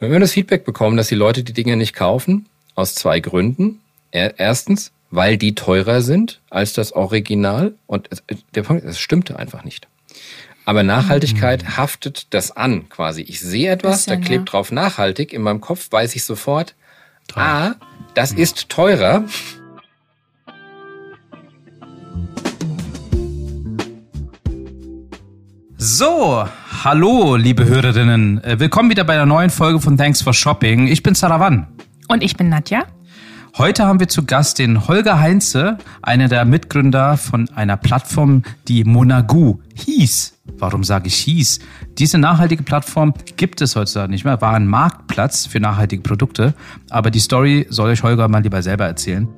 Wenn 0.00 0.12
wir 0.12 0.18
das 0.18 0.32
Feedback 0.32 0.64
bekommen, 0.64 0.96
dass 0.96 1.08
die 1.08 1.14
Leute 1.14 1.44
die 1.44 1.52
Dinge 1.52 1.76
nicht 1.76 1.94
kaufen, 1.94 2.46
aus 2.74 2.94
zwei 2.94 3.20
Gründen. 3.20 3.80
Erstens, 4.10 4.92
weil 5.10 5.36
die 5.36 5.54
teurer 5.54 6.00
sind 6.00 6.40
als 6.48 6.72
das 6.72 6.92
Original. 6.92 7.74
Und 7.86 8.08
der 8.54 8.62
Punkt, 8.62 8.82
es 8.82 8.98
stimmte 8.98 9.38
einfach 9.38 9.62
nicht. 9.62 9.88
Aber 10.64 10.82
Nachhaltigkeit 10.82 11.62
mhm. 11.62 11.76
haftet 11.76 12.32
das 12.32 12.50
an, 12.56 12.88
quasi. 12.88 13.20
Ich 13.22 13.40
sehe 13.40 13.70
etwas, 13.70 14.06
Bisschen, 14.06 14.20
da 14.22 14.26
klebt 14.26 14.48
ja. 14.48 14.52
drauf 14.52 14.72
nachhaltig. 14.72 15.34
In 15.34 15.42
meinem 15.42 15.60
Kopf 15.60 15.92
weiß 15.92 16.16
ich 16.16 16.24
sofort, 16.24 16.74
Teuer. 17.28 17.44
ah, 17.44 17.74
das 18.14 18.32
mhm. 18.32 18.38
ist 18.38 18.70
teurer. 18.70 19.24
So, 25.76 26.48
hallo, 26.84 27.36
liebe 27.36 27.66
Hörerinnen. 27.66 28.42
Äh, 28.42 28.58
willkommen 28.58 28.88
wieder 28.88 29.04
bei 29.04 29.14
einer 29.14 29.26
neuen 29.26 29.50
Folge 29.50 29.80
von 29.80 29.98
Thanks 29.98 30.22
for 30.22 30.32
Shopping. 30.32 30.86
Ich 30.86 31.02
bin 31.02 31.14
Sarawan. 31.14 31.66
Und 32.08 32.22
ich 32.22 32.36
bin 32.36 32.48
Nadja. 32.48 32.84
Heute 33.58 33.84
haben 33.84 34.00
wir 34.00 34.08
zu 34.08 34.24
Gast 34.24 34.58
den 34.58 34.88
Holger 34.88 35.20
Heinze, 35.20 35.76
einer 36.02 36.28
der 36.28 36.44
Mitgründer 36.44 37.16
von 37.16 37.48
einer 37.50 37.76
Plattform, 37.76 38.44
die 38.68 38.84
Monagu 38.84 39.58
hieß. 39.74 40.38
Warum 40.58 40.84
sage 40.84 41.08
ich 41.08 41.16
hieß? 41.16 41.58
Diese 41.98 42.16
nachhaltige 42.16 42.62
Plattform 42.62 43.12
gibt 43.36 43.60
es 43.60 43.76
heutzutage 43.76 44.10
nicht 44.10 44.24
mehr, 44.24 44.40
war 44.40 44.54
ein 44.54 44.66
Marktplatz 44.66 45.46
für 45.46 45.60
nachhaltige 45.60 46.02
Produkte. 46.02 46.54
Aber 46.88 47.10
die 47.10 47.20
Story 47.20 47.66
soll 47.68 47.90
euch 47.90 48.02
Holger 48.02 48.28
mal 48.28 48.42
lieber 48.42 48.62
selber 48.62 48.86
erzählen. 48.86 49.28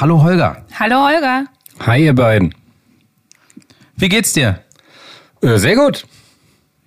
Hallo 0.00 0.22
Holger. 0.22 0.64
Hallo 0.78 0.96
Holger. 1.06 1.44
Hi 1.80 2.02
ihr 2.02 2.14
beiden. 2.14 2.54
Wie 3.96 4.08
geht's 4.08 4.32
dir? 4.32 4.60
Äh, 5.42 5.58
sehr 5.58 5.76
gut. 5.76 6.06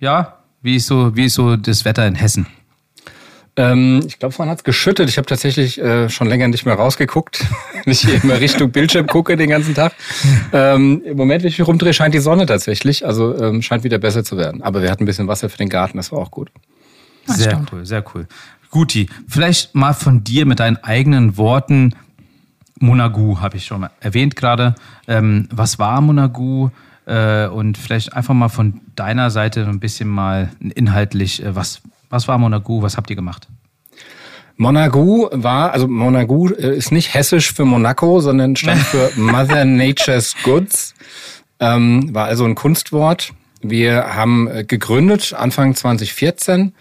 Ja, 0.00 0.40
wie 0.62 0.74
ist 0.74 0.88
so, 0.88 1.14
wie 1.14 1.26
ist 1.26 1.34
so 1.34 1.54
das 1.54 1.84
Wetter 1.84 2.04
in 2.08 2.16
Hessen? 2.16 2.48
Ähm, 3.54 4.02
ich 4.04 4.18
glaube, 4.18 4.32
vorhin 4.32 4.50
hat's 4.50 4.64
geschüttet. 4.64 5.08
Ich 5.08 5.16
habe 5.16 5.28
tatsächlich 5.28 5.80
äh, 5.80 6.08
schon 6.08 6.26
länger 6.26 6.48
nicht 6.48 6.66
mehr 6.66 6.74
rausgeguckt. 6.74 7.46
nicht 7.84 8.02
immer 8.02 8.40
Richtung 8.40 8.72
Bildschirm 8.72 9.06
gucke 9.06 9.36
den 9.36 9.50
ganzen 9.50 9.76
Tag. 9.76 9.92
Ähm, 10.52 11.00
Im 11.04 11.16
Moment, 11.16 11.44
wenn 11.44 11.50
ich 11.50 11.58
mich 11.60 11.68
rumdrehe, 11.68 11.94
scheint 11.94 12.14
die 12.14 12.18
Sonne 12.18 12.46
tatsächlich. 12.46 13.06
Also 13.06 13.40
ähm, 13.40 13.62
scheint 13.62 13.84
wieder 13.84 13.98
besser 13.98 14.24
zu 14.24 14.36
werden. 14.36 14.60
Aber 14.60 14.82
wir 14.82 14.90
hatten 14.90 15.04
ein 15.04 15.06
bisschen 15.06 15.28
Wasser 15.28 15.48
für 15.48 15.58
den 15.58 15.68
Garten, 15.68 15.98
das 15.98 16.10
war 16.10 16.18
auch 16.18 16.32
gut. 16.32 16.50
Sehr 17.26 17.64
cool, 17.72 17.86
sehr 17.86 18.04
cool. 18.12 18.26
Guti, 18.70 19.08
vielleicht 19.28 19.76
mal 19.76 19.92
von 19.92 20.24
dir 20.24 20.46
mit 20.46 20.58
deinen 20.58 20.78
eigenen 20.78 21.36
Worten. 21.36 21.94
Monagu 22.80 23.40
habe 23.40 23.56
ich 23.56 23.66
schon 23.66 23.82
mal 23.82 23.90
erwähnt 24.00 24.36
gerade. 24.36 24.74
Ähm, 25.06 25.48
was 25.50 25.78
war 25.78 26.00
Monagu? 26.00 26.70
Äh, 27.06 27.48
und 27.48 27.76
vielleicht 27.76 28.14
einfach 28.14 28.34
mal 28.34 28.48
von 28.48 28.80
deiner 28.96 29.30
Seite 29.30 29.66
ein 29.66 29.80
bisschen 29.80 30.08
mal 30.08 30.50
inhaltlich, 30.74 31.42
äh, 31.42 31.54
was, 31.54 31.82
was 32.08 32.28
war 32.28 32.38
Monagu, 32.38 32.82
was 32.82 32.96
habt 32.96 33.10
ihr 33.10 33.16
gemacht? 33.16 33.48
Monagu 34.56 35.28
war, 35.32 35.72
also 35.72 35.88
Monagu 35.88 36.48
äh, 36.50 36.76
ist 36.76 36.92
nicht 36.92 37.12
hessisch 37.12 37.52
für 37.52 37.64
Monaco, 37.64 38.20
sondern 38.20 38.56
stand 38.56 38.80
für 38.82 39.10
Mother 39.16 39.64
Nature's 39.64 40.34
Goods. 40.44 40.94
Ähm, 41.60 42.14
war 42.14 42.26
also 42.26 42.44
ein 42.44 42.54
Kunstwort. 42.54 43.32
Wir 43.60 44.14
haben 44.14 44.48
äh, 44.48 44.64
gegründet 44.64 45.34
Anfang 45.34 45.74
2014 45.74 46.72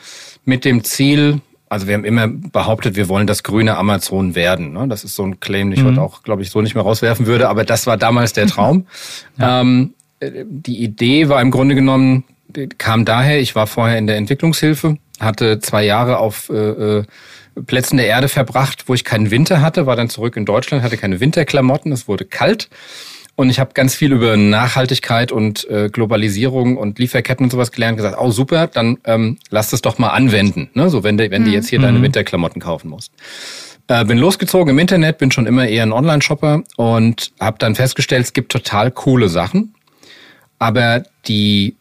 mit 0.45 0.65
dem 0.65 0.83
Ziel, 0.83 1.41
also 1.73 1.87
wir 1.87 1.95
haben 1.95 2.05
immer 2.05 2.27
behauptet, 2.27 2.95
wir 2.95 3.09
wollen 3.09 3.27
das 3.27 3.43
grüne 3.43 3.77
Amazon 3.77 4.35
werden. 4.35 4.73
Ne? 4.73 4.87
Das 4.87 5.03
ist 5.03 5.15
so 5.15 5.23
ein 5.23 5.39
Claim, 5.39 5.69
den 5.69 5.79
ich 5.79 5.83
mhm. 5.83 5.91
heute 5.91 6.01
auch, 6.01 6.23
glaube 6.23 6.41
ich, 6.41 6.49
so 6.49 6.61
nicht 6.61 6.75
mehr 6.75 6.83
rauswerfen 6.83 7.25
würde, 7.25 7.49
aber 7.49 7.65
das 7.65 7.87
war 7.87 7.97
damals 7.97 8.33
der 8.33 8.47
Traum. 8.47 8.87
ja. 9.37 9.61
ähm, 9.61 9.93
die 10.21 10.81
Idee 10.81 11.27
war 11.27 11.41
im 11.41 11.51
Grunde 11.51 11.75
genommen, 11.75 12.23
kam 12.77 13.03
daher, 13.03 13.41
ich 13.41 13.55
war 13.55 13.67
vorher 13.67 13.97
in 13.97 14.07
der 14.07 14.17
Entwicklungshilfe, 14.17 14.97
hatte 15.19 15.59
zwei 15.59 15.83
Jahre 15.83 16.19
auf 16.19 16.49
äh, 16.49 16.53
äh, 16.99 17.03
Plätzen 17.65 17.97
der 17.97 18.07
Erde 18.07 18.29
verbracht, 18.29 18.85
wo 18.87 18.93
ich 18.93 19.03
keinen 19.03 19.31
Winter 19.31 19.61
hatte, 19.61 19.85
war 19.85 19.95
dann 19.95 20.09
zurück 20.09 20.37
in 20.37 20.45
Deutschland, 20.45 20.83
hatte 20.83 20.97
keine 20.97 21.19
Winterklamotten, 21.19 21.91
es 21.91 22.07
wurde 22.07 22.25
kalt. 22.25 22.69
Und 23.35 23.49
ich 23.49 23.59
habe 23.59 23.71
ganz 23.73 23.95
viel 23.95 24.11
über 24.11 24.37
Nachhaltigkeit 24.37 25.31
und 25.31 25.67
äh, 25.69 25.89
Globalisierung 25.89 26.77
und 26.77 26.99
Lieferketten 26.99 27.45
und 27.45 27.49
sowas 27.49 27.71
gelernt, 27.71 27.97
gesagt, 27.97 28.17
oh 28.19 28.29
super, 28.29 28.67
dann 28.67 28.97
ähm, 29.05 29.37
lass 29.49 29.71
das 29.71 29.81
doch 29.81 29.97
mal 29.97 30.09
anwenden. 30.09 30.69
Ne? 30.75 30.89
So, 30.89 31.03
wenn, 31.03 31.17
du, 31.17 31.29
wenn 31.31 31.43
du 31.43 31.49
mhm. 31.49 31.55
jetzt 31.55 31.69
hier 31.69 31.79
mhm. 31.79 31.83
deine 31.83 32.01
Winterklamotten 32.03 32.61
kaufen 32.61 32.89
musst. 32.89 33.11
Äh, 33.87 34.05
bin 34.05 34.19
losgezogen 34.19 34.69
im 34.69 34.79
Internet, 34.79 35.17
bin 35.17 35.31
schon 35.31 35.47
immer 35.47 35.67
eher 35.67 35.83
ein 35.83 35.91
Online-Shopper 35.91 36.63
und 36.77 37.31
habe 37.39 37.57
dann 37.57 37.75
festgestellt, 37.75 38.25
es 38.25 38.33
gibt 38.33 38.51
total 38.51 38.91
coole 38.91 39.29
Sachen 39.29 39.73
aber 40.59 41.03
die, 41.27 41.75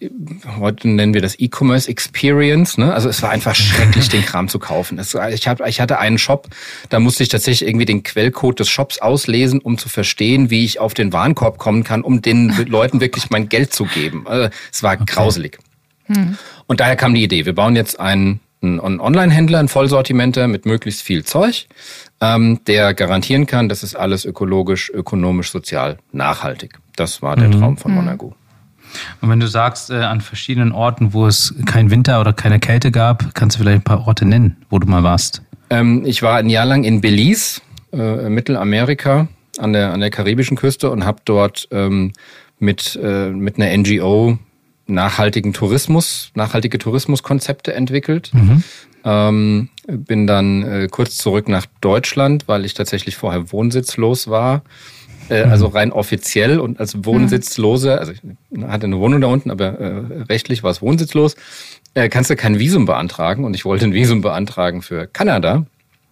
heute 0.58 0.88
nennen 0.88 1.14
wir 1.14 1.20
das 1.20 1.38
E-Commerce 1.38 1.88
Experience, 1.88 2.78
ne? 2.78 2.92
Also 2.92 3.08
es 3.08 3.22
war 3.22 3.30
einfach 3.30 3.54
schrecklich, 3.54 4.08
den 4.08 4.24
Kram 4.24 4.48
zu 4.48 4.58
kaufen. 4.58 4.98
Es, 4.98 5.16
ich, 5.32 5.46
hab, 5.46 5.66
ich 5.66 5.80
hatte 5.80 5.98
einen 5.98 6.18
Shop, 6.18 6.48
da 6.88 7.00
musste 7.00 7.22
ich 7.22 7.28
tatsächlich 7.28 7.68
irgendwie 7.68 7.86
den 7.86 8.02
Quellcode 8.02 8.60
des 8.60 8.68
Shops 8.68 8.98
auslesen, 8.98 9.60
um 9.60 9.78
zu 9.78 9.88
verstehen, 9.88 10.50
wie 10.50 10.64
ich 10.64 10.80
auf 10.80 10.94
den 10.94 11.12
Warenkorb 11.12 11.58
kommen 11.58 11.84
kann, 11.84 12.02
um 12.02 12.22
den 12.22 12.54
Leuten 12.68 13.00
wirklich 13.00 13.30
mein 13.30 13.48
Geld 13.48 13.72
zu 13.72 13.84
geben. 13.84 14.26
Also, 14.26 14.48
es 14.72 14.82
war 14.82 14.94
okay. 14.94 15.04
grauselig. 15.06 15.58
Hm. 16.06 16.36
Und 16.66 16.80
daher 16.80 16.96
kam 16.96 17.14
die 17.14 17.22
Idee, 17.22 17.46
wir 17.46 17.54
bauen 17.54 17.76
jetzt 17.76 18.00
einen, 18.00 18.40
einen 18.62 19.00
Online-Händler, 19.00 19.58
einen 19.58 19.68
Vollsortimenter 19.68 20.48
mit 20.48 20.66
möglichst 20.66 21.02
viel 21.02 21.24
Zeug, 21.24 21.66
ähm, 22.20 22.60
der 22.66 22.94
garantieren 22.94 23.46
kann, 23.46 23.68
dass 23.68 23.82
es 23.82 23.94
alles 23.94 24.24
ökologisch, 24.24 24.90
ökonomisch, 24.90 25.50
sozial 25.50 25.98
nachhaltig. 26.12 26.78
Das 26.96 27.22
war 27.22 27.36
der 27.36 27.48
mhm. 27.48 27.60
Traum 27.60 27.76
von 27.76 27.92
Monaco. 27.92 28.34
Und 29.20 29.30
wenn 29.30 29.40
du 29.40 29.46
sagst, 29.46 29.90
äh, 29.90 29.94
an 29.94 30.20
verschiedenen 30.20 30.72
Orten, 30.72 31.12
wo 31.12 31.26
es 31.26 31.54
kein 31.66 31.90
Winter 31.90 32.20
oder 32.20 32.32
keine 32.32 32.58
Kälte 32.58 32.90
gab, 32.90 33.34
kannst 33.34 33.56
du 33.56 33.62
vielleicht 33.62 33.78
ein 33.78 33.84
paar 33.84 34.06
Orte 34.06 34.24
nennen, 34.24 34.56
wo 34.70 34.78
du 34.78 34.86
mal 34.88 35.02
warst? 35.02 35.42
Ähm, 35.70 36.02
ich 36.04 36.22
war 36.22 36.36
ein 36.36 36.48
Jahr 36.48 36.66
lang 36.66 36.84
in 36.84 37.00
Belize, 37.00 37.60
äh, 37.92 38.28
Mittelamerika, 38.28 39.28
an 39.58 39.72
der, 39.72 39.92
an 39.92 40.00
der 40.00 40.10
karibischen 40.10 40.56
Küste 40.56 40.90
und 40.90 41.04
habe 41.04 41.20
dort 41.24 41.68
ähm, 41.70 42.12
mit, 42.58 42.98
äh, 43.02 43.30
mit 43.30 43.58
einer 43.58 43.76
NGO 43.76 44.38
nachhaltigen 44.86 45.52
Tourismus, 45.52 46.30
nachhaltige 46.34 46.78
Tourismuskonzepte 46.78 47.74
entwickelt. 47.74 48.30
Mhm. 48.34 48.62
Ähm, 49.04 49.68
bin 49.86 50.26
dann 50.26 50.62
äh, 50.62 50.88
kurz 50.90 51.16
zurück 51.16 51.48
nach 51.48 51.66
Deutschland, 51.80 52.46
weil 52.46 52.64
ich 52.64 52.74
tatsächlich 52.74 53.16
vorher 53.16 53.50
wohnsitzlos 53.50 54.28
war 54.28 54.62
äh, 55.32 55.42
also 55.44 55.68
mhm. 55.68 55.74
rein 55.74 55.92
offiziell 55.92 56.60
und 56.60 56.78
als 56.78 57.04
Wohnsitzlose, 57.04 57.98
also 57.98 58.12
ich 58.12 58.20
hatte 58.66 58.86
eine 58.86 58.98
Wohnung 58.98 59.20
da 59.20 59.28
unten, 59.28 59.50
aber 59.50 59.78
äh, 59.80 60.22
rechtlich 60.28 60.62
war 60.62 60.70
es 60.70 60.82
wohnsitzlos, 60.82 61.36
äh, 61.94 62.08
kannst 62.08 62.30
du 62.30 62.36
kein 62.36 62.58
Visum 62.58 62.86
beantragen 62.86 63.44
und 63.44 63.54
ich 63.54 63.64
wollte 63.64 63.84
ein 63.84 63.94
Visum 63.94 64.20
beantragen 64.20 64.82
für 64.82 65.06
Kanada. 65.06 65.66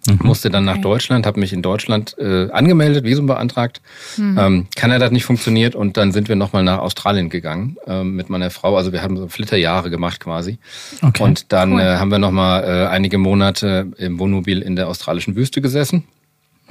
Mhm. 0.09 0.19
Musste 0.23 0.49
dann 0.49 0.65
nach 0.65 0.79
Deutschland, 0.79 1.27
habe 1.27 1.39
mich 1.39 1.53
in 1.53 1.61
Deutschland 1.61 2.17
äh, 2.19 2.51
angemeldet, 2.51 3.05
Visum 3.05 3.27
beantragt. 3.27 3.83
Mhm. 4.17 4.39
Ähm, 4.39 4.67
Kanada 4.75 5.05
hat 5.05 5.13
nicht 5.13 5.27
funktioniert 5.27 5.75
und 5.75 5.99
dann 5.99 6.13
sind 6.13 6.31
wir 6.31 6.37
nochmal 6.37 6.65
nach 6.65 6.79
Australien 6.79 7.29
gegangen 7.29 7.77
ähm, 7.87 8.17
mit 8.17 8.31
meiner 8.31 8.51
Frau. 8.51 8.79
Also 8.79 8.93
wir 8.93 9.03
haben 9.03 9.19
so 9.19 9.29
Flitterjahre 9.29 9.91
gemacht 9.91 10.21
quasi. 10.21 10.59
Okay. 11.03 11.23
Und 11.23 11.53
dann 11.53 11.75
cool. 11.75 11.81
äh, 11.81 11.97
haben 11.99 12.11
wir 12.11 12.19
nochmal 12.19 12.65
äh, 12.65 12.87
einige 12.87 13.19
Monate 13.19 13.89
im 13.99 14.19
Wohnmobil 14.19 14.63
in 14.63 14.75
der 14.75 14.89
australischen 14.89 15.37
Wüste 15.37 15.61
gesessen. 15.61 16.05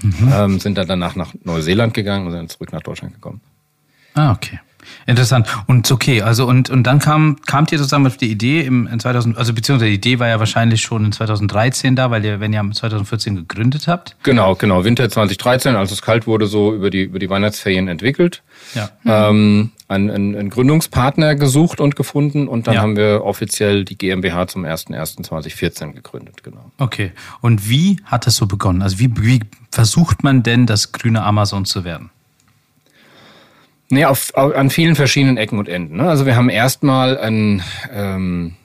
Mhm. 0.02 0.32
Ähm, 0.34 0.60
sind 0.60 0.78
dann 0.78 0.88
danach 0.88 1.16
nach 1.16 1.34
Neuseeland 1.44 1.94
gegangen 1.94 2.28
und 2.28 2.32
sind 2.34 2.52
zurück 2.52 2.72
nach 2.72 2.82
Deutschland 2.82 3.14
gekommen. 3.14 3.42
Ah, 4.14 4.32
okay. 4.32 4.60
Interessant. 5.05 5.47
Und 5.67 5.89
okay, 5.91 6.22
also 6.22 6.45
und, 6.45 6.69
und 6.69 6.83
dann 6.83 7.00
kam, 7.00 7.38
kamt 7.45 7.72
ihr 7.72 7.77
sozusagen 7.77 8.05
auf 8.05 8.17
die 8.17 8.31
Idee 8.31 8.61
im 8.61 8.88
in 8.88 9.00
2000, 9.00 9.38
also 9.38 9.53
beziehungsweise 9.53 9.89
die 9.89 9.95
Idee 9.95 10.19
war 10.19 10.27
ja 10.27 10.39
wahrscheinlich 10.39 10.81
schon 10.81 11.05
in 11.05 11.11
2013 11.11 11.95
da, 11.95 12.11
weil 12.11 12.23
ihr, 12.25 12.39
wenn 12.39 12.53
ihr 12.53 12.63
2014 12.72 13.35
gegründet 13.35 13.88
habt. 13.88 14.16
Genau, 14.23 14.55
genau. 14.55 14.83
Winter 14.83 15.09
2013, 15.09 15.75
als 15.75 15.91
es 15.91 16.01
kalt 16.01 16.27
wurde, 16.27 16.47
so 16.47 16.73
über 16.73 16.89
die, 16.89 17.03
über 17.03 17.19
die 17.19 17.29
Weihnachtsferien 17.29 17.88
entwickelt. 17.88 18.44
Ja. 18.75 18.89
Ähm, 19.06 19.71
einen, 19.88 20.12
einen, 20.12 20.36
einen 20.36 20.50
Gründungspartner 20.50 21.35
gesucht 21.35 21.81
und 21.81 21.95
gefunden 21.95 22.47
und 22.47 22.68
dann 22.68 22.75
ja. 22.75 22.81
haben 22.81 22.95
wir 22.95 23.24
offiziell 23.24 23.85
die 23.85 23.97
GmbH 23.97 24.47
zum 24.47 24.63
01.01.2014 24.63 25.94
gegründet, 25.94 26.44
genau. 26.44 26.71
Okay. 26.77 27.12
Und 27.42 27.69
wie 27.69 27.97
hat 28.06 28.27
es 28.27 28.35
so 28.35 28.45
begonnen? 28.45 28.81
Also 28.81 29.00
wie, 29.00 29.12
wie 29.19 29.39
versucht 29.71 30.24
man 30.24 30.44
denn, 30.44 30.65
das 30.65 30.92
grüne 30.92 31.24
Amazon 31.24 31.65
zu 31.65 31.83
werden? 31.83 32.12
Nee, 33.89 34.06
auf, 34.06 34.31
auf, 34.36 34.56
an 34.56 34.69
vielen 34.69 34.95
verschiedenen 34.95 35.38
Ecken 35.38 35.57
und 35.57 35.68
Enden. 35.68 35.97
Ne? 35.97 36.07
Also 36.07 36.25
wir 36.25 36.36
haben 36.36 36.50
erstmal 36.50 37.18
ein, 37.18 37.63
ähm, 37.91 38.56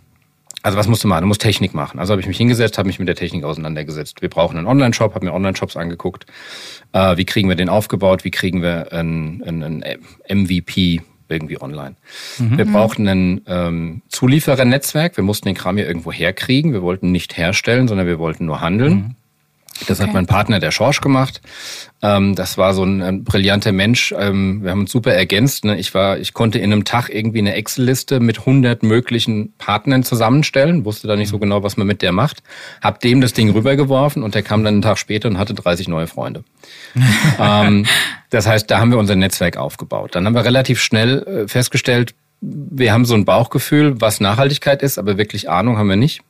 also 0.63 0.79
was 0.79 0.87
musst 0.87 1.05
du 1.05 1.09
machen? 1.09 1.23
Du 1.23 1.29
musst 1.29 1.41
Technik 1.41 1.75
machen. 1.75 1.99
Also 1.99 2.13
habe 2.13 2.21
ich 2.21 2.27
mich 2.27 2.37
hingesetzt, 2.37 2.79
habe 2.79 2.87
mich 2.87 2.99
mit 2.99 3.09
der 3.09 3.15
Technik 3.15 3.45
auseinandergesetzt. 3.45 4.23
Wir 4.23 4.29
brauchen 4.29 4.59
einen 4.59 4.67
Online-Shop, 4.67 5.15
habe 5.15 5.25
mir 5.25 5.33
Online-Shops 5.33 5.77
angeguckt. 5.77 6.27
Äh, 6.93 7.17
wie 7.17 7.25
kriegen 7.25 7.49
wir 7.49 7.57
den 7.57 7.69
aufgebaut? 7.69 8.25
Wie 8.25 8.31
kriegen 8.31 8.63
wir 8.63 8.93
ein, 8.93 9.43
ein, 9.47 9.85
MVP 10.29 11.01
irgendwie 11.29 11.61
online? 11.61 11.97
Mhm. 12.39 12.59
Wir 12.59 12.65
brauchten 12.67 13.09
ein 13.09 13.41
ähm, 13.47 14.03
Zulieferernetzwerk. 14.09 15.17
Wir 15.17 15.25
mussten 15.25 15.49
den 15.49 15.55
Kram 15.55 15.79
ja 15.79 15.87
irgendwo 15.87 16.13
herkriegen. 16.13 16.73
Wir 16.73 16.83
wollten 16.83 17.13
nicht 17.13 17.37
herstellen, 17.37 17.89
sondern 17.89 18.07
wir 18.07 18.19
wollten 18.19 18.45
nur 18.45 18.61
handeln. 18.61 18.95
Mhm. 18.95 19.17
Das 19.89 19.99
okay. 19.99 20.09
hat 20.09 20.15
mein 20.15 20.27
Partner, 20.27 20.61
der 20.61 20.71
Schorsch, 20.71 21.01
gemacht. 21.01 21.41
Ähm, 22.01 22.35
das 22.35 22.57
war 22.59 22.75
so 22.75 22.85
ein, 22.85 23.03
ein 23.03 23.25
brillanter 23.25 23.73
Mensch. 23.73 24.15
Ähm, 24.17 24.63
wir 24.63 24.71
haben 24.71 24.81
uns 24.81 24.93
super 24.93 25.13
ergänzt. 25.13 25.65
Ne? 25.65 25.79
Ich 25.79 25.95
war, 25.95 26.19
ich 26.19 26.33
konnte 26.33 26.59
in 26.59 26.73
einem 26.73 26.85
Tag 26.85 27.09
irgendwie 27.09 27.41
eine 27.41 27.55
Excel-Liste 27.55 28.21
mit 28.21 28.41
100 28.41 28.83
möglichen 28.83 29.53
Partnern 29.59 30.05
zusammenstellen. 30.05 30.85
Wusste 30.85 31.09
da 31.09 31.17
nicht 31.17 31.29
so 31.29 31.39
genau, 31.39 31.63
was 31.63 31.77
man 31.77 31.87
mit 31.87 32.03
der 32.03 32.13
macht. 32.13 32.43
Hab 32.81 33.01
dem 33.01 33.21
das 33.21 33.33
Ding 33.33 33.51
rübergeworfen 33.51 34.23
und 34.23 34.35
der 34.35 34.43
kam 34.43 34.65
dann 34.65 34.75
einen 34.75 34.83
Tag 34.83 34.99
später 34.99 35.29
und 35.29 35.39
hatte 35.39 35.55
30 35.55 35.89
neue 35.89 36.07
Freunde. 36.07 36.45
ähm, 37.41 37.87
das 38.31 38.47
heißt, 38.47 38.71
da 38.71 38.79
haben 38.79 38.91
wir 38.91 38.99
unser 38.99 39.17
Netzwerk 39.17 39.57
aufgebaut. 39.57 40.15
Dann 40.15 40.27
haben 40.27 40.35
wir 40.35 40.45
relativ 40.45 40.81
schnell 40.81 41.23
äh, 41.23 41.49
festgestellt, 41.49 42.15
wir 42.47 42.93
haben 42.93 43.07
so 43.07 43.15
ein 43.15 43.25
Bauchgefühl, 43.25 44.01
was 44.01 44.21
Nachhaltigkeit 44.21 44.83
ist, 44.83 44.99
aber 44.99 45.17
wirklich 45.17 45.49
Ahnung 45.49 45.79
haben 45.79 45.89
wir 45.89 45.97
nicht. 45.97 46.23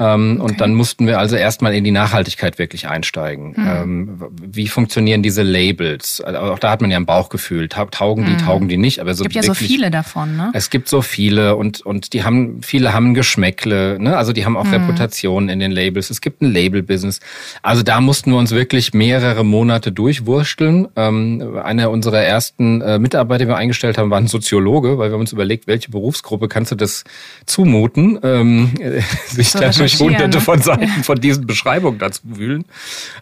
Ähm, 0.00 0.38
okay. 0.38 0.50
Und 0.50 0.60
dann 0.62 0.74
mussten 0.74 1.06
wir 1.06 1.18
also 1.18 1.36
erstmal 1.36 1.74
in 1.74 1.84
die 1.84 1.90
Nachhaltigkeit 1.90 2.58
wirklich 2.58 2.88
einsteigen. 2.88 3.54
Mhm. 3.54 3.68
Ähm, 3.68 4.22
wie 4.42 4.66
funktionieren 4.66 5.22
diese 5.22 5.42
Labels? 5.42 6.22
Also 6.22 6.38
auch 6.38 6.58
da 6.58 6.70
hat 6.70 6.80
man 6.80 6.90
ja 6.90 6.96
ein 6.96 7.04
Bauchgefühl. 7.04 7.68
Taugen 7.68 8.24
die, 8.24 8.32
mhm. 8.32 8.38
taugen 8.38 8.68
die 8.68 8.78
nicht? 8.78 9.00
Aber 9.00 9.12
so 9.12 9.24
es 9.24 9.30
gibt 9.30 9.34
wirklich, 9.34 9.46
ja 9.46 9.54
so 9.54 9.74
viele 9.74 9.90
davon, 9.90 10.36
ne? 10.36 10.50
Es 10.54 10.70
gibt 10.70 10.88
so 10.88 11.02
viele 11.02 11.56
und, 11.56 11.82
und 11.82 12.14
die 12.14 12.24
haben, 12.24 12.62
viele 12.62 12.94
haben 12.94 13.12
Geschmäckle, 13.12 13.98
ne? 14.00 14.16
Also 14.16 14.32
die 14.32 14.46
haben 14.46 14.56
auch 14.56 14.64
mhm. 14.64 14.72
Reputationen 14.72 15.50
in 15.50 15.60
den 15.60 15.70
Labels. 15.70 16.08
Es 16.08 16.22
gibt 16.22 16.40
ein 16.40 16.50
Label-Business. 16.50 17.20
Also 17.62 17.82
da 17.82 18.00
mussten 18.00 18.30
wir 18.30 18.38
uns 18.38 18.52
wirklich 18.52 18.94
mehrere 18.94 19.44
Monate 19.44 19.92
durchwursteln. 19.92 20.88
Ähm, 20.96 21.58
einer 21.62 21.90
unserer 21.90 22.22
ersten 22.22 22.80
äh, 22.80 22.98
Mitarbeiter, 22.98 23.44
die 23.44 23.48
wir 23.48 23.56
eingestellt 23.56 23.98
haben, 23.98 24.10
war 24.10 24.18
ein 24.18 24.28
Soziologe, 24.28 24.96
weil 24.96 25.10
wir 25.10 25.14
haben 25.14 25.20
uns 25.20 25.32
überlegt, 25.32 25.66
welche 25.66 25.90
Berufsgruppe 25.90 26.48
kannst 26.48 26.72
du 26.72 26.76
das 26.76 27.04
zumuten, 27.44 28.18
sich 29.26 29.52
dadurch 29.52 29.89
durch 29.98 30.00
hunderte 30.00 30.38
ne? 30.38 30.44
von 30.44 30.60
Seiten 30.60 31.04
von 31.04 31.20
diesen 31.20 31.46
Beschreibungen 31.46 31.98
dazu 31.98 32.22
wühlen. 32.24 32.64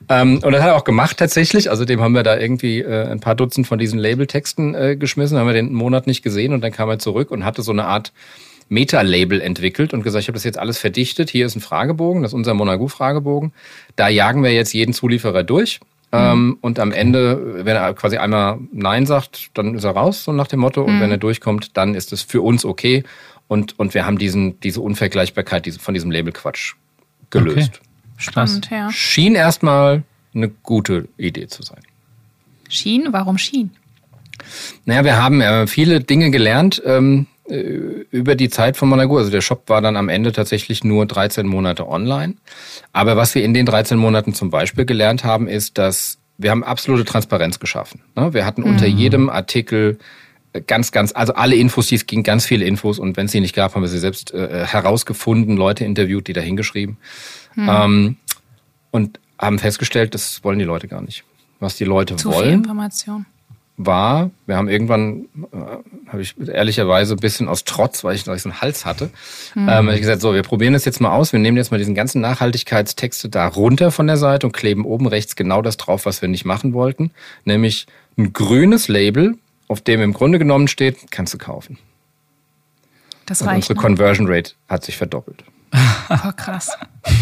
Ähm, 0.09 0.41
und 0.43 0.53
das 0.53 0.63
hat 0.63 0.71
er 0.71 0.77
auch 0.77 0.85
gemacht 0.85 1.17
tatsächlich. 1.17 1.71
Also 1.71 1.85
dem 1.85 2.01
haben 2.01 2.15
wir 2.15 2.23
da 2.23 2.39
irgendwie 2.39 2.81
äh, 2.81 3.09
ein 3.09 3.21
paar 3.21 3.35
Dutzend 3.35 3.67
von 3.67 3.79
diesen 3.79 3.99
Labeltexten 3.99 4.75
äh, 4.75 4.97
geschmissen, 4.97 5.39
haben 5.39 5.47
wir 5.47 5.55
den 5.55 5.67
einen 5.67 5.75
Monat 5.75 6.07
nicht 6.07 6.23
gesehen 6.23 6.53
und 6.53 6.61
dann 6.61 6.73
kam 6.73 6.89
er 6.89 6.99
zurück 6.99 7.31
und 7.31 7.45
hatte 7.45 7.63
so 7.63 7.73
eine 7.73 7.85
Art 7.85 8.13
Meta-Label 8.69 9.41
entwickelt 9.41 9.95
und 9.95 10.03
gesagt, 10.03 10.23
ich 10.23 10.29
habe 10.29 10.35
das 10.35 10.45
jetzt 10.45 10.59
alles 10.59 10.79
verdichtet. 10.79 11.31
Hier 11.31 11.47
ist 11.47 11.57
ein 11.57 11.61
Fragebogen, 11.61 12.23
das 12.23 12.33
ist 12.33 12.37
unser 12.37 12.55
Monagu-Fragebogen. 12.55 13.53
Da 13.97 14.09
jagen 14.09 14.43
wir 14.43 14.53
jetzt 14.53 14.73
jeden 14.75 14.93
Zulieferer 14.93 15.43
durch. 15.43 15.81
Mhm. 16.13 16.19
Ähm, 16.19 16.59
und 16.61 16.79
am 16.79 16.93
Ende, 16.93 17.65
wenn 17.65 17.77
er 17.77 17.93
quasi 17.95 18.17
einmal 18.17 18.59
Nein 18.73 19.07
sagt, 19.07 19.51
dann 19.55 19.75
ist 19.75 19.85
er 19.85 19.93
raus, 19.93 20.25
so 20.25 20.33
nach 20.33 20.47
dem 20.47 20.61
Motto. 20.61 20.83
Und 20.83 20.97
mhm. 20.97 21.01
wenn 21.01 21.11
er 21.11 21.19
durchkommt, 21.19 21.77
dann 21.77 21.95
ist 21.95 22.13
es 22.13 22.23
für 22.23 22.43
uns 22.43 22.65
okay. 22.65 23.05
Und, 23.49 23.79
und 23.79 23.95
wir 23.95 24.07
haben 24.07 24.19
diesen, 24.19 24.61
diese 24.61 24.81
Unvergleichbarkeit 24.81 25.67
diese, 25.67 25.81
von 25.81 25.95
diesem 25.95 26.11
Labelquatsch 26.11 26.75
gelöst. 27.31 27.81
Okay. 27.81 27.89
Spannend, 28.19 28.69
ja. 28.71 28.91
Schien 28.93 29.35
erstmal 29.35 30.03
eine 30.35 30.49
gute 30.49 31.09
Idee 31.17 31.47
zu 31.47 31.63
sein. 31.63 31.81
Schien? 32.69 33.09
Warum 33.11 33.39
Schien? 33.39 33.71
Naja, 34.85 35.05
wir 35.05 35.17
haben 35.17 35.41
äh, 35.41 35.67
viele 35.67 36.01
Dinge 36.01 36.31
gelernt 36.31 36.83
ähm, 36.85 37.27
äh, 37.49 37.61
über 38.11 38.35
die 38.35 38.51
Zeit 38.51 38.77
von 38.77 38.89
Monagu. 38.89 39.17
Also 39.17 39.31
der 39.31 39.41
Shop 39.41 39.69
war 39.69 39.81
dann 39.81 39.97
am 39.97 40.09
Ende 40.09 40.33
tatsächlich 40.33 40.85
nur 40.85 41.07
13 41.07 41.47
Monate 41.47 41.89
online. 41.89 42.35
Aber 42.93 43.17
was 43.17 43.35
wir 43.35 43.43
in 43.43 43.55
den 43.55 43.67
13 43.67 43.97
Monaten 43.97 44.35
zum 44.35 44.51
Beispiel 44.51 44.85
gelernt 44.85 45.25
haben, 45.25 45.49
ist, 45.49 45.79
dass 45.79 46.19
wir 46.37 46.51
haben 46.51 46.63
absolute 46.63 47.05
Transparenz 47.05 47.59
geschaffen. 47.59 48.01
Ne? 48.15 48.33
Wir 48.33 48.47
hatten 48.47 48.63
unter 48.63 48.89
mhm. 48.89 48.97
jedem 48.97 49.29
Artikel 49.31 49.99
ganz, 50.67 50.93
ganz, 50.93 51.13
also 51.13 51.35
alle 51.35 51.57
Infos, 51.57 51.89
die 51.89 51.95
es 51.95 52.07
ging, 52.07 52.23
ganz 52.23 52.45
viele 52.45 52.65
Infos 52.65 52.99
und 52.99 53.17
wenn 53.17 53.27
es 53.27 53.33
sie 53.33 53.41
nicht 53.41 53.55
gab, 53.55 53.75
haben 53.75 53.83
wir 53.83 53.89
sie 53.89 53.99
selbst 53.99 54.33
äh, 54.33 54.67
herausgefunden, 54.67 55.57
Leute 55.57 55.85
interviewt, 55.85 56.27
die 56.29 56.33
da 56.33 56.41
hingeschrieben 56.41 56.97
hm. 57.55 57.69
ähm, 57.69 58.17
und 58.91 59.21
haben 59.39 59.59
festgestellt, 59.59 60.15
das 60.15 60.43
wollen 60.45 60.59
die 60.59 60.65
Leute 60.65 60.89
gar 60.89 61.03
nicht. 61.03 61.25
Was 61.61 61.77
die 61.77 61.85
Leute 61.85 62.17
Zu 62.17 62.33
wollen. 62.33 62.45
Viel 62.45 62.55
Information. 62.55 63.27
War, 63.81 64.31
wir 64.47 64.57
haben 64.57 64.69
irgendwann, 64.69 65.27
äh, 65.53 66.09
habe 66.09 66.23
ich 66.23 66.35
ehrlicherweise 66.37 67.15
ein 67.15 67.21
bisschen 67.21 67.47
aus 67.47 67.63
Trotz, 67.63 68.03
weil 68.03 68.17
ich 68.17 68.27
noch 68.27 68.37
so 68.37 68.49
einen 68.49 68.61
Hals 68.61 68.85
hatte, 68.85 69.11
hm. 69.53 69.69
ähm, 69.69 69.89
ich 69.91 70.01
gesagt, 70.01 70.21
so, 70.21 70.35
wir 70.35 70.43
probieren 70.43 70.73
das 70.73 70.85
jetzt 70.85 71.01
mal 71.01 71.13
aus. 71.13 71.33
Wir 71.33 71.39
nehmen 71.39 71.57
jetzt 71.57 71.71
mal 71.71 71.79
diesen 71.79 71.95
ganzen 71.95 72.21
Nachhaltigkeitstexte 72.21 73.29
da 73.29 73.47
runter 73.47 73.93
von 73.93 74.09
der 74.09 74.17
Seite 74.17 74.47
und 74.47 74.53
kleben 74.53 74.85
oben 74.85 75.07
rechts 75.07 75.37
genau 75.37 75.63
das 75.63 75.77
drauf, 75.77 76.07
was 76.07 76.23
wir 76.23 76.29
nicht 76.29 76.45
machen 76.45 76.73
wollten, 76.73 77.13
nämlich 77.45 77.87
ein 78.17 78.33
grünes 78.33 78.89
Label 78.89 79.37
auf 79.69 79.81
dem 79.81 80.01
im 80.01 80.13
Grunde 80.13 80.39
genommen 80.39 80.69
steht, 80.69 81.11
kannst 81.11 81.35
du 81.35 81.39
kaufen. 81.39 81.79
Das 83.27 83.43
reicht. 83.43 83.49
Und 83.49 83.57
unsere 83.57 83.75
ne? 83.75 83.81
Conversion 83.81 84.27
Rate 84.29 84.53
hat 84.69 84.85
sich 84.85 84.97
verdoppelt. 84.97 85.45
Oh, 86.11 86.33
krass. 86.35 86.71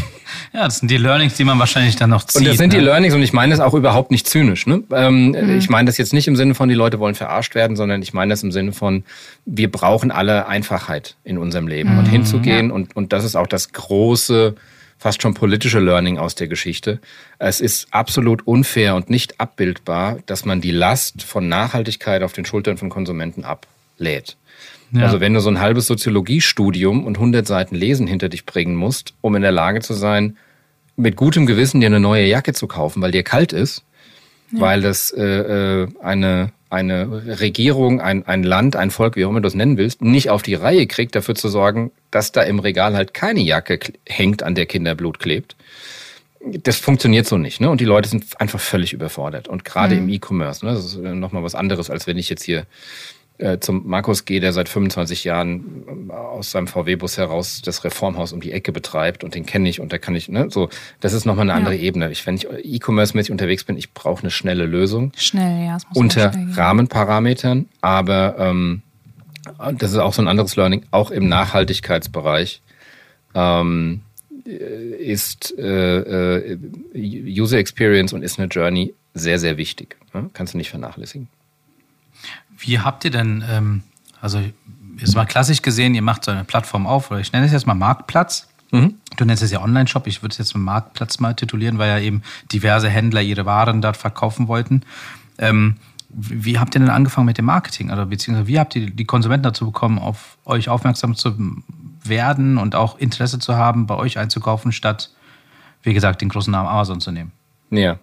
Ja, 0.53 0.65
das 0.65 0.79
sind 0.79 0.91
die 0.91 0.97
Learnings, 0.97 1.35
die 1.35 1.45
man 1.45 1.59
wahrscheinlich 1.59 1.97
dann 1.97 2.11
noch 2.11 2.25
zieht. 2.25 2.41
Und 2.41 2.49
das 2.49 2.57
sind 2.57 2.73
ne? 2.73 2.79
die 2.79 2.85
Learnings 2.85 3.15
und 3.15 3.23
ich 3.23 3.33
meine 3.33 3.51
das 3.51 3.61
auch 3.61 3.75
überhaupt 3.75 4.11
nicht 4.11 4.27
zynisch. 4.27 4.67
Ne? 4.67 4.83
Ähm, 4.91 5.29
mhm. 5.29 5.59
Ich 5.59 5.69
meine 5.69 5.87
das 5.87 5.99
jetzt 5.99 6.13
nicht 6.15 6.29
im 6.29 6.37
Sinne 6.37 6.55
von, 6.55 6.69
die 6.69 6.75
Leute 6.75 6.99
wollen 6.99 7.15
verarscht 7.15 7.55
werden, 7.55 7.77
sondern 7.77 8.01
ich 8.01 8.15
meine 8.15 8.31
das 8.31 8.43
im 8.43 8.53
Sinne 8.53 8.73
von, 8.73 9.05
wir 9.45 9.71
brauchen 9.71 10.11
alle 10.11 10.47
Einfachheit 10.47 11.17
in 11.25 11.37
unserem 11.37 11.69
Leben 11.69 11.93
mhm. 11.93 11.99
und 11.99 12.07
hinzugehen. 12.07 12.69
Ja. 12.69 12.75
Und, 12.75 12.97
und 12.97 13.13
das 13.13 13.25
ist 13.25 13.37
auch 13.37 13.47
das 13.47 13.73
große 13.73 14.55
fast 14.99 15.23
schon 15.23 15.35
politische 15.35 15.79
Learning 15.79 16.19
aus 16.19 16.35
der 16.35 16.49
Geschichte. 16.49 17.01
Es 17.39 17.61
ist 17.61 17.89
absolut 17.91 18.47
unfair 18.47 18.95
und 18.95 19.11
nicht 19.11 19.41
abbildbar, 19.41 20.19
dass 20.27 20.45
man 20.45 20.61
die 20.61 20.71
Last 20.71 21.23
von 21.23 21.49
Nachhaltigkeit 21.49 22.23
auf 22.23 22.33
den 22.33 22.45
Schultern 22.45 22.77
von 22.77 22.89
Konsumenten 22.89 23.45
ablädt. 23.45 24.37
Ja. 24.93 25.03
Also 25.03 25.21
wenn 25.21 25.35
du 25.35 25.41
so 25.41 25.51
ein 25.51 25.61
halbes 25.61 25.87
Soziologiestudium 25.87 27.05
und 27.05 27.17
100 27.17 27.47
Seiten 27.47 27.75
Lesen 27.75 28.07
hinter 28.07 28.29
dich 28.29 28.47
bringen 28.47 28.77
musst, 28.77 29.15
um 29.21 29.35
in 29.35 29.43
der 29.43 29.53
Lage 29.53 29.81
zu 29.81 29.95
sein, 29.95 30.37
mit 30.97 31.17
gutem 31.17 31.47
Gewissen 31.47 31.81
dir 31.81 31.87
eine 31.87 32.01
neue 32.01 32.27
Jacke 32.27 32.53
zu 32.53 32.67
kaufen, 32.67 33.03
weil 33.03 33.11
dir 33.11 33.23
kalt 33.23 33.53
ist, 33.53 33.85
ja. 34.53 34.61
weil 34.61 34.81
das 34.81 35.11
äh, 35.11 35.23
äh 35.83 35.89
eine 36.03 36.53
eine 36.77 37.41
Regierung, 37.41 38.01
ein, 38.01 38.27
ein 38.27 38.43
Land, 38.43 38.77
ein 38.77 38.91
Volk, 38.91 39.17
wie 39.17 39.25
auch 39.25 39.31
immer 39.31 39.41
du 39.41 39.49
es 39.49 39.55
nennen 39.55 39.77
willst, 39.77 40.03
nicht 40.03 40.31
auf 40.31 40.43
die 40.43 40.55
Reihe 40.55 40.87
kriegt, 40.87 41.15
dafür 41.15 41.35
zu 41.35 41.49
sorgen, 41.49 41.91
dass 42.11 42.33
da 42.33 42.43
im 42.43 42.59
Regal 42.59 42.95
halt 42.95 43.15
keine 43.15 43.41
Jacke 43.41 43.79
hängt, 44.07 44.43
an 44.43 44.55
der 44.55 44.67
Kinderblut 44.67 45.19
klebt. 45.19 45.57
Das 46.41 46.77
funktioniert 46.77 47.27
so 47.27 47.39
nicht, 47.39 47.61
ne? 47.61 47.71
Und 47.71 47.81
die 47.81 47.87
Leute 47.87 48.09
sind 48.09 48.41
einfach 48.41 48.61
völlig 48.61 48.93
überfordert. 48.93 49.49
Und 49.49 49.65
gerade 49.65 49.97
mhm. 49.97 50.03
im 50.03 50.09
E-Commerce, 50.11 50.65
ne? 50.65 50.75
Das 50.75 50.85
ist 50.85 50.97
nochmal 50.99 51.43
was 51.43 51.55
anderes, 51.55 51.91
als 51.91 52.07
wenn 52.07 52.19
ich 52.19 52.29
jetzt 52.29 52.45
hier 52.45 52.67
äh, 53.39 53.59
zum 53.59 53.87
Markus 53.87 54.25
gehe, 54.25 54.41
der 54.41 54.53
seit 54.53 54.69
25 54.69 55.25
Jahren 55.25 56.09
äh, 56.09 56.13
aus 56.13 56.51
seinem 56.51 56.67
VW-Bus 56.67 57.19
heraus 57.19 57.63
das 57.63 57.85
Reformhaus 57.85 58.33
um 58.33 58.41
die 58.41 58.53
Ecke 58.53 58.73
betreibt 58.73 59.25
und 59.25 59.35
den 59.35 59.47
kenne 59.47 59.69
ich 59.69 59.81
und 59.81 59.93
da 59.93 59.99
kann 59.99 60.15
ich, 60.15 60.29
ne, 60.29 60.49
so, 60.51 60.69
das 61.01 61.13
ist 61.13 61.25
nochmal 61.27 61.45
eine 61.45 61.55
andere 61.55 61.75
ja. 61.75 61.83
Ebene. 61.83 62.11
Ich, 62.11 62.27
wenn 62.27 62.37
ich 62.37 62.47
E-Commerce-mäßig 62.47 63.31
unterwegs 63.31 63.65
bin, 63.65 63.77
ich 63.77 63.93
brauche 63.93 64.23
eine 64.23 64.31
schnelle 64.31 64.67
Lösung. 64.67 65.13
Schnell, 65.17 65.67
ja. 65.67 65.77
Es 65.77 65.87
muss 65.89 65.97
unter 65.97 66.33
Rahmenparametern, 66.55 67.67
aber 67.81 68.37
ähm, 68.39 68.83
das 69.79 69.93
ist 69.93 69.99
auch 69.99 70.13
so 70.13 70.23
ein 70.23 70.29
anderes 70.29 70.57
Learning, 70.57 70.85
auch 70.91 71.11
im 71.11 71.29
Nachhaltigkeitsbereich. 71.29 72.63
Ähm, 73.35 74.03
ist 74.47 75.59
äh, 75.59 76.53
äh, 76.53 76.59
User 76.95 77.59
Experience 77.59 78.13
und 78.13 78.23
ist 78.23 78.39
eine 78.39 78.49
Journey 78.49 78.95
sehr, 79.13 79.39
sehr 79.39 79.57
wichtig. 79.57 79.97
Ne? 80.15 80.31
Kannst 80.33 80.55
du 80.55 80.59
nicht 80.59 80.71
vernachlässigen. 80.71 81.29
Wie 82.59 82.81
habt 82.81 83.05
ihr 83.05 83.11
denn, 83.11 83.45
ähm, 83.49 83.83
also 84.21 84.41
jetzt 84.99 85.15
mal 85.15 85.27
klassisch 85.27 85.63
gesehen, 85.63 85.95
ihr 85.95 86.03
macht 86.03 86.25
so 86.25 86.31
eine 86.31 86.45
Plattform 86.45 86.87
auf, 86.87 87.11
oder 87.11 87.21
ich 87.21 87.33
nenne 87.33 87.47
es 87.47 87.53
jetzt 87.53 87.67
mal 87.67 87.75
Marktplatz. 87.75 88.49
Mhm. 88.73 88.95
Du 89.17 89.25
nennst 89.25 89.43
es 89.43 89.51
ja 89.51 89.63
Online-Shop, 89.63 90.07
ich 90.07 90.23
würde 90.23 90.33
es 90.33 90.39
jetzt 90.39 90.55
mal 90.55 90.63
Marktplatz 90.63 91.21
mal 91.21 91.35
titulieren, 91.35 91.79
weil 91.79 91.89
ja 91.89 91.99
eben 91.99 92.23
diverse 92.53 92.89
Händler 92.89 93.23
ihre 93.23 93.47
Waren 93.47 93.83
dort 93.83 93.97
verkaufen 93.97 94.49
wollten. 94.49 94.83
Ähm, 95.39 95.77
wie 96.09 96.59
habt 96.59 96.75
ihr 96.75 96.81
denn 96.81 96.91
angefangen 96.91 97.27
mit 97.27 97.39
dem 97.39 97.45
Marketing? 97.45 97.91
Oder 97.91 98.07
beziehungsweise 98.07 98.49
wie 98.49 98.59
habt 98.59 98.75
ihr 98.75 98.91
die 98.91 99.05
Konsumenten 99.05 99.45
dazu 99.45 99.67
bekommen, 99.67 99.99
auf 99.99 100.39
euch 100.45 100.69
aufmerksam 100.69 101.15
zu 101.15 101.35
werden 102.03 102.59
und 102.59 102.75
auch 102.75 102.99
Interesse 102.99 103.39
zu 103.39 103.57
haben, 103.57 103.87
bei 103.87 103.97
euch 103.97 104.19
einzukaufen, 104.19 104.73
statt, 104.73 105.11
wie 105.83 105.95
gesagt, 105.95 106.21
den 106.21 106.29
großen 106.29 106.51
Namen 106.51 106.69
Amazon 106.69 107.01
zu 107.01 107.13
nehmen? 107.13 107.33
Ja. 107.71 107.99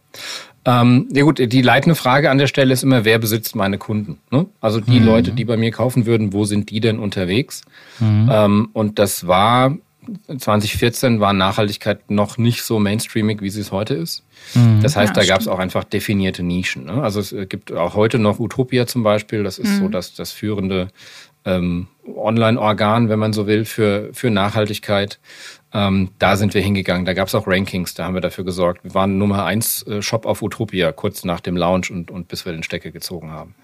Ähm, 0.65 1.10
ja 1.12 1.24
gut, 1.24 1.39
die 1.39 1.62
leitende 1.62 1.96
Frage 1.96 2.29
an 2.29 2.38
der 2.38 2.48
Stelle 2.48 2.74
ist 2.74 2.84
immer, 2.84 3.03
wer 3.03 3.20
besitzt 3.20 3.55
meine 3.55 3.77
Kunden? 3.77 4.20
Ne? 4.32 4.46
Also 4.62 4.79
die 4.79 5.00
mhm. 5.00 5.05
Leute, 5.05 5.32
die 5.32 5.46
bei 5.46 5.58
mir 5.58 5.72
kaufen 5.72 6.05
würden, 6.05 6.32
wo 6.32 6.46
sind 6.46 6.70
die 6.70 6.79
denn 6.79 7.00
unterwegs? 7.00 7.63
Mhm. 8.00 8.29
Ähm, 8.32 8.70
und 8.74 9.00
das 9.00 9.27
war 9.27 9.75
2014 10.38 11.20
war 11.20 11.34
Nachhaltigkeit 11.34 12.10
noch 12.10 12.38
nicht 12.38 12.63
so 12.63 12.79
mainstreamig, 12.79 13.41
wie 13.41 13.50
sie 13.50 13.62
es 13.62 13.72
heute 13.72 13.93
ist. 13.93 14.24
Mhm. 14.53 14.82
Das 14.82 14.96
heißt, 14.96 15.15
ja, 15.15 15.22
da 15.22 15.27
gab 15.27 15.41
es 15.41 15.48
auch 15.48 15.60
einfach 15.60 15.84
definierte 15.84 16.43
Nischen. 16.43 16.86
Ne? 16.86 17.01
Also 17.01 17.20
es 17.20 17.36
gibt 17.50 17.72
auch 17.72 17.96
heute 17.96 18.20
noch 18.20 18.39
Utopia 18.39 18.86
zum 18.86 19.03
Beispiel. 19.03 19.43
Das 19.43 19.60
ist 19.60 19.77
so 19.77 19.86
mhm. 19.86 19.91
dass 19.91 20.13
das 20.13 20.32
führende 20.32 20.89
ähm, 21.46 21.88
Online-Organ, 22.15 23.10
wenn 23.10 23.20
man 23.20 23.34
so 23.34 23.48
will, 23.48 23.65
für, 23.65 24.10
für 24.13 24.29
Nachhaltigkeit. 24.29 25.20
Ähm, 25.74 26.10
da 26.20 26.36
sind 26.38 26.53
wir 26.53 26.62
hingegangen. 26.62 27.06
Da 27.06 27.13
gab 27.13 27.27
es 27.27 27.36
auch 27.36 27.48
Rankings, 27.48 27.94
da 27.94 28.06
haben 28.06 28.13
wir 28.13 28.22
dafür 28.22 28.44
gesorgt. 28.44 28.84
Wir 28.84 28.94
waren 28.94 29.18
Nummer 29.18 29.46
eins 29.46 29.84
äh, 29.88 30.01
Shop 30.01 30.25
auf 30.25 30.42
Utopia, 30.42 30.92
kurz 30.92 31.24
nach 31.24 31.39
dem 31.39 31.58
Launch 31.58 31.89
und, 31.89 32.12
und 32.12 32.27
bis 32.27 32.46
wir 32.46 32.53
den 32.53 32.63
Stecker 32.63 32.92
gezogen 32.92 33.32
haben. 33.32 33.56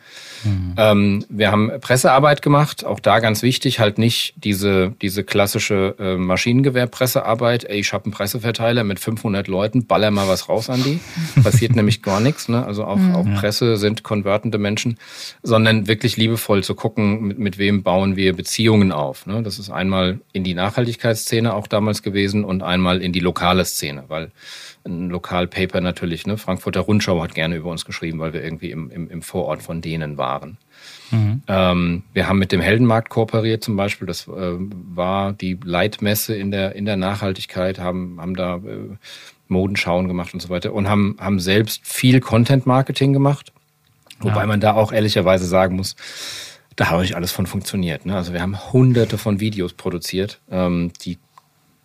Mhm. 0.44 0.74
Ähm, 0.78 1.26
wir 1.30 1.52
haben 1.52 1.72
Pressearbeit 1.82 2.42
gemacht, 2.42 2.86
auch 2.86 3.00
da 3.00 3.20
ganz 3.20 3.44
wichtig, 3.44 3.80
halt 3.80 3.98
nicht 3.98 4.34
diese, 4.38 4.94
diese 5.02 5.24
klassische 5.24 5.96
äh, 6.00 6.16
Maschinengewehr-Pressearbeit. 6.16 7.66
Ey, 7.66 7.80
ich 7.80 7.94
habe 7.94 8.06
einen 8.06 8.14
Presseverteiler 8.14 8.84
mit 8.84 9.00
500 9.00 9.48
Leuten, 9.48 9.86
baller 9.86 10.12
mal 10.12 10.28
was 10.28 10.50
raus 10.50 10.70
an 10.70 10.84
die. 10.84 11.00
Passiert 11.44 11.76
nämlich 11.76 12.02
gar 12.02 12.20
nichts. 12.20 12.50
Ne? 12.50 12.66
Also 12.66 12.86
auch, 12.86 12.98
mhm. 12.98 13.16
auch 13.16 13.26
Presse 13.40 13.78
sind 13.78 14.04
konvertende 14.04 14.58
Menschen, 14.58 14.98
sondern 15.44 15.88
wirklich 15.88 16.18
liebevoll 16.18 16.64
zu 16.64 16.74
gucken, 16.74 17.28
mit, 17.28 17.40
mit 17.40 17.58
wem 17.58 17.84
bauen 17.84 18.16
wir 18.16 18.36
Beziehungen 18.36 18.92
auf. 18.92 19.26
Ne? 19.28 19.44
Das 19.44 19.60
ist 19.60 19.70
einmal 19.70 20.20
in 20.34 20.44
die 20.44 20.54
Nachhaltigkeitsszene 20.54 21.54
auch 21.54 21.68
damals 21.68 21.99
gewesen 22.02 22.44
und 22.44 22.64
einmal 22.64 23.02
in 23.02 23.14
die 23.14 23.20
lokale 23.20 23.66
Szene, 23.66 24.06
weil 24.08 24.32
ein 24.86 25.10
Lokalpaper 25.10 25.82
natürlich, 25.82 26.26
ne? 26.26 26.38
Frankfurter 26.38 26.82
Rundschau 26.82 27.22
hat 27.22 27.36
gerne 27.36 27.56
über 27.56 27.70
uns 27.70 27.86
geschrieben, 27.86 28.20
weil 28.20 28.34
wir 28.34 28.44
irgendwie 28.44 28.72
im, 28.72 28.90
im, 28.92 29.10
im 29.10 29.22
Vorort 29.22 29.62
von 29.62 29.82
denen 29.82 30.18
waren. 30.18 30.58
Mhm. 31.12 31.42
Ähm, 31.48 32.04
wir 32.14 32.28
haben 32.28 32.40
mit 32.40 32.52
dem 32.52 32.62
Heldenmarkt 32.62 33.10
kooperiert 33.10 33.64
zum 33.64 33.76
Beispiel. 33.76 34.08
Das 34.08 34.28
äh, 34.28 34.56
war 34.58 35.34
die 35.34 35.58
Leitmesse 35.64 36.36
in 36.36 36.52
der, 36.52 36.76
in 36.76 36.86
der 36.86 36.98
Nachhaltigkeit, 36.98 37.80
haben, 37.80 38.20
haben 38.22 38.36
da 38.36 38.58
äh, 38.58 38.96
Modenschauen 39.48 40.08
gemacht 40.08 40.34
und 40.34 40.40
so 40.40 40.50
weiter 40.50 40.74
und 40.74 40.88
haben, 40.88 41.18
haben 41.20 41.40
selbst 41.40 41.86
viel 41.86 42.20
Content-Marketing 42.20 43.14
gemacht. 43.14 43.52
Wobei 44.20 44.42
ja. 44.42 44.48
man 44.48 44.60
da 44.60 44.74
auch 44.74 44.92
ehrlicherweise 44.92 45.46
sagen 45.46 45.76
muss, 45.76 45.96
da 46.76 46.90
habe 46.90 47.04
ich 47.04 47.16
alles 47.16 47.32
von 47.32 47.46
funktioniert. 47.46 48.06
Ne? 48.06 48.16
Also 48.16 48.32
wir 48.34 48.42
haben 48.42 48.72
hunderte 48.72 49.18
von 49.18 49.40
Videos 49.40 49.74
produziert, 49.74 50.40
ähm, 50.50 50.92
die 51.04 51.18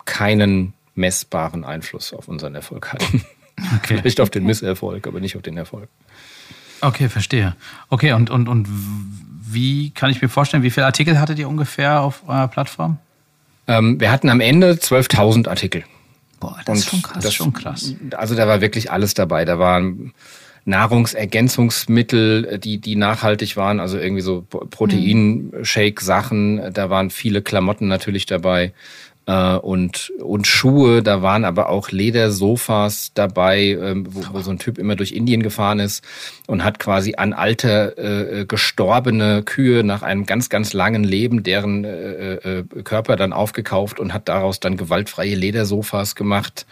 keinen 0.05 0.73
messbaren 0.95 1.63
Einfluss 1.63 2.13
auf 2.13 2.27
unseren 2.27 2.55
Erfolg 2.55 2.93
hatten. 2.93 3.23
Okay. 3.77 3.99
Vielleicht 3.99 4.19
auf 4.19 4.29
den 4.29 4.43
Misserfolg, 4.43 5.07
aber 5.07 5.21
nicht 5.21 5.37
auf 5.37 5.41
den 5.41 5.55
Erfolg. 5.55 5.87
Okay, 6.81 7.07
verstehe. 7.07 7.55
Okay, 7.89 8.11
und, 8.11 8.29
und, 8.29 8.49
und 8.49 8.67
wie 8.69 9.91
kann 9.91 10.09
ich 10.09 10.21
mir 10.21 10.27
vorstellen, 10.27 10.61
wie 10.61 10.71
viele 10.71 10.85
Artikel 10.85 11.19
hattet 11.19 11.39
ihr 11.39 11.47
ungefähr 11.47 12.01
auf 12.01 12.23
eurer 12.27 12.49
Plattform? 12.49 12.97
Ähm, 13.67 13.99
wir 13.99 14.11
hatten 14.11 14.29
am 14.29 14.41
Ende 14.41 14.73
12.000 14.73 15.47
Artikel. 15.47 15.83
Boah, 16.39 16.57
das 16.65 16.67
und 16.67 16.75
ist 16.75 16.89
schon 16.89 17.01
krass. 17.01 17.23
Das, 17.23 17.33
schon 17.33 17.53
krass. 17.53 17.95
Also 18.17 18.35
da 18.35 18.47
war 18.47 18.61
wirklich 18.61 18.91
alles 18.91 19.13
dabei. 19.13 19.45
Da 19.45 19.57
waren 19.57 20.13
Nahrungsergänzungsmittel, 20.65 22.59
die, 22.59 22.79
die 22.79 22.95
nachhaltig 22.95 23.55
waren, 23.55 23.79
also 23.79 23.97
irgendwie 23.97 24.21
so 24.21 24.41
Proteinshake-Sachen. 24.41 26.73
Da 26.73 26.89
waren 26.89 27.09
viele 27.09 27.41
Klamotten 27.41 27.87
natürlich 27.87 28.25
dabei 28.25 28.73
äh, 29.27 29.55
und, 29.55 30.11
und 30.19 30.47
Schuhe. 30.47 31.01
Da 31.01 31.21
waren 31.21 31.45
aber 31.45 31.69
auch 31.69 31.91
Ledersofas 31.91 33.11
dabei, 33.13 33.77
ähm, 33.79 34.07
wo, 34.09 34.23
wo 34.33 34.41
so 34.41 34.51
ein 34.51 34.59
Typ 34.59 34.77
immer 34.77 34.95
durch 34.95 35.11
Indien 35.11 35.43
gefahren 35.43 35.79
ist 35.79 36.03
und 36.47 36.63
hat 36.63 36.79
quasi 36.79 37.15
an 37.17 37.33
alte 37.33 37.97
äh, 37.97 38.45
gestorbene 38.45 39.43
Kühe 39.43 39.83
nach 39.83 40.01
einem 40.01 40.25
ganz, 40.25 40.49
ganz 40.49 40.73
langen 40.73 41.03
Leben 41.03 41.43
deren 41.43 41.83
äh, 41.85 42.33
äh, 42.33 42.63
Körper 42.83 43.15
dann 43.15 43.33
aufgekauft 43.33 43.99
und 43.99 44.13
hat 44.13 44.29
daraus 44.29 44.59
dann 44.59 44.77
gewaltfreie 44.77 45.35
Ledersofas 45.35 46.15
gemacht. 46.15 46.65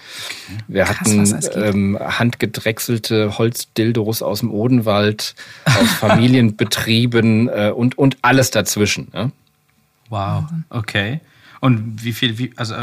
Wir 0.67 0.83
Krass, 0.83 0.97
hatten 0.99 1.39
ähm, 1.55 1.99
handgedrechselte 1.99 3.37
Holzdildos 3.37 4.21
aus 4.21 4.39
dem 4.39 4.51
Odenwald, 4.51 5.35
aus 5.65 5.91
Familienbetrieben 5.99 7.49
äh, 7.49 7.71
und, 7.75 7.97
und 7.97 8.17
alles 8.21 8.51
dazwischen. 8.51 9.07
Ja? 9.13 9.31
Wow, 10.09 10.43
okay. 10.69 11.19
Und 11.63 12.03
wie 12.03 12.11
viel, 12.11 12.37
wie, 12.37 12.51
also, 12.57 12.75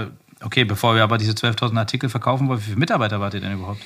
okay, 0.43 0.65
bevor 0.65 0.95
wir 0.95 1.03
aber 1.03 1.19
diese 1.19 1.33
12.000 1.33 1.77
Artikel 1.77 2.09
verkaufen 2.09 2.49
wollen, 2.49 2.61
wie 2.61 2.65
viele 2.65 2.79
Mitarbeiter 2.79 3.21
wart 3.21 3.35
ihr 3.35 3.41
denn 3.41 3.53
überhaupt? 3.53 3.83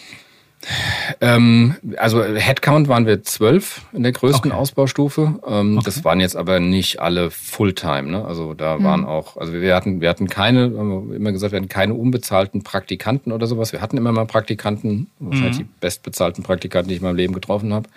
Ähm, 1.20 1.74
also 1.96 2.22
Headcount 2.22 2.86
waren 2.86 3.04
wir 3.04 3.24
zwölf 3.24 3.82
in 3.92 4.04
der 4.04 4.12
größten 4.12 4.52
okay. 4.52 4.60
Ausbaustufe. 4.60 5.40
Ähm, 5.48 5.78
okay. 5.78 5.84
Das 5.84 6.04
waren 6.04 6.20
jetzt 6.20 6.36
aber 6.36 6.60
nicht 6.60 7.00
alle 7.00 7.32
Fulltime. 7.32 8.04
Ne? 8.04 8.24
Also 8.24 8.54
da 8.54 8.78
mhm. 8.78 8.84
waren 8.84 9.04
auch, 9.04 9.36
also 9.36 9.52
wir 9.52 9.74
hatten, 9.74 10.00
wir 10.00 10.08
hatten 10.08 10.28
keine, 10.28 10.72
haben 10.78 11.10
wir 11.10 11.16
immer 11.16 11.32
gesagt, 11.32 11.50
wir 11.50 11.56
hatten 11.56 11.68
keine 11.68 11.94
unbezahlten 11.94 12.62
Praktikanten 12.62 13.32
oder 13.32 13.48
sowas. 13.48 13.72
Wir 13.72 13.80
hatten 13.80 13.96
immer 13.96 14.12
mal 14.12 14.26
Praktikanten, 14.26 15.08
wahrscheinlich 15.18 15.58
mhm. 15.58 15.62
die 15.64 15.68
bestbezahlten 15.80 16.44
Praktikanten, 16.44 16.88
die 16.88 16.94
ich 16.94 17.00
in 17.00 17.06
meinem 17.06 17.16
Leben 17.16 17.34
getroffen 17.34 17.74
habe. 17.74 17.88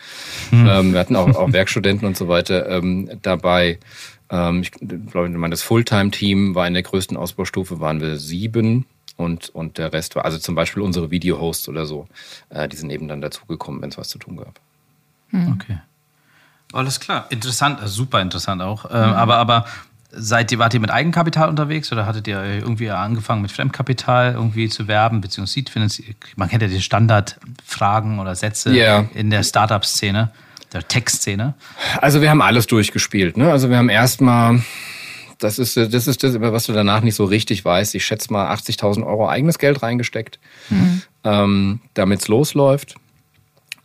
Mhm. 0.50 0.68
Ähm, 0.68 0.94
wir 0.94 1.00
hatten 1.00 1.16
auch, 1.16 1.36
auch 1.36 1.54
Werkstudenten 1.54 2.08
und 2.08 2.18
so 2.18 2.27
weiter 2.27 2.68
ähm, 2.70 3.12
dabei. 3.22 3.77
Ähm, 4.29 4.62
ich 4.62 4.72
glaube, 4.72 5.29
mein 5.29 5.51
das 5.51 5.62
Fulltime-Team 5.62 6.55
war 6.55 6.67
in 6.67 6.74
der 6.74 6.84
größten 6.84 7.17
Ausbaustufe, 7.17 7.79
waren 7.79 8.01
wir 8.01 8.17
sieben 8.17 8.86
und, 9.15 9.50
und 9.50 9.77
der 9.77 9.93
Rest 9.93 10.15
war, 10.15 10.25
also 10.25 10.38
zum 10.38 10.55
Beispiel 10.55 10.84
unsere 10.84 11.12
Video-Hosts 11.12 11.69
oder 11.69 11.86
so, 11.86 12.07
äh, 12.50 12.67
die 12.67 12.77
sind 12.77 12.89
eben 12.89 13.07
dann 13.07 13.22
dazugekommen, 13.22 13.81
wenn 13.81 13.89
es 13.89 13.98
was 13.98 14.10
zu 14.10 14.19
tun 14.19 14.38
gab. 14.38 14.60
Hm. 15.29 15.53
Okay. 15.53 15.79
Alles 16.74 17.00
klar. 17.00 17.25
Interessant, 17.29 17.79
also 17.79 17.93
super 17.93 18.22
interessant 18.22 18.62
auch. 18.62 18.86
Ähm, 18.86 19.10
mhm. 19.10 19.15
Aber, 19.15 19.38
aber 19.38 19.65
seid 20.12 20.51
ihr, 20.51 20.60
wart 20.60 20.74
ihr 20.74 20.79
mit 20.79 20.91
Eigenkapital 20.91 21.50
unterwegs 21.50 21.91
oder 21.91 22.05
hattet 22.05 22.27
ihr 22.27 22.43
irgendwie 22.43 22.89
angefangen 22.89 23.41
mit 23.41 23.51
Fremdkapital 23.51 24.34
irgendwie 24.34 24.69
zu 24.69 24.88
werben, 24.88 25.22
beziehungsweise 25.22 26.03
Man 26.36 26.50
kennt 26.50 26.62
ja 26.62 26.67
die 26.67 26.81
Standardfragen 26.81 28.19
oder 28.19 28.36
Sätze 28.36 28.72
yeah. 28.72 29.10
in 29.13 29.29
der 29.29 29.43
Startup-Szene 29.43 30.31
der 30.74 30.88
Tech-Szene? 30.88 31.56
Also 32.02 32.22
wir 32.22 32.30
haben 32.30 32.42
alles 32.42 32.68
durchgespielt. 32.68 33.38
Ne? 33.38 33.52
Also 33.52 33.70
wir 33.70 33.78
haben 33.78 33.90
erstmal, 33.90 34.62
das 35.40 35.60
ist, 35.60 35.78
das 35.78 36.08
ist 36.08 36.24
das, 36.24 36.40
was 36.40 36.66
du 36.66 36.74
danach 36.74 37.02
nicht 37.02 37.16
so 37.16 37.26
richtig 37.26 37.64
weißt. 37.64 37.96
Ich 37.96 38.06
schätze 38.06 38.32
mal 38.32 38.52
80.000 38.54 39.06
Euro 39.06 39.30
eigenes 39.30 39.60
Geld 39.60 39.82
reingesteckt, 39.82 40.40
mhm. 40.70 41.02
ähm, 41.24 41.80
damit 41.94 42.22
es 42.22 42.28
losläuft. 42.28 42.96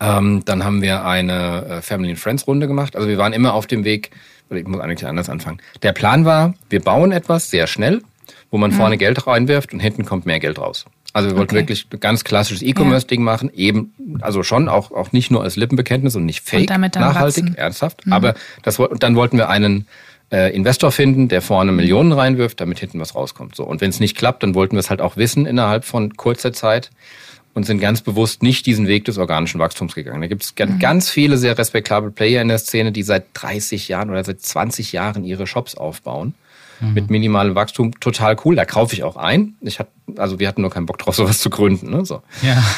Ähm, 0.00 0.44
dann 0.44 0.64
haben 0.64 0.82
wir 0.82 1.04
eine 1.04 1.66
äh, 1.66 1.82
Family 1.82 2.10
and 2.10 2.18
Friends 2.18 2.46
Runde 2.46 2.66
gemacht. 2.66 2.96
Also 2.96 3.08
wir 3.08 3.18
waren 3.18 3.32
immer 3.32 3.54
auf 3.54 3.68
dem 3.68 3.84
Weg, 3.84 4.10
ich 4.50 4.66
muss 4.66 4.80
eigentlich 4.80 5.06
anders 5.06 5.30
anfangen. 5.30 5.60
Der 5.82 5.92
Plan 5.92 6.24
war, 6.24 6.54
wir 6.68 6.80
bauen 6.80 7.12
etwas 7.12 7.50
sehr 7.50 7.68
schnell, 7.68 8.02
wo 8.50 8.58
man 8.58 8.72
mhm. 8.72 8.74
vorne 8.74 8.98
Geld 8.98 9.26
reinwirft 9.26 9.72
und 9.72 9.80
hinten 9.80 10.04
kommt 10.04 10.26
mehr 10.26 10.40
Geld 10.40 10.58
raus. 10.58 10.86
Also 11.12 11.28
wir 11.28 11.36
wollten 11.36 11.50
okay. 11.50 11.62
wirklich 11.62 11.86
ein 11.92 12.00
ganz 12.00 12.24
klassisches 12.24 12.62
E-Commerce-Ding 12.62 13.20
ja. 13.20 13.24
machen, 13.24 13.50
eben, 13.52 13.92
also 14.20 14.42
schon 14.42 14.68
auch, 14.68 14.92
auch 14.92 15.12
nicht 15.12 15.30
nur 15.30 15.42
als 15.42 15.56
Lippenbekenntnis 15.56 16.16
und 16.16 16.24
nicht 16.24 16.40
fake, 16.42 16.70
und 16.70 16.94
nachhaltig, 16.94 17.44
wachsen. 17.44 17.56
ernsthaft. 17.56 18.06
Mhm. 18.06 18.12
Aber 18.12 18.34
das, 18.62 18.80
dann 18.98 19.14
wollten 19.14 19.36
wir 19.36 19.50
einen 19.50 19.86
äh, 20.30 20.54
Investor 20.54 20.90
finden, 20.90 21.28
der 21.28 21.42
vorne 21.42 21.72
Millionen 21.72 22.12
reinwirft, 22.12 22.60
damit 22.60 22.80
hinten 22.80 22.98
was 22.98 23.14
rauskommt. 23.14 23.54
So. 23.54 23.64
Und 23.64 23.82
wenn 23.82 23.90
es 23.90 24.00
nicht 24.00 24.16
klappt, 24.16 24.42
dann 24.42 24.54
wollten 24.54 24.74
wir 24.74 24.80
es 24.80 24.88
halt 24.88 25.02
auch 25.02 25.16
wissen 25.16 25.44
innerhalb 25.44 25.84
von 25.84 26.16
kurzer 26.16 26.54
Zeit 26.54 26.90
und 27.52 27.64
sind 27.64 27.80
ganz 27.80 28.00
bewusst 28.00 28.42
nicht 28.42 28.64
diesen 28.64 28.86
Weg 28.86 29.04
des 29.04 29.18
organischen 29.18 29.60
Wachstums 29.60 29.94
gegangen. 29.94 30.22
Da 30.22 30.26
gibt 30.28 30.42
es 30.42 30.54
mhm. 30.58 30.78
ganz 30.78 31.10
viele 31.10 31.36
sehr 31.36 31.58
respektable 31.58 32.10
Player 32.10 32.40
in 32.40 32.48
der 32.48 32.58
Szene, 32.58 32.92
die 32.92 33.02
seit 33.02 33.26
30 33.34 33.88
Jahren 33.88 34.08
oder 34.08 34.24
seit 34.24 34.40
20 34.40 34.92
Jahren 34.92 35.24
ihre 35.24 35.46
Shops 35.46 35.74
aufbauen 35.74 36.34
mhm. 36.82 36.94
mit 36.94 37.10
minimalem 37.10 37.54
Wachstum 37.54 37.98
total 38.00 38.36
cool. 38.44 38.56
Da 38.56 38.64
kaufe 38.64 38.94
ich 38.94 39.04
auch 39.04 39.16
ein. 39.16 39.54
Ich 39.60 39.78
hab, 39.78 39.88
also 40.16 40.38
wir 40.38 40.48
hatten 40.48 40.62
nur 40.62 40.70
keinen 40.70 40.86
Bock 40.86 40.98
drauf, 40.98 41.14
sowas 41.14 41.38
zu 41.38 41.50
gründen. 41.50 41.90
Ne? 41.90 42.04
So. 42.04 42.22
Ja. 42.42 42.62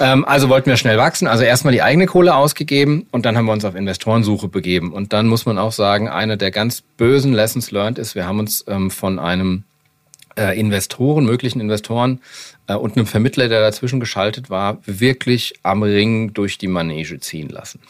Ähm, 0.00 0.24
also 0.24 0.48
wollten 0.48 0.70
wir 0.70 0.76
schnell 0.76 0.96
wachsen. 0.96 1.26
Also 1.26 1.42
erstmal 1.42 1.72
die 1.72 1.82
eigene 1.82 2.06
Kohle 2.06 2.36
ausgegeben 2.36 3.08
und 3.10 3.26
dann 3.26 3.36
haben 3.36 3.46
wir 3.46 3.52
uns 3.52 3.64
auf 3.64 3.74
Investorensuche 3.74 4.46
begeben. 4.46 4.92
Und 4.92 5.12
dann 5.12 5.26
muss 5.26 5.44
man 5.44 5.58
auch 5.58 5.72
sagen, 5.72 6.08
eine 6.08 6.36
der 6.36 6.52
ganz 6.52 6.82
bösen 6.82 7.32
Lessons 7.32 7.72
learned 7.72 7.98
ist, 7.98 8.14
wir 8.14 8.24
haben 8.24 8.38
uns 8.38 8.64
ähm, 8.68 8.92
von 8.92 9.18
einem 9.18 9.64
äh, 10.38 10.56
Investoren, 10.56 11.24
möglichen 11.24 11.58
Investoren 11.60 12.20
äh, 12.68 12.74
und 12.74 12.96
einem 12.96 13.06
Vermittler, 13.06 13.48
der 13.48 13.60
dazwischen 13.60 13.98
geschaltet 13.98 14.50
war, 14.50 14.78
wirklich 14.86 15.54
am 15.64 15.82
Ring 15.82 16.32
durch 16.32 16.58
die 16.58 16.68
Manege 16.68 17.18
ziehen 17.18 17.48
lassen. 17.48 17.80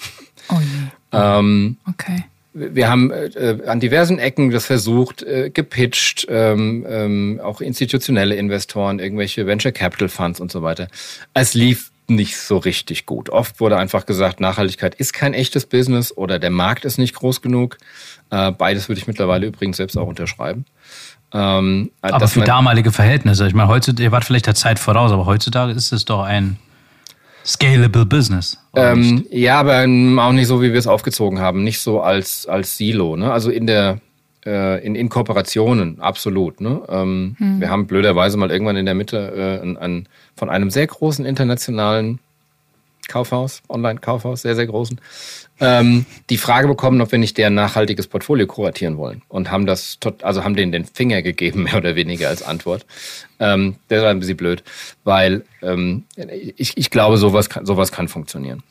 Oh 0.49 0.57
je. 0.59 0.89
Ähm, 1.13 1.77
okay 1.87 2.25
wir 2.55 2.89
haben 2.89 3.11
äh, 3.11 3.59
an 3.67 3.81
diversen 3.81 4.19
Ecken 4.19 4.51
das 4.51 4.67
versucht, 4.67 5.23
äh, 5.23 5.51
gepitcht, 5.51 6.27
ähm, 6.29 6.87
ähm, 6.89 7.41
auch 7.43 7.61
institutionelle 7.61 8.35
Investoren, 8.35 8.99
irgendwelche 8.99 9.47
Venture 9.47 9.73
Capital 9.73 10.09
Funds 10.09 10.41
und 10.41 10.51
so 10.51 10.63
weiter. 10.63 10.89
Es 11.35 11.55
lief 11.55 11.91
nicht 12.09 12.39
so 12.39 12.57
richtig 12.57 13.07
gut. 13.07 13.29
Oft 13.29 13.61
wurde 13.61 13.77
einfach 13.77 14.07
gesagt, 14.07 14.41
Nachhaltigkeit 14.41 14.95
ist 14.95 15.13
kein 15.13 15.35
echtes 15.35 15.67
Business 15.67 16.17
oder 16.17 16.39
der 16.39 16.51
Markt 16.51 16.85
ist 16.85 16.99
nicht 16.99 17.15
groß 17.15 17.43
genug. 17.43 17.77
Äh, 18.31 18.53
beides 18.53 18.89
würde 18.89 19.01
ich 19.01 19.07
mittlerweile 19.07 19.47
übrigens 19.47 19.77
selbst 19.77 19.97
auch 19.97 20.07
unterschreiben. 20.07 20.65
Ähm, 21.33 21.91
aber 22.01 22.27
für 22.27 22.41
damalige 22.41 22.91
Verhältnisse, 22.91 23.47
ich 23.47 23.55
meine, 23.55 23.69
heutzutage, 23.69 24.05
ihr 24.05 24.13
wart 24.13 24.25
vielleicht 24.25 24.47
der 24.47 24.55
Zeit 24.55 24.79
voraus, 24.79 25.13
aber 25.13 25.27
heutzutage 25.27 25.73
ist 25.73 25.93
es 25.93 26.07
doch 26.07 26.23
ein 26.23 26.59
Scalable 27.45 28.07
Business. 28.07 28.59
Ähm, 28.79 29.27
ja, 29.31 29.61
aber 29.61 29.83
auch 29.83 30.33
nicht 30.33 30.47
so, 30.47 30.63
wie 30.63 30.73
wir 30.73 30.79
es 30.79 30.87
aufgezogen 30.87 31.41
haben. 31.41 31.65
Nicht 31.65 31.81
so 31.81 32.01
als, 32.01 32.47
als 32.47 32.77
Silo. 32.77 33.17
Ne? 33.17 33.33
Also 33.33 33.51
in 33.51 33.67
der 33.67 34.01
äh, 34.47 34.85
in, 34.85 34.95
in 34.95 35.09
Kooperationen, 35.09 36.01
absolut. 36.01 36.61
Ne? 36.61 36.81
Ähm, 36.89 37.37
hm. 37.39 37.61
Wir 37.61 37.71
haben 37.71 37.87
blöderweise 37.87 38.37
mal 38.37 38.51
irgendwann 38.51 38.77
in 38.77 38.87
der 38.87 38.95
Mitte 38.95 39.33
äh, 39.37 39.63
ein, 39.63 39.77
ein, 39.77 40.09
von 40.37 40.49
einem 40.49 40.71
sehr 40.71 40.87
großen 40.87 41.25
internationalen 41.25 42.21
Kaufhaus, 43.09 43.63
Online-Kaufhaus, 43.69 44.43
sehr, 44.43 44.55
sehr 44.55 44.67
großen, 44.67 45.01
ähm, 45.61 46.07
die 46.31 46.39
Frage 46.39 46.69
bekommen, 46.69 47.01
ob 47.01 47.13
wir 47.13 47.19
nicht 47.19 47.37
deren 47.39 47.55
nachhaltiges 47.55 48.07
Portfolio 48.07 48.47
kuratieren 48.47 48.97
wollen 48.97 49.23
und 49.29 49.51
haben 49.51 49.67
das, 49.67 49.99
tot, 49.99 50.23
also 50.23 50.45
haben 50.45 50.57
denen 50.57 50.73
den 50.73 50.85
Finger 50.85 51.23
gegeben, 51.23 51.63
mehr 51.65 51.77
oder 51.77 51.97
weniger 51.97 52.29
als 52.29 52.43
Antwort. 52.43 52.87
Ähm, 53.41 53.77
das 53.89 54.03
war 54.03 54.11
ein 54.11 54.21
bisschen 54.21 54.37
blöd, 54.37 54.63
weil 55.05 55.45
ähm, 55.63 56.05
ich, 56.57 56.77
ich 56.77 56.91
glaube, 56.91 57.17
sowas 57.17 57.49
kann, 57.51 57.67
sowas 57.67 57.93
kann 57.93 58.09
funktionieren. 58.09 58.63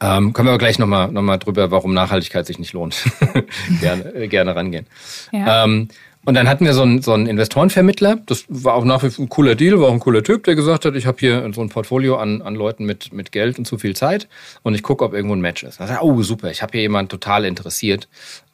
Ähm, 0.00 0.32
können 0.32 0.46
wir 0.46 0.52
aber 0.52 0.58
gleich 0.58 0.78
nochmal 0.78 1.10
noch 1.10 1.22
mal 1.22 1.38
drüber, 1.38 1.72
warum 1.72 1.92
Nachhaltigkeit 1.92 2.46
sich 2.46 2.60
nicht 2.60 2.72
lohnt, 2.72 3.02
gerne, 3.80 4.28
gerne 4.28 4.54
rangehen. 4.54 4.86
Ja. 5.32 5.64
Ähm, 5.64 5.88
und 6.28 6.34
dann 6.34 6.46
hatten 6.46 6.66
wir 6.66 6.74
so 6.74 6.82
einen, 6.82 7.00
so 7.00 7.14
einen 7.14 7.24
Investorenvermittler, 7.24 8.16
das 8.26 8.44
war 8.50 8.74
auch 8.74 8.84
nach 8.84 9.02
wie 9.02 9.08
vor 9.08 9.24
ein 9.24 9.30
cooler 9.30 9.54
Deal, 9.54 9.80
war 9.80 9.88
auch 9.88 9.94
ein 9.94 9.98
cooler 9.98 10.22
Typ, 10.22 10.44
der 10.44 10.56
gesagt 10.56 10.84
hat, 10.84 10.94
ich 10.94 11.06
habe 11.06 11.16
hier 11.18 11.50
so 11.54 11.62
ein 11.62 11.70
Portfolio 11.70 12.18
an, 12.18 12.42
an 12.42 12.54
Leuten 12.54 12.84
mit, 12.84 13.14
mit 13.14 13.32
Geld 13.32 13.58
und 13.58 13.64
zu 13.64 13.78
viel 13.78 13.96
Zeit 13.96 14.28
und 14.62 14.74
ich 14.74 14.82
gucke, 14.82 15.06
ob 15.06 15.14
irgendwo 15.14 15.34
ein 15.34 15.40
Match 15.40 15.62
ist. 15.62 15.80
Da 15.80 15.86
sagte, 15.86 16.04
oh 16.04 16.20
super, 16.20 16.50
ich 16.50 16.60
habe 16.60 16.72
hier 16.72 16.82
jemanden 16.82 17.08
total 17.08 17.46
interessiert. 17.46 18.08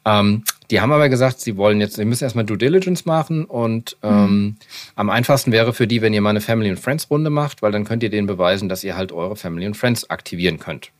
Ähm, 0.05 0.45
die 0.71 0.79
haben 0.79 0.93
aber 0.93 1.09
gesagt, 1.09 1.41
sie 1.41 1.57
wollen 1.57 1.81
jetzt, 1.81 1.97
sie 1.97 2.05
müssen 2.05 2.23
erstmal 2.23 2.45
Due 2.45 2.57
Diligence 2.57 3.03
machen 3.03 3.43
und 3.43 3.97
ähm, 4.03 4.55
am 4.95 5.09
einfachsten 5.09 5.51
wäre 5.51 5.73
für 5.73 5.85
die, 5.85 6.01
wenn 6.01 6.13
ihr 6.13 6.21
mal 6.21 6.29
eine 6.29 6.39
Family 6.39 6.69
and 6.69 6.79
Friends 6.79 7.09
Runde 7.11 7.29
macht, 7.29 7.61
weil 7.61 7.73
dann 7.73 7.83
könnt 7.83 8.03
ihr 8.03 8.09
denen 8.09 8.25
beweisen, 8.25 8.69
dass 8.69 8.85
ihr 8.85 8.95
halt 8.95 9.11
eure 9.11 9.35
Family 9.35 9.65
and 9.65 9.75
Friends 9.75 10.09
aktivieren 10.09 10.59
könnt. 10.59 10.91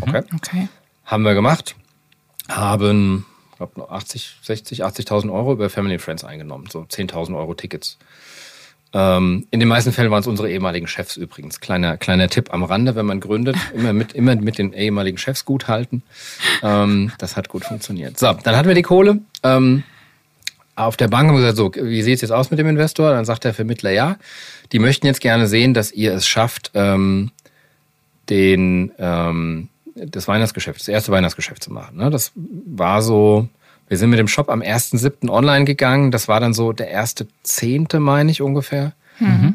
Okay. 0.00 0.22
Okay. 0.36 0.68
Haben 1.04 1.24
wir 1.24 1.34
gemacht. 1.34 1.74
Haben, 2.48 3.26
glaube, 3.60 3.90
80, 3.90 4.36
60, 4.42 4.84
80.000 4.84 5.32
Euro 5.32 5.52
über 5.52 5.70
Family 5.70 5.94
and 5.94 6.02
Friends 6.02 6.24
eingenommen. 6.24 6.68
So 6.70 6.80
10.000 6.80 7.36
Euro 7.36 7.54
Tickets. 7.54 7.98
Ähm, 8.92 9.46
in 9.50 9.60
den 9.60 9.68
meisten 9.68 9.92
Fällen 9.92 10.10
waren 10.10 10.20
es 10.20 10.26
unsere 10.26 10.50
ehemaligen 10.50 10.88
Chefs 10.88 11.16
übrigens. 11.16 11.60
Kleiner, 11.60 11.96
kleiner 11.96 12.28
Tipp 12.28 12.52
am 12.52 12.64
Rande, 12.64 12.96
wenn 12.96 13.06
man 13.06 13.20
gründet, 13.20 13.56
immer 13.74 13.92
mit, 13.92 14.12
immer 14.14 14.34
mit 14.34 14.58
den 14.58 14.72
ehemaligen 14.72 15.18
Chefs 15.18 15.44
gut 15.44 15.68
halten. 15.68 16.02
Ähm, 16.62 17.12
das 17.18 17.36
hat 17.36 17.48
gut 17.48 17.64
funktioniert. 17.64 18.18
So, 18.18 18.32
dann 18.32 18.56
hatten 18.56 18.68
wir 18.68 18.74
die 18.74 18.82
Kohle. 18.82 19.20
Ähm, 19.42 19.84
auf 20.74 20.96
der 20.96 21.08
Bank 21.08 21.28
haben 21.28 21.36
wir 21.36 21.52
gesagt, 21.52 21.56
so, 21.56 21.72
wie 21.74 22.02
sieht 22.02 22.16
es 22.16 22.20
jetzt 22.22 22.32
aus 22.32 22.50
mit 22.50 22.58
dem 22.58 22.68
Investor? 22.68 23.10
Dann 23.10 23.24
sagt 23.24 23.44
der 23.44 23.54
Vermittler, 23.54 23.90
ja, 23.90 24.16
die 24.72 24.78
möchten 24.78 25.06
jetzt 25.06 25.20
gerne 25.20 25.46
sehen, 25.46 25.74
dass 25.74 25.92
ihr 25.92 26.14
es 26.14 26.26
schafft, 26.26 26.72
ähm, 26.74 27.30
den, 28.28 28.92
ähm, 28.98 29.68
das 29.94 30.28
Weihnachtsgeschäft, 30.28 30.80
das 30.80 30.88
erste 30.88 31.12
Weihnachtsgeschäft 31.12 31.62
zu 31.62 31.72
machen. 31.72 31.96
Ne? 31.96 32.10
Das 32.10 32.32
war 32.36 33.02
so, 33.02 33.48
wir 33.88 33.96
sind 33.96 34.10
mit 34.10 34.18
dem 34.18 34.28
Shop 34.28 34.48
am 34.48 34.62
1.7. 34.62 35.28
online 35.28 35.64
gegangen. 35.64 36.10
Das 36.10 36.28
war 36.28 36.40
dann 36.40 36.54
so 36.54 36.72
der 36.72 36.88
erste 36.88 37.26
Zehnte, 37.42 38.00
meine 38.00 38.30
ich 38.30 38.42
ungefähr. 38.42 38.92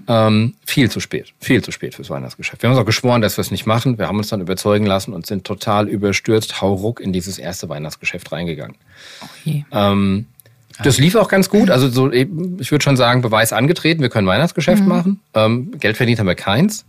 Ähm, 0.07 0.53
viel 0.65 0.91
zu 0.91 0.99
spät, 0.99 1.33
viel 1.39 1.63
zu 1.63 1.71
spät 1.71 1.95
fürs 1.95 2.09
Weihnachtsgeschäft. 2.09 2.61
Wir 2.61 2.69
haben 2.69 2.75
uns 2.75 2.81
auch 2.81 2.85
geschworen, 2.85 3.21
dass 3.21 3.37
wir 3.37 3.41
es 3.41 3.49
nicht 3.49 3.65
machen. 3.65 3.97
Wir 3.97 4.07
haben 4.07 4.17
uns 4.17 4.29
dann 4.29 4.41
überzeugen 4.41 4.85
lassen 4.85 5.11
und 5.13 5.25
sind 5.25 5.43
total 5.43 5.87
überstürzt, 5.87 6.61
hauruck 6.61 6.99
in 6.99 7.11
dieses 7.13 7.39
erste 7.39 7.67
Weihnachtsgeschäft 7.67 8.31
reingegangen. 8.31 8.75
Okay. 9.21 9.65
Ähm, 9.71 10.27
das 10.83 10.97
lief 10.99 11.15
auch 11.15 11.29
ganz 11.29 11.49
gut. 11.49 11.71
Also 11.71 11.89
so, 11.89 12.11
ich 12.11 12.27
würde 12.71 12.83
schon 12.83 12.97
sagen, 12.97 13.21
Beweis 13.21 13.53
angetreten. 13.53 14.01
Wir 14.01 14.09
können 14.09 14.27
Weihnachtsgeschäft 14.27 14.85
machen. 14.85 15.21
Ähm, 15.33 15.71
Geld 15.79 15.97
verdient 15.97 16.19
haben 16.19 16.27
wir 16.27 16.35
keins. 16.35 16.85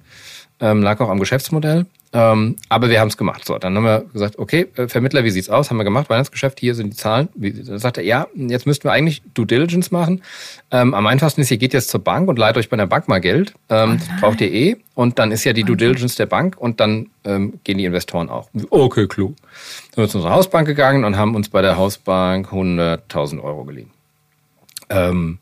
Ähm, 0.61 0.83
lag 0.83 1.01
auch 1.01 1.09
am 1.09 1.21
Geschäftsmodell. 1.21 1.87
Ähm, 2.13 2.57
aber 2.69 2.89
wir 2.89 3.01
haben 3.01 3.09
es 3.09 3.17
gemacht. 3.17 3.45
So, 3.45 3.59
dann 3.59 3.77
haben 3.77 3.85
wir 3.85 4.05
gesagt, 4.13 4.39
okay, 4.39 4.69
äh, 4.77 4.89
Vermittler, 4.89 5.25
wie 5.25 5.31
sieht's 5.31 5.51
aus? 5.51 5.71
Haben 5.71 5.77
wir 5.77 5.85
gemacht, 5.85 6.09
Weihnachtsgeschäft, 6.09 6.61
hier 6.61 6.75
sind 6.75 6.93
die 6.93 6.97
Zahlen. 6.97 7.29
Wie, 7.35 7.53
dann 7.53 7.79
sagt 7.79 7.99
er, 7.99 8.05
ja, 8.05 8.27
jetzt 8.35 8.67
müssten 8.67 8.85
wir 8.85 8.93
eigentlich 8.93 9.23
Due 9.35 9.47
Diligence 9.47 9.91
machen. 9.91 10.23
Ähm, 10.71 10.95
am 10.95 11.07
einfachsten 11.07 11.41
ist, 11.41 11.51
ihr 11.51 11.59
geht 11.59 11.75
jetzt 11.75 11.89
zur 11.89 12.01
Bank 12.01 12.29
und 12.29 12.39
leiht 12.39 12.57
euch 12.57 12.69
bei 12.69 12.77
der 12.77 12.87
Bank 12.87 13.09
mal 13.09 13.21
Geld. 13.21 13.55
Ähm, 13.69 13.99
das 13.99 14.21
braucht 14.21 14.41
ihr 14.41 14.53
eh. 14.53 14.77
Und 14.95 15.19
dann 15.19 15.33
ist 15.33 15.45
ja 15.45 15.53
die 15.53 15.65
Due 15.65 15.77
Diligence 15.77 16.15
der 16.15 16.27
Bank 16.27 16.57
und 16.59 16.81
dann 16.81 17.11
ähm, 17.25 17.55
gehen 17.65 17.79
die 17.79 17.85
Investoren 17.85 18.31
auch. 18.31 18.49
Okay, 18.71 19.07
klug. 19.09 19.35
Dann 19.37 19.47
sind 19.95 20.05
wir 20.05 20.09
zu 20.09 20.19
unserer 20.19 20.33
Hausbank 20.33 20.67
gegangen 20.67 21.05
und 21.05 21.17
haben 21.17 21.35
uns 21.35 21.49
bei 21.49 21.61
der 21.61 21.77
Hausbank 21.77 22.53
100.000 22.53 23.43
Euro 23.43 23.65
geliehen. 23.65 23.91
Ähm, 24.89 25.39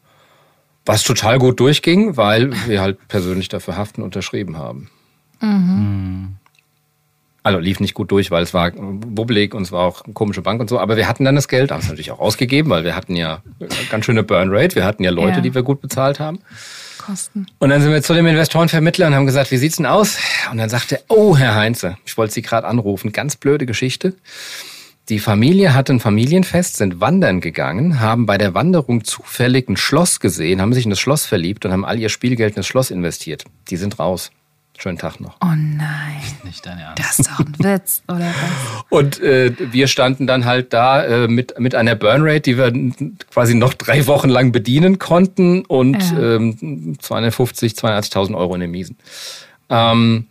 was 0.87 1.03
total 1.03 1.39
gut 1.39 1.61
durchging, 1.61 2.17
weil 2.17 2.53
wir 2.67 2.81
halt 2.81 3.07
persönlich 3.09 3.49
dafür 3.49 3.77
haften 3.77 4.03
unterschrieben 4.03 4.59
haben. 4.59 4.91
Also 7.45 7.59
lief 7.59 7.79
nicht 7.79 7.93
gut 7.95 8.11
durch, 8.11 8.31
weil 8.31 8.43
es 8.43 8.55
war 8.55 8.73
wubbelig 8.75 9.55
und 9.55 9.63
es 9.63 9.71
war 9.71 9.83
auch 9.85 10.03
eine 10.05 10.15
komische 10.15 10.41
Bank 10.43 10.61
und 10.63 10.69
so. 10.71 10.81
Aber 10.81 10.97
wir 10.97 11.07
hatten 11.07 11.25
dann 11.25 11.35
das 11.37 11.47
Geld, 11.47 11.71
haben 11.71 11.81
es 11.81 11.89
natürlich 11.89 12.11
auch 12.11 12.19
ausgegeben, 12.19 12.71
weil 12.71 12.85
wir 12.85 12.97
hatten 12.97 13.15
ja 13.15 13.43
ganz 13.91 14.07
schöne 14.07 14.23
Burn 14.23 14.49
Rate. 14.51 14.75
Wir 14.75 14.85
hatten 14.87 15.05
ja 15.05 15.11
Leute, 15.11 15.37
Ja. 15.37 15.41
die 15.43 15.55
wir 15.55 15.63
gut 15.63 15.83
bezahlt 15.83 16.19
haben. 16.21 16.39
Kosten. 16.99 17.47
Und 17.59 17.69
dann 17.69 17.83
sind 17.83 17.93
wir 17.93 18.03
zu 18.03 18.15
dem 18.15 18.27
Investorenvermittler 18.27 19.07
und 19.09 19.15
haben 19.15 19.27
gesagt, 19.27 19.51
wie 19.51 19.59
sieht's 19.59 19.77
denn 19.77 19.85
aus? 19.85 20.17
Und 20.51 20.57
dann 20.57 20.71
sagte 20.71 20.97
er, 20.97 21.03
oh, 21.09 21.37
Herr 21.37 21.55
Heinze, 21.55 21.99
ich 22.07 22.17
wollte 22.17 22.33
Sie 22.33 22.41
gerade 22.41 22.67
anrufen. 22.67 23.13
Ganz 23.13 23.37
blöde 23.37 23.67
Geschichte. 23.67 24.15
Die 25.11 25.19
Familie 25.19 25.75
hatte 25.75 25.93
ein 25.93 26.01
Familienfest, 26.01 26.79
sind 26.79 26.99
wandern 27.03 27.43
gegangen, 27.43 28.01
haben 28.01 28.25
bei 28.25 28.39
der 28.39 28.55
Wanderung 28.55 29.05
zufällig 29.05 29.69
ein 29.69 29.77
Schloss 29.77 30.19
gesehen, 30.19 30.63
haben 30.63 30.73
sich 30.73 30.85
in 30.85 30.91
das 30.91 30.99
Schloss 30.99 31.27
verliebt 31.27 31.67
und 31.67 31.73
haben 31.73 31.85
all 31.85 31.99
ihr 32.01 32.09
Spielgeld 32.09 32.53
in 32.55 32.61
das 32.61 32.67
Schloss 32.67 32.91
investiert. 32.91 33.45
Die 33.69 33.77
sind 33.77 33.99
raus. 33.99 34.31
Schönen 34.77 34.99
Tag 34.99 35.21
noch. 35.21 35.37
Oh 35.41 35.47
nein. 35.57 36.21
Nicht 36.43 36.67
dein 36.67 36.79
Ernst. 36.79 36.99
Das 36.99 37.19
ist 37.21 37.31
doch 37.31 37.39
ein 37.41 37.55
Witz, 37.59 38.03
oder 38.09 38.27
was? 38.27 38.85
Und 38.91 39.21
äh, 39.21 39.53
wir 39.73 39.87
standen 39.87 40.27
dann 40.27 40.45
halt 40.45 40.73
da 40.73 41.03
äh, 41.05 41.29
mit, 41.29 41.59
mit 41.61 41.75
einer 41.75 41.95
Burnrate, 41.95 42.41
die 42.41 42.59
wir 42.59 42.73
quasi 43.31 43.55
noch 43.55 43.73
drei 43.75 44.07
Wochen 44.09 44.29
lang 44.29 44.51
bedienen 44.53 44.99
konnten 44.99 45.65
und 45.65 46.03
Ja. 46.13 46.37
ähm, 46.37 46.97
250, 47.01 47.75
82.000 47.75 48.37
Euro 48.37 48.55
in 48.57 48.63
den 48.63 48.71
Miesen. 48.73 48.99
Ähm, 49.71 50.27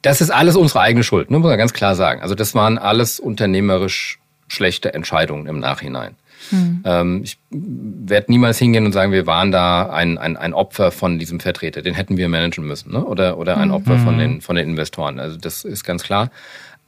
das 0.00 0.20
ist 0.20 0.30
alles 0.30 0.56
unsere 0.56 0.80
eigene 0.80 1.04
Schuld, 1.04 1.30
ne, 1.30 1.38
muss 1.38 1.48
man 1.48 1.58
ganz 1.58 1.72
klar 1.72 1.94
sagen. 1.94 2.22
Also 2.22 2.34
das 2.34 2.54
waren 2.54 2.78
alles 2.78 3.20
unternehmerisch 3.20 4.18
schlechte 4.48 4.92
Entscheidungen 4.94 5.46
im 5.46 5.60
Nachhinein. 5.60 6.16
Ähm, 6.84 7.20
ich 7.22 7.38
werde 7.50 8.30
niemals 8.30 8.58
hingehen 8.58 8.86
und 8.86 8.92
sagen, 8.92 9.12
wir 9.12 9.26
waren 9.26 9.52
da 9.52 9.90
ein, 9.90 10.18
ein, 10.18 10.36
ein 10.36 10.54
Opfer 10.54 10.90
von 10.90 11.18
diesem 11.18 11.40
Vertreter. 11.40 11.82
Den 11.82 11.94
hätten 11.94 12.16
wir 12.16 12.28
managen 12.28 12.66
müssen, 12.66 12.92
ne? 12.92 13.04
Oder, 13.04 13.38
oder 13.38 13.56
ein 13.56 13.70
Opfer 13.70 13.98
von 13.98 14.18
den, 14.18 14.40
von 14.40 14.56
den 14.56 14.68
Investoren. 14.68 15.18
Also 15.18 15.36
das 15.36 15.64
ist 15.64 15.84
ganz 15.84 16.02
klar. 16.02 16.30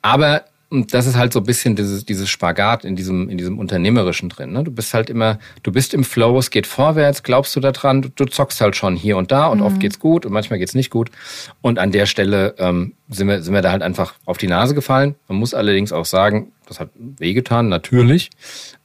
Aber 0.03 0.45
und 0.75 0.93
das 0.93 1.07
ist 1.07 1.17
halt 1.17 1.33
so 1.33 1.39
ein 1.39 1.45
bisschen 1.45 1.77
dieses, 1.77 2.05
dieses 2.05 2.29
Spagat 2.29 2.85
in 2.85 2.97
diesem, 2.97 3.29
in 3.29 3.39
diesem 3.39 3.61
Unternehmerischen 3.61 4.29
drin. 4.29 4.53
Ne? 4.53 4.65
Du 4.65 4.73
bist 4.73 4.93
halt 4.93 5.09
immer, 5.09 5.39
du 5.63 5.71
bist 5.71 5.95
im 5.95 6.03
Flow, 6.03 6.37
es 6.39 6.51
geht 6.51 6.67
vorwärts, 6.67 7.23
glaubst 7.23 7.55
du 7.55 7.61
daran, 7.61 8.03
du, 8.03 8.09
du 8.09 8.25
zockst 8.25 8.61
halt 8.61 8.75
schon 8.75 8.97
hier 8.97 9.17
und 9.17 9.31
da 9.31 9.47
und 9.47 9.63
oft 9.63 9.79
geht's 9.79 10.01
gut 10.01 10.27
und 10.27 10.33
manchmal 10.33 10.59
geht's 10.59 10.75
nicht 10.75 10.91
gut. 10.91 11.13
Und 11.61 11.79
an 11.79 11.93
der 11.93 12.07
Stelle 12.07 12.57
ähm, 12.59 12.95
sind, 13.09 13.29
wir, 13.29 13.41
sind 13.43 13.55
wir 13.55 13.63
da 13.63 13.71
halt 13.71 13.83
einfach 13.83 14.15
auf 14.25 14.37
die 14.37 14.49
Nase 14.49 14.75
gefallen. 14.75 15.15
Man 15.29 15.39
muss 15.39 15.55
allerdings 15.55 15.93
auch 15.93 16.07
sagen, 16.07 16.51
das 16.67 16.81
hat 16.81 16.91
wehgetan, 16.95 17.69
natürlich. 17.69 18.31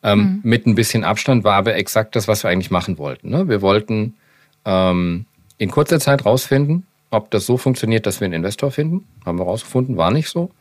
Ähm, 0.04 0.40
Mit 0.44 0.66
ein 0.66 0.76
bisschen 0.76 1.04
Abstand 1.04 1.44
war 1.44 1.56
aber 1.56 1.76
exakt 1.76 2.16
das, 2.16 2.28
was 2.28 2.44
wir 2.44 2.50
eigentlich 2.50 2.72
machen 2.72 2.98
wollten. 2.98 3.30
Ne? 3.30 3.48
Wir 3.48 3.62
wollten 3.62 4.16
ähm, 4.66 5.26
in 5.58 5.72
kurzer 5.72 6.00
Zeit 6.00 6.26
rausfinden, 6.26 6.86
ob 7.12 7.32
das 7.32 7.46
so 7.46 7.58
funktioniert, 7.58 8.06
dass 8.06 8.20
wir 8.20 8.26
einen 8.26 8.34
Investor 8.34 8.72
finden. 8.72 9.06
Haben 9.26 9.40
wir 9.40 9.46
rausgefunden, 9.46 9.98
war 9.98 10.12
nicht 10.12 10.30
so. 10.30 10.52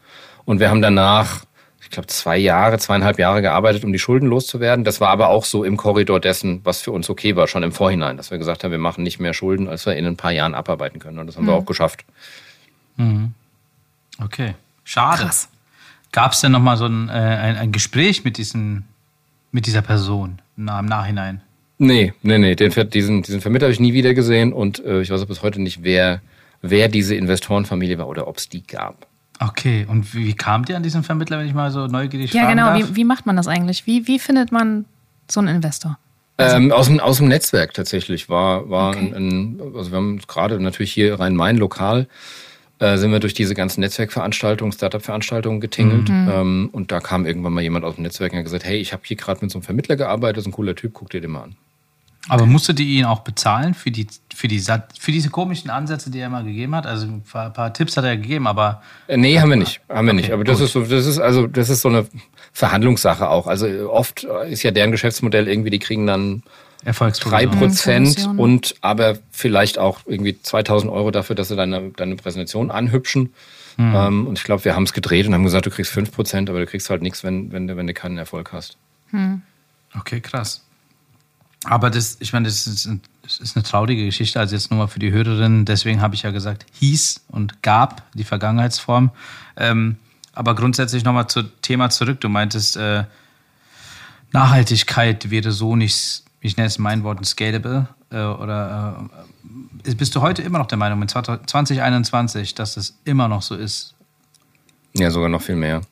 Und 0.45 0.61
wir 0.61 0.71
haben 0.71 0.81
danach, 0.81 1.45
ich 1.83 1.91
glaube, 1.91 2.07
zwei 2.09 2.39
Jahre, 2.39 2.79
zweieinhalb 2.79 3.19
Jahre 3.19 3.43
gearbeitet, 3.43 3.85
um 3.85 3.93
die 3.93 3.99
Schulden 3.99 4.27
loszuwerden. 4.27 4.85
Das 4.85 5.01
war 5.01 5.11
aber 5.11 5.29
auch 5.29 5.45
so 5.45 5.63
im 5.63 5.77
Korridor 5.77 6.21
dessen, 6.21 6.61
was 6.65 6.81
für 6.81 6.91
uns 6.93 7.11
okay 7.11 7.37
war, 7.37 7.47
schon 7.49 7.63
im 7.63 7.73
Vorhinein, 7.73 8.17
dass 8.17 8.31
wir 8.31 8.39
gesagt 8.39 8.65
haben, 8.65 8.71
wir 8.71 8.79
machen 8.79 9.03
nicht 9.03 9.21
mehr 9.21 9.35
Schulden, 9.35 9.69
als 9.69 9.85
wir 9.85 9.95
in 9.97 10.07
ein 10.07 10.17
paar 10.17 10.33
Jahren 10.33 10.55
abarbeiten 10.55 11.01
können. 11.01 11.19
Und 11.19 11.27
das 11.27 11.37
haben 11.37 11.47
wir 11.47 11.55
auch 11.55 11.67
geschafft. 11.67 12.05
Okay. 14.23 14.55
Schade. 14.85 15.23
Krass. 15.23 15.49
Gab 16.13 16.33
es 16.33 16.41
denn 16.41 16.53
nochmal 16.53 16.77
so 16.77 16.87
ein, 16.87 17.09
äh, 17.09 17.13
ein, 17.13 17.57
ein 17.57 17.73
Gespräch 17.73 18.25
mit, 18.25 18.39
diesen, 18.39 18.85
mit 19.53 19.67
dieser 19.67 19.83
Person 19.83 20.41
na, 20.57 20.81
im 20.81 20.87
Nachhinein? 20.87 21.43
Nee, 21.79 22.13
nee, 22.23 22.39
nee. 22.39 22.55
Den, 22.57 22.73
diesen, 22.91 23.23
diesen 23.23 23.41
Vermittler 23.41 23.67
habe 23.67 23.73
ich 23.73 23.81
nie 23.81 23.93
wieder 23.93 24.15
gesehen 24.15 24.53
und 24.53 24.85
äh, 24.85 25.01
ich 25.01 25.11
weiß 25.11 25.23
auch 25.23 25.27
bis 25.27 25.43
heute 25.43 25.61
nicht, 25.61 25.83
wer, 25.83 26.21
wer 26.63 26.89
diese 26.89 27.15
Investorenfamilie 27.15 27.99
war 27.99 28.09
oder 28.09 28.27
ob 28.27 28.39
es 28.39 28.49
die 28.49 28.67
gab. 28.67 29.07
Okay, 29.41 29.87
und 29.89 30.13
wie, 30.15 30.27
wie 30.27 30.35
kamt 30.35 30.69
ihr 30.69 30.77
an 30.77 30.83
diesen 30.83 31.05
Vermittler, 31.05 31.39
wenn 31.39 31.47
ich 31.47 31.55
mal 31.55 31.71
so 31.71 31.87
neugierig 31.87 32.33
Ja, 32.33 32.43
fragen 32.43 32.57
genau. 32.57 32.71
darf? 32.71 32.91
Wie, 32.91 32.97
wie 32.97 33.05
macht 33.05 33.27
man 33.27 33.37
das 33.37 33.47
eigentlich? 33.47 33.87
Wie, 33.87 34.09
wie 34.09 34.19
findet 34.19 34.51
man 34.51 34.87
so 35.31 35.39
einen 35.39 35.55
Investor? 35.55 35.99
Ähm, 36.39 36.73
aus, 36.73 36.87
dem, 36.87 37.01
aus 37.01 37.19
dem 37.19 37.29
Netzwerk 37.29 37.75
tatsächlich 37.75 38.29
war, 38.29 38.69
war 38.71 38.91
Okay. 38.91 39.13
ein, 39.15 39.59
ein, 39.59 39.61
also 39.77 39.91
wir 39.93 39.97
haben 39.99 40.21
gerade 40.27 40.59
natürlich 40.61 40.93
hier 40.93 41.19
Rhein-Main 41.19 41.57
lokal, 41.57 42.07
äh, 42.81 42.97
sind 42.97 43.11
wir 43.13 43.21
durch 43.21 43.35
diese 43.35 43.55
ganzen 43.55 43.81
Netzwerkveranstaltungen, 43.81 44.73
Startup-Veranstaltungen 44.73 45.61
getingelt. 45.61 46.09
Ähm, 46.11 46.69
und 46.73 46.93
da 46.93 47.01
kam 47.01 47.27
irgendwann 47.27 47.53
mal 47.53 47.63
jemand 47.63 47.85
aus 47.85 47.97
dem 47.97 48.05
Netzwerk 48.05 48.33
und 48.33 48.39
hat 48.39 48.45
gesagt, 48.45 48.65
hey, 48.65 48.79
ich 48.79 48.93
habe 48.93 49.03
hier 49.05 49.17
gerade 49.17 49.41
mit 49.43 49.51
so 49.51 49.59
einem 49.59 49.65
Vermittler 49.65 49.97
gearbeitet, 49.97 50.37
das 50.39 50.43
ist 50.43 50.49
ein 50.49 50.53
cooler 50.53 50.75
Typ, 50.75 50.93
guck 50.95 51.11
dir 51.11 51.21
den 51.21 51.33
mal 51.33 51.43
an. 51.43 51.57
Aber 52.29 52.45
musstet 52.45 52.79
ihr 52.81 52.87
ihn 52.87 53.05
auch 53.07 53.21
bezahlen 53.21 53.73
für, 53.73 53.91
die, 53.91 54.07
für, 54.35 54.49
die, 54.49 54.61
für 54.99 55.13
diese 55.13 55.31
komischen 55.31 55.71
Ansätze, 55.71 56.11
die 56.11 56.19
er 56.19 56.29
mal 56.29 56.45
gegeben 56.45 56.75
hat? 56.75 56.87
Also 56.87 57.07
ein 57.07 57.23
paar, 57.23 57.51
paar 57.51 57.73
Tipps 57.73 57.97
hat 57.97 58.05
er 58.05 58.17
gegeben, 58.17 58.47
aber 58.47 58.83
Äh, 59.07 59.17
Nee, 59.17 59.41
haben 59.41 59.49
wir 59.49 59.57
nicht. 59.57 59.81
Haben 59.89 60.07
wir 60.09 60.13
nicht. 60.15 60.27
Okay, 60.27 60.35
Aber 60.35 60.45
das 60.45 60.59
gut. 60.59 60.67
ist 60.67 60.73
so, 60.73 60.83
das 60.83 61.07
ist 61.07 61.19
also, 61.19 61.47
das 61.47 61.71
ist 61.71 61.81
so 61.81 61.89
eine 61.89 62.07
Verhandlungssache 62.53 63.29
auch. 63.31 63.47
Also 63.47 63.67
oft 63.91 64.25
ist 64.49 64.63
ja 64.63 64.71
deren 64.71 64.91
Geschäftsmodell 64.93 65.49
irgendwie, 65.49 65.71
die 65.71 65.79
kriegen 65.79 66.07
dann 66.07 66.43
drei 66.83 66.89
Erfolgsprovision. 66.89 67.59
Prozent 67.59 68.07
Provision. 68.07 68.39
und 68.39 68.75
aber 68.81 69.19
vielleicht 69.31 69.79
auch 69.79 70.01
irgendwie 70.07 70.41
2000 70.41 70.93
Euro 70.93 71.11
dafür, 71.11 71.37
dass 71.37 71.49
sie 71.49 71.57
deine, 71.57 71.91
deine 71.91 72.17
Präsentation 72.17 72.71
anhübschen. 72.71 73.33
Mhm. 73.77 73.95
Ähm, 73.95 74.27
und 74.27 74.39
ich 74.39 74.45
glaube, 74.45 74.65
wir 74.65 74.75
haben 74.75 74.85
es 74.85 74.93
gedreht 74.93 75.27
und 75.27 75.35
haben 75.35 75.45
gesagt, 75.45 75.67
du 75.67 75.71
kriegst 75.71 75.93
5%, 75.93 76.49
aber 76.49 76.61
du 76.61 76.67
kriegst 76.67 76.91
halt 76.91 77.03
nichts, 77.03 77.23
wenn, 77.25 77.53
wenn, 77.53 77.69
wenn 77.69 77.87
du 77.87 77.95
keinen 77.95 78.19
Erfolg 78.19 78.53
hast. 78.53 78.77
Mhm. 79.13 79.43
Okay, 79.95 80.21
krass. 80.21 80.65
Aber 81.65 81.91
das, 81.91 82.17
ich 82.21 82.33
meine, 82.33 82.47
das 82.47 82.67
ist, 82.67 82.89
das 83.23 83.39
ist 83.39 83.57
eine 83.57 83.63
traurige 83.65 84.05
Geschichte, 84.05 84.39
also 84.39 84.55
jetzt 84.55 84.71
nur 84.71 84.79
mal 84.79 84.87
für 84.87 85.01
die 85.01 85.11
Hörerinnen. 85.11 85.65
Deswegen 85.65 86.01
habe 86.01 86.15
ich 86.15 86.23
ja 86.23 86.31
gesagt, 86.31 86.67
hieß 86.79 87.25
und 87.29 87.63
gab 87.63 88.11
die 88.15 88.25
Vergangenheitsform. 88.25 89.11
Ähm, 89.57 89.97
aber 90.33 90.55
grundsätzlich 90.55 91.05
nochmal 91.05 91.27
zum 91.27 91.51
Thema 91.63 91.91
zurück. 91.91 92.21
Du 92.21 92.29
meintest, 92.29 92.77
äh, 92.77 93.05
Nachhaltigkeit 94.33 95.31
wäre 95.31 95.53
so 95.53 95.75
nicht, 95.75 96.23
ich 96.41 96.57
nenne 96.57 96.69
es 96.69 96.79
mein 96.79 97.03
Wort, 97.05 97.25
scalable. 97.25 97.89
Äh, 98.11 98.23
oder 98.23 99.09
äh, 99.85 99.95
bist 99.95 100.15
du 100.15 100.21
heute 100.21 100.43
immer 100.43 100.59
noch 100.59 100.67
der 100.67 100.79
Meinung, 100.79 100.99
mit 100.99 101.11
2021, 101.11 102.55
dass 102.55 102.77
es 102.77 102.99
immer 103.05 103.29
noch 103.29 103.43
so 103.43 103.55
ist? 103.55 103.95
Ja, 104.95 105.11
sogar 105.11 105.29
noch 105.29 105.43
viel 105.43 105.57
mehr. 105.57 105.83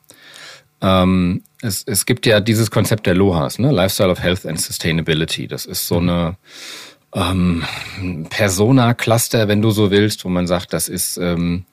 Ähm, 0.81 1.43
es, 1.63 1.83
es 1.85 2.07
gibt 2.07 2.27
ja 2.27 2.41
dieses 2.41 2.71
Konzept 2.71 3.07
der 3.07 3.15
LOHAS, 3.15 3.59
ne? 3.59 3.71
Lifestyle 3.71 4.11
of 4.11 4.23
Health 4.23 4.47
and 4.47 4.61
Sustainability. 4.61 5.47
Das 5.47 5.67
ist 5.67 5.87
so 5.87 5.99
eine 5.99 6.37
ähm, 7.15 7.65
Persona-Cluster, 8.29 9.49
wenn 9.49 9.63
du 9.63 9.71
so 9.71 9.91
willst, 9.91 10.25
wo 10.25 10.29
man 10.29 10.47
sagt, 10.47 10.73
das 10.73 10.89
ist 10.89 11.17
ähm, 11.17 11.65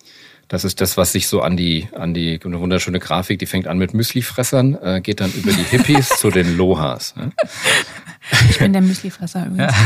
das 0.48 0.64
ist 0.64 0.82
das, 0.82 0.98
was 0.98 1.12
sich 1.12 1.28
so 1.28 1.42
an 1.42 1.58
die, 1.58 1.88
an 1.96 2.14
die, 2.14 2.40
eine 2.44 2.60
wunderschöne 2.60 3.00
Grafik, 3.00 3.40
die 3.40 3.46
fängt 3.46 3.68
an 3.68 3.78
mit 3.78 3.94
Müslifressern, 3.94 4.78
äh, 4.82 5.02
geht 5.02 5.20
dann 5.20 5.32
über 5.32 5.52
die 5.52 5.64
Hippies 5.64 6.10
zu 6.18 6.30
den 6.30 6.58
Lohas. 6.58 7.16
Ne? 7.16 7.32
Ich 8.50 8.60
bin 8.60 8.74
der 8.74 8.82
Müslifresser 8.82 9.48
übrigens. 9.48 9.74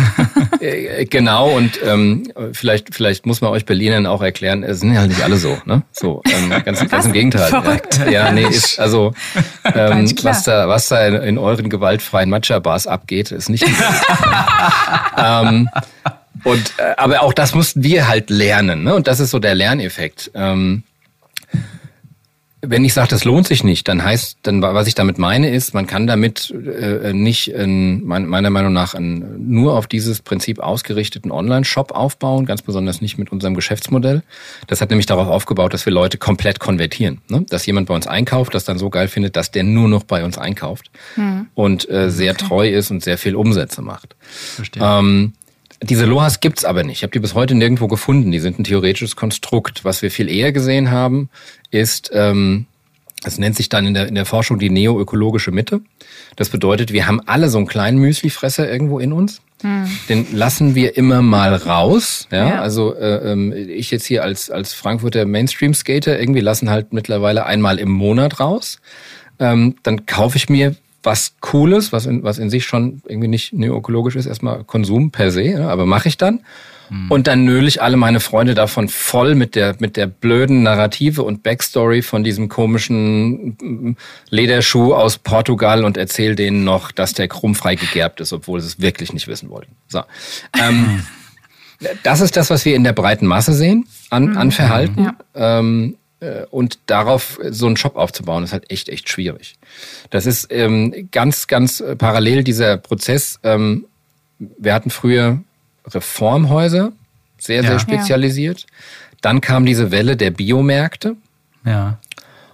Äh, 0.60 1.06
genau, 1.06 1.56
und 1.56 1.80
ähm, 1.86 2.32
vielleicht, 2.52 2.96
vielleicht 2.96 3.28
muss 3.28 3.42
man 3.42 3.52
euch 3.52 3.66
Berlinern 3.66 4.08
auch 4.08 4.24
erklären, 4.24 4.64
es 4.64 4.80
sind 4.80 4.92
ja 4.92 5.02
halt 5.02 5.10
nicht 5.10 5.22
alle 5.22 5.38
so, 5.38 5.56
ne? 5.66 5.84
So, 5.92 6.24
ähm, 6.26 6.50
ganz, 6.66 6.88
ganz 6.90 7.06
im 7.06 7.14
Gegenteil. 7.14 7.50
Verrückt. 7.50 8.00
Ja, 8.10 8.32
nee, 8.32 8.44
ist, 8.44 8.80
also 8.80 9.14
ähm, 9.76 10.12
was 10.24 10.44
da, 10.44 10.68
was 10.68 10.88
da 10.88 11.06
in, 11.06 11.14
in 11.16 11.38
euren 11.38 11.70
gewaltfreien 11.70 12.30
Matcha-Bars 12.32 12.88
abgeht, 12.88 13.32
ist 13.32 13.50
nicht. 13.50 13.66
ähm, 15.18 15.70
und 16.44 16.74
äh, 16.78 16.94
aber 16.98 17.22
auch 17.22 17.34
das 17.34 17.54
mussten 17.54 17.84
wir 17.84 18.08
halt 18.08 18.30
lernen, 18.30 18.84
ne? 18.84 18.96
Und 18.96 19.08
das 19.08 19.20
ist 19.20 19.32
so 19.32 19.40
der 19.40 19.56
Lerneffekt. 19.56 20.32
Ähm, 20.34 20.84
wenn 22.62 22.84
ich 22.84 22.94
sage, 22.94 23.10
das 23.10 23.24
lohnt 23.24 23.48
sich 23.48 23.64
nicht, 23.64 23.88
dann 23.88 24.04
heißt, 24.04 24.40
dann 24.42 24.62
was 24.62 24.88
ich 24.88 24.96
damit 24.96 25.20
meine 25.20 25.50
ist, 25.50 25.76
man 25.76 25.86
kann 25.86 26.08
damit 26.08 26.52
äh, 26.52 27.14
nicht 27.14 27.52
in, 27.52 28.04
meiner 28.04 28.50
Meinung 28.50 28.74
nach 28.74 28.96
einen, 28.96 29.52
nur 29.52 29.78
auf 29.78 29.86
dieses 29.86 30.22
Prinzip 30.22 30.60
ausgerichteten 30.60 31.32
Online-Shop 31.32 31.92
aufbauen, 31.92 32.46
ganz 32.46 32.64
besonders 32.64 33.00
nicht 33.00 33.20
mit 33.20 33.32
unserem 33.32 33.54
Geschäftsmodell. 33.54 34.24
Das 34.66 34.82
hat 34.82 34.90
nämlich 34.90 35.06
darauf 35.06 35.28
aufgebaut, 35.28 35.74
dass 35.74 35.86
wir 35.86 35.94
Leute 35.94 36.18
komplett 36.18 36.60
konvertieren, 36.60 37.22
ne? 37.30 37.46
dass 37.48 37.66
jemand 37.68 37.88
bei 37.88 37.96
uns 37.96 38.08
einkauft, 38.08 38.56
das 38.56 38.66
dann 38.66 38.80
so 38.80 38.90
geil 38.90 39.08
findet, 39.08 39.36
dass 39.36 39.52
der 39.52 39.64
nur 39.64 39.88
noch 39.88 40.04
bei 40.04 40.24
uns 40.24 40.40
einkauft 40.40 40.90
hm. 41.14 41.48
und 41.54 41.88
äh, 41.90 42.10
sehr 42.10 42.34
okay. 42.34 42.46
treu 42.48 42.70
ist 42.70 42.90
und 42.90 43.04
sehr 43.04 43.20
viel 43.20 43.36
Umsätze 43.36 43.84
macht. 43.84 44.16
Verstehe. 44.20 44.84
Ähm, 44.84 45.34
diese 45.82 46.06
Lohas 46.06 46.40
gibt's 46.40 46.66
aber 46.66 46.84
nicht. 46.84 46.98
Ich 46.98 47.04
habe 47.04 47.12
die 47.12 47.20
bis 47.20 47.36
heute 47.36 47.56
nirgendwo 47.56 47.88
gefunden. 47.88 48.32
Die 48.32 48.40
sind 48.40 48.60
ein 48.60 48.64
theoretisches 48.64 49.16
Konstrukt. 49.16 49.86
Was 49.86 50.02
wir 50.02 50.12
viel 50.12 50.30
eher 50.30 50.52
gesehen 50.52 50.90
haben, 50.92 51.30
ist, 51.70 52.10
ähm, 52.14 52.66
es 53.24 53.38
nennt 53.38 53.56
sich 53.56 53.70
dann 53.70 53.86
in 53.86 53.94
der, 53.94 54.08
in 54.08 54.16
der 54.16 54.26
Forschung 54.26 54.60
die 54.60 54.70
neoökologische 54.70 55.52
Mitte. 55.52 55.82
Das 56.36 56.50
bedeutet, 56.50 56.94
wir 56.94 57.08
haben 57.08 57.22
alle 57.26 57.50
so 57.50 57.58
einen 57.58 57.68
kleinen 57.68 57.98
Müslifresser 58.00 58.70
irgendwo 58.70 59.00
in 59.00 59.12
uns. 59.12 59.42
Hm. 59.62 59.90
Den 60.08 60.28
lassen 60.34 60.76
wir 60.76 60.98
immer 60.98 61.22
mal 61.22 61.56
raus. 61.56 62.28
Ja, 62.32 62.50
ja. 62.50 62.62
also 62.62 62.96
äh, 62.96 63.32
ähm, 63.32 63.54
ich 63.54 63.90
jetzt 63.90 64.06
hier 64.06 64.24
als 64.24 64.52
als 64.52 64.74
Frankfurter 64.74 65.26
Mainstream-Skater 65.26 66.20
irgendwie 66.20 66.42
lassen 66.42 66.70
halt 66.70 66.94
mittlerweile 66.94 67.46
einmal 67.46 67.80
im 67.80 67.90
Monat 67.90 68.40
raus. 68.40 68.80
Ähm, 69.40 69.76
dann 69.82 70.06
kaufe 70.06 70.38
ich 70.38 70.50
mir 70.50 70.76
was 71.08 71.38
Cooles, 71.40 71.94
was 71.94 72.06
in, 72.06 72.22
was 72.24 72.38
in 72.38 72.50
sich 72.50 72.66
schon 72.66 73.02
irgendwie 73.08 73.30
nicht 73.30 73.54
neoökologisch 73.54 74.18
ist, 74.18 74.26
erstmal 74.26 74.66
Konsum 74.66 75.10
per 75.10 75.32
se, 75.32 75.44
ja, 75.44 75.70
aber 75.70 75.86
mache 75.86 76.10
ich 76.10 76.18
dann. 76.18 76.42
Mhm. 76.90 77.10
Und 77.10 77.28
dann 77.28 77.46
nöle 77.46 77.66
ich 77.66 77.82
alle 77.82 77.96
meine 77.96 78.20
Freunde 78.20 78.56
davon 78.56 78.90
voll 78.90 79.34
mit 79.36 79.56
der, 79.56 79.78
mit 79.80 79.96
der 79.96 80.08
blöden 80.08 80.64
Narrative 80.64 81.24
und 81.24 81.44
Backstory 81.44 82.02
von 82.02 82.26
diesem 82.26 82.50
komischen 82.50 83.58
mm, 83.62 83.98
Lederschuh 84.30 84.94
aus 84.94 85.18
Portugal 85.18 85.86
und 85.86 85.96
erzähle 85.96 86.36
denen 86.36 86.66
noch, 86.66 86.92
dass 86.92 87.14
der 87.14 87.30
krummfrei 87.30 87.76
gegerbt 87.76 88.20
ist, 88.20 88.34
obwohl 88.34 88.60
sie 88.60 88.68
es 88.68 88.82
wirklich 88.82 89.14
nicht 89.14 89.28
wissen 89.28 89.50
wollten. 89.50 89.72
So. 89.88 90.04
Ähm, 90.62 91.04
das 92.04 92.20
ist 92.20 92.36
das, 92.36 92.50
was 92.50 92.66
wir 92.66 92.76
in 92.76 92.84
der 92.84 92.94
breiten 92.94 93.28
Masse 93.28 93.54
sehen 93.54 93.88
an, 94.10 94.36
an 94.36 94.48
mhm. 94.48 94.52
Verhalten. 94.52 95.04
Ja. 95.04 95.60
Ähm, 95.60 95.96
äh, 95.96 95.98
und 96.50 96.80
darauf 96.88 97.40
so 97.50 97.68
einen 97.68 97.78
Shop 97.78 97.96
aufzubauen, 97.96 98.44
ist 98.44 98.54
halt 98.54 98.72
echt, 98.72 98.90
echt 98.90 99.10
schwierig. 99.10 99.56
Das 100.10 100.26
ist 100.26 100.48
ähm, 100.52 101.10
ganz, 101.12 101.48
ganz 101.48 101.84
parallel 101.98 102.44
dieser 102.44 102.78
Prozess. 102.78 103.40
Ähm, 103.44 103.86
wir 104.40 104.74
hatten 104.74 104.90
früher 104.90 105.40
Reformhäuser, 105.86 106.92
sehr, 107.38 107.62
ja. 107.62 107.70
sehr 107.70 107.80
spezialisiert. 107.80 108.66
Dann 109.22 109.42
kam 109.42 109.66
diese 109.66 109.92
Welle 109.92 110.16
der 110.18 110.32
Biomärkte. 110.32 111.16
Ja. 111.66 112.00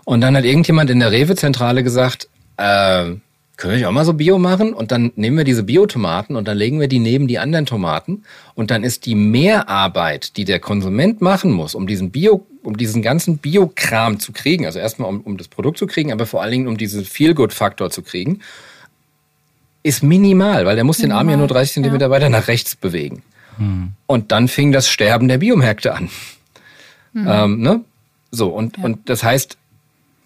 Und 0.06 0.22
dann 0.22 0.36
hat 0.36 0.44
irgendjemand 0.44 0.90
in 0.90 1.00
der 1.00 1.12
Rewe-Zentrale 1.12 1.84
gesagt, 1.84 2.28
äh, 2.58 3.14
können 3.56 3.78
wir 3.78 3.88
auch 3.88 3.94
mal 3.94 4.06
so 4.06 4.14
Bio 4.14 4.40
machen? 4.40 4.74
Und 4.74 4.92
dann 4.92 5.12
nehmen 5.16 5.38
wir 5.38 5.44
diese 5.44 5.64
Biotomaten 5.64 6.36
und 6.36 6.48
dann 6.48 6.58
legen 6.58 6.80
wir 6.80 6.88
die 6.88 7.00
neben 7.00 7.28
die 7.28 7.40
anderen 7.40 7.66
Tomaten. 7.66 8.24
Und 8.56 8.72
dann 8.72 8.84
ist 8.84 9.06
die 9.06 9.16
Mehrarbeit, 9.16 10.38
die 10.38 10.46
der 10.46 10.60
Konsument 10.60 11.22
machen 11.22 11.52
muss, 11.52 11.76
um 11.76 11.88
diesen 11.88 12.12
Bio, 12.12 12.46
um 12.64 12.78
diesen 12.78 13.02
ganzen 13.02 13.38
Biokram 13.38 14.20
zu 14.20 14.32
kriegen, 14.32 14.66
also 14.66 14.80
erstmal 14.80 15.10
um, 15.10 15.22
um 15.22 15.38
das 15.38 15.48
Produkt 15.48 15.78
zu 15.78 15.88
kriegen, 15.88 16.12
aber 16.12 16.26
vor 16.26 16.42
allen 16.42 16.52
Dingen 16.52 16.68
um 16.68 16.78
diesen 16.78 17.06
Feel-Good-Faktor 17.06 17.90
zu 17.92 18.02
kriegen, 18.02 18.40
ist 19.84 20.02
minimal, 20.02 20.66
weil 20.66 20.76
der 20.76 20.86
muss 20.86 21.00
minimal, 21.00 21.20
den 21.24 21.28
Arm 21.28 21.30
ja 21.30 21.38
nur 21.38 21.48
30 21.48 21.74
Zentimeter 21.74 22.06
ja. 22.06 22.12
weiter 22.12 22.30
nach 22.30 22.48
rechts 22.48 22.76
bewegen. 22.76 23.22
Hm. 23.58 23.92
Und 24.08 24.32
dann 24.32 24.48
fing 24.48 24.72
das 24.72 24.88
Sterben 24.88 25.28
der 25.28 25.38
Biomärkte 25.38 25.94
an. 25.94 26.10
Hm. 27.14 27.28
Ähm, 27.28 27.62
ne? 27.62 27.82
So, 28.32 28.48
und, 28.50 28.78
ja. 28.78 28.84
und 28.86 29.10
das 29.10 29.24
heißt, 29.24 29.58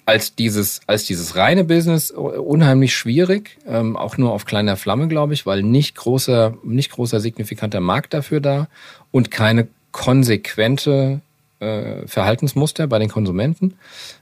als 0.06 0.36
dieses, 0.36 0.80
als 0.88 1.04
dieses 1.04 1.36
reine 1.36 1.66
Business 1.66 2.12
unheimlich 2.12 2.96
schwierig, 2.96 3.58
ähm, 3.68 3.98
auch 3.98 4.18
nur 4.18 4.32
auf 4.32 4.46
kleiner 4.46 4.78
Flamme, 4.78 5.10
glaube 5.10 5.34
ich, 5.34 5.46
weil 5.46 5.64
nicht 5.64 5.96
großer, 5.96 6.54
nicht 6.64 6.92
großer 6.92 7.20
signifikanter 7.20 7.82
Markt 7.82 8.14
dafür 8.14 8.40
da 8.40 8.68
und 9.12 9.32
keine 9.32 9.68
konsequente 9.92 11.20
äh, 11.60 12.08
Verhaltensmuster 12.08 12.88
bei 12.88 13.00
den 13.00 13.10
Konsumenten, 13.10 13.76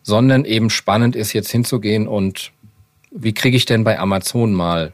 sondern 0.04 0.46
eben 0.46 0.70
spannend 0.70 1.16
ist, 1.16 1.34
jetzt 1.34 1.52
hinzugehen 1.52 2.08
und 2.08 2.52
wie 3.12 3.34
kriege 3.34 3.58
ich 3.58 3.66
denn 3.66 3.84
bei 3.84 4.00
Amazon 4.00 4.54
mal 4.54 4.94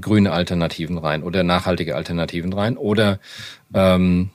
grüne 0.00 0.32
Alternativen 0.32 0.98
rein 0.98 1.22
oder 1.22 1.42
nachhaltige 1.44 1.94
Alternativen 1.94 2.52
rein 2.52 2.76
oder 2.76 3.20
ähm, 3.72 4.30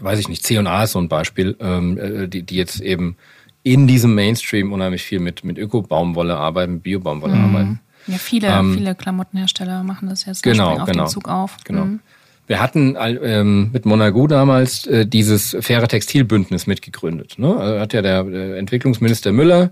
weiß 0.00 0.18
ich 0.18 0.28
nicht, 0.28 0.44
C&A 0.44 0.84
ist 0.84 0.92
so 0.92 1.00
ein 1.00 1.08
Beispiel, 1.08 1.56
ähm, 1.60 1.98
äh, 1.98 2.28
die, 2.28 2.42
die 2.42 2.56
jetzt 2.56 2.80
eben 2.80 3.16
in 3.62 3.86
diesem 3.86 4.14
Mainstream 4.14 4.72
unheimlich 4.72 5.02
viel 5.02 5.20
mit, 5.20 5.44
mit 5.44 5.58
Öko-Baumwolle 5.58 6.36
arbeiten, 6.36 6.74
mit 6.74 6.82
Bio-Baumwolle 6.84 7.34
mhm. 7.34 7.44
arbeiten. 7.44 7.80
Ja, 8.06 8.18
viele, 8.18 8.48
ähm, 8.48 8.74
viele 8.74 8.94
Klamottenhersteller 8.94 9.82
machen 9.82 10.08
das 10.08 10.24
jetzt. 10.24 10.42
Genau, 10.42 10.78
auf 10.78 10.86
genau. 10.86 11.04
Den 11.04 11.10
Zug 11.10 11.28
auf. 11.28 11.56
Genau. 11.64 11.84
Mhm. 11.84 12.00
Wir 12.48 12.62
hatten 12.62 12.96
ähm, 12.98 13.70
mit 13.74 13.84
Monagu 13.84 14.26
damals 14.26 14.86
äh, 14.86 15.06
dieses 15.06 15.54
faire 15.60 15.86
Textilbündnis 15.86 16.66
mitgegründet. 16.66 17.38
Ne? 17.38 17.54
Also 17.54 17.78
hat 17.78 17.92
ja 17.92 18.00
der, 18.00 18.24
der 18.24 18.56
Entwicklungsminister 18.56 19.32
Müller 19.32 19.70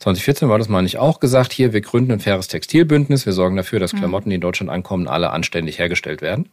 2014 0.00 0.48
war 0.48 0.58
das 0.58 0.68
mal 0.68 0.82
nicht 0.82 0.98
auch 0.98 1.20
gesagt, 1.20 1.52
hier, 1.52 1.72
wir 1.72 1.80
gründen 1.82 2.10
ein 2.10 2.20
faires 2.20 2.48
Textilbündnis, 2.48 3.26
wir 3.26 3.32
sorgen 3.32 3.56
dafür, 3.56 3.78
dass 3.78 3.92
mhm. 3.92 3.98
Klamotten, 3.98 4.30
die 4.30 4.34
in 4.34 4.40
Deutschland 4.40 4.70
ankommen, 4.70 5.06
alle 5.06 5.30
anständig 5.30 5.78
hergestellt 5.78 6.20
werden. 6.20 6.48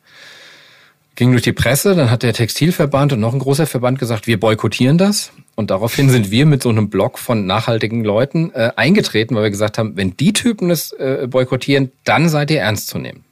Ging 1.16 1.32
durch 1.32 1.42
die 1.42 1.54
Presse, 1.54 1.96
dann 1.96 2.12
hat 2.12 2.22
der 2.22 2.34
Textilverband 2.34 3.14
und 3.14 3.20
noch 3.20 3.34
ein 3.34 3.40
großer 3.40 3.66
Verband 3.66 3.98
gesagt, 3.98 4.28
wir 4.28 4.40
boykottieren 4.40 5.00
das. 5.00 5.32
Und 5.56 5.72
daraufhin 5.72 6.10
sind 6.12 6.30
wir 6.30 6.46
mit 6.46 6.62
so 6.62 6.70
einem 6.70 6.90
Blog 6.90 7.18
von 7.18 7.48
nachhaltigen 7.48 8.04
Leuten 8.04 8.52
äh, 8.54 8.72
eingetreten, 8.76 9.36
weil 9.36 9.44
wir 9.44 9.50
gesagt 9.50 9.80
haben, 9.80 9.98
wenn 9.98 10.16
die 10.18 10.34
Typen 10.34 10.70
es 10.70 10.92
äh, 10.94 11.28
boykottieren, 11.28 11.92
dann 12.04 12.30
seid 12.30 12.52
ihr 12.52 12.60
ernst 12.60 12.90
zu 12.90 13.00
nehmen. 13.00 13.24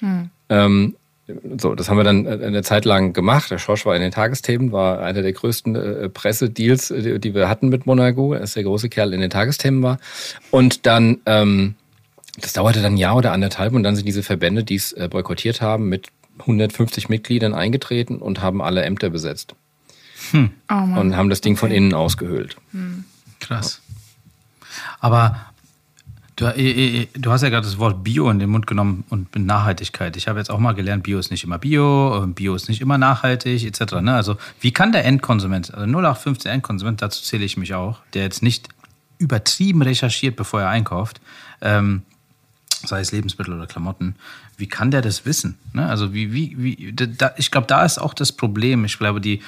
Hm. 0.00 0.30
Ähm, 0.48 0.96
so, 1.58 1.74
das 1.74 1.88
haben 1.88 1.96
wir 1.96 2.04
dann 2.04 2.26
äh, 2.26 2.44
eine 2.44 2.62
Zeit 2.62 2.84
lang 2.84 3.12
gemacht. 3.12 3.50
Der 3.50 3.58
Schorsch 3.58 3.86
war 3.86 3.94
in 3.94 4.02
den 4.02 4.10
Tagesthemen, 4.10 4.72
war 4.72 5.00
einer 5.00 5.22
der 5.22 5.32
größten 5.32 5.76
äh, 5.76 6.08
Pressedeals, 6.08 6.88
die, 6.88 7.18
die, 7.18 7.34
wir 7.34 7.48
hatten 7.48 7.68
mit 7.68 7.86
Monaco, 7.86 8.32
als 8.32 8.54
der 8.54 8.64
große 8.64 8.88
Kerl 8.88 9.14
in 9.14 9.20
den 9.20 9.30
Tagesthemen 9.30 9.82
war. 9.82 9.98
Und 10.50 10.86
dann, 10.86 11.20
ähm, 11.26 11.74
das 12.40 12.54
dauerte 12.54 12.82
dann 12.82 12.94
ein 12.94 12.98
Jahr 12.98 13.16
oder 13.16 13.32
anderthalb 13.32 13.72
und 13.74 13.82
dann 13.82 13.94
sind 13.94 14.06
diese 14.06 14.22
Verbände, 14.22 14.64
die 14.64 14.74
es 14.74 14.92
äh, 14.92 15.08
boykottiert 15.08 15.60
haben, 15.60 15.88
mit 15.88 16.08
150 16.40 17.08
Mitgliedern 17.08 17.54
eingetreten 17.54 18.18
und 18.18 18.40
haben 18.40 18.60
alle 18.60 18.82
Ämter 18.82 19.10
besetzt. 19.10 19.54
Hm. 20.30 20.50
Oh 20.70 20.74
und 20.74 21.16
haben 21.16 21.30
das 21.30 21.40
Ding 21.40 21.54
okay. 21.54 21.60
von 21.60 21.70
innen 21.70 21.94
ausgehöhlt. 21.94 22.56
Hm. 22.72 23.04
Krass. 23.38 23.80
Aber 25.00 25.51
Du, 26.42 26.48
äh, 26.48 27.02
äh, 27.02 27.08
du, 27.14 27.30
hast 27.30 27.42
ja 27.42 27.50
gerade 27.50 27.64
das 27.64 27.78
Wort 27.78 28.02
Bio 28.02 28.28
in 28.28 28.40
den 28.40 28.50
Mund 28.50 28.66
genommen 28.66 29.04
und 29.10 29.36
Nachhaltigkeit. 29.36 30.16
Ich 30.16 30.26
habe 30.26 30.40
jetzt 30.40 30.50
auch 30.50 30.58
mal 30.58 30.72
gelernt, 30.72 31.04
Bio 31.04 31.20
ist 31.20 31.30
nicht 31.30 31.44
immer 31.44 31.58
Bio, 31.58 32.26
Bio 32.34 32.56
ist 32.56 32.68
nicht 32.68 32.80
immer 32.80 32.98
nachhaltig, 32.98 33.64
etc. 33.64 34.00
Ne? 34.00 34.12
Also 34.12 34.36
wie 34.60 34.72
kann 34.72 34.90
der 34.90 35.04
Endkonsument, 35.04 35.72
also 35.72 35.86
0815 35.86 36.50
Endkonsument, 36.50 37.00
dazu 37.00 37.22
zähle 37.22 37.44
ich 37.44 37.56
mich 37.56 37.74
auch, 37.74 38.00
der 38.14 38.24
jetzt 38.24 38.42
nicht 38.42 38.68
übertrieben 39.18 39.82
recherchiert, 39.82 40.34
bevor 40.34 40.62
er 40.62 40.68
einkauft, 40.68 41.20
ähm, 41.60 42.02
sei 42.84 42.98
es 42.98 43.12
Lebensmittel 43.12 43.54
oder 43.54 43.68
Klamotten, 43.68 44.16
wie 44.56 44.66
kann 44.66 44.90
der 44.90 45.00
das 45.00 45.24
wissen? 45.24 45.58
Ne? 45.72 45.88
Also 45.88 46.12
wie, 46.12 46.32
wie, 46.32 46.56
wie, 46.58 46.92
da, 46.92 47.34
ich 47.36 47.52
glaube, 47.52 47.68
da 47.68 47.84
ist 47.84 47.98
auch 47.98 48.14
das 48.14 48.32
Problem. 48.32 48.84
Ich 48.84 48.98
glaube, 48.98 49.20
die, 49.20 49.42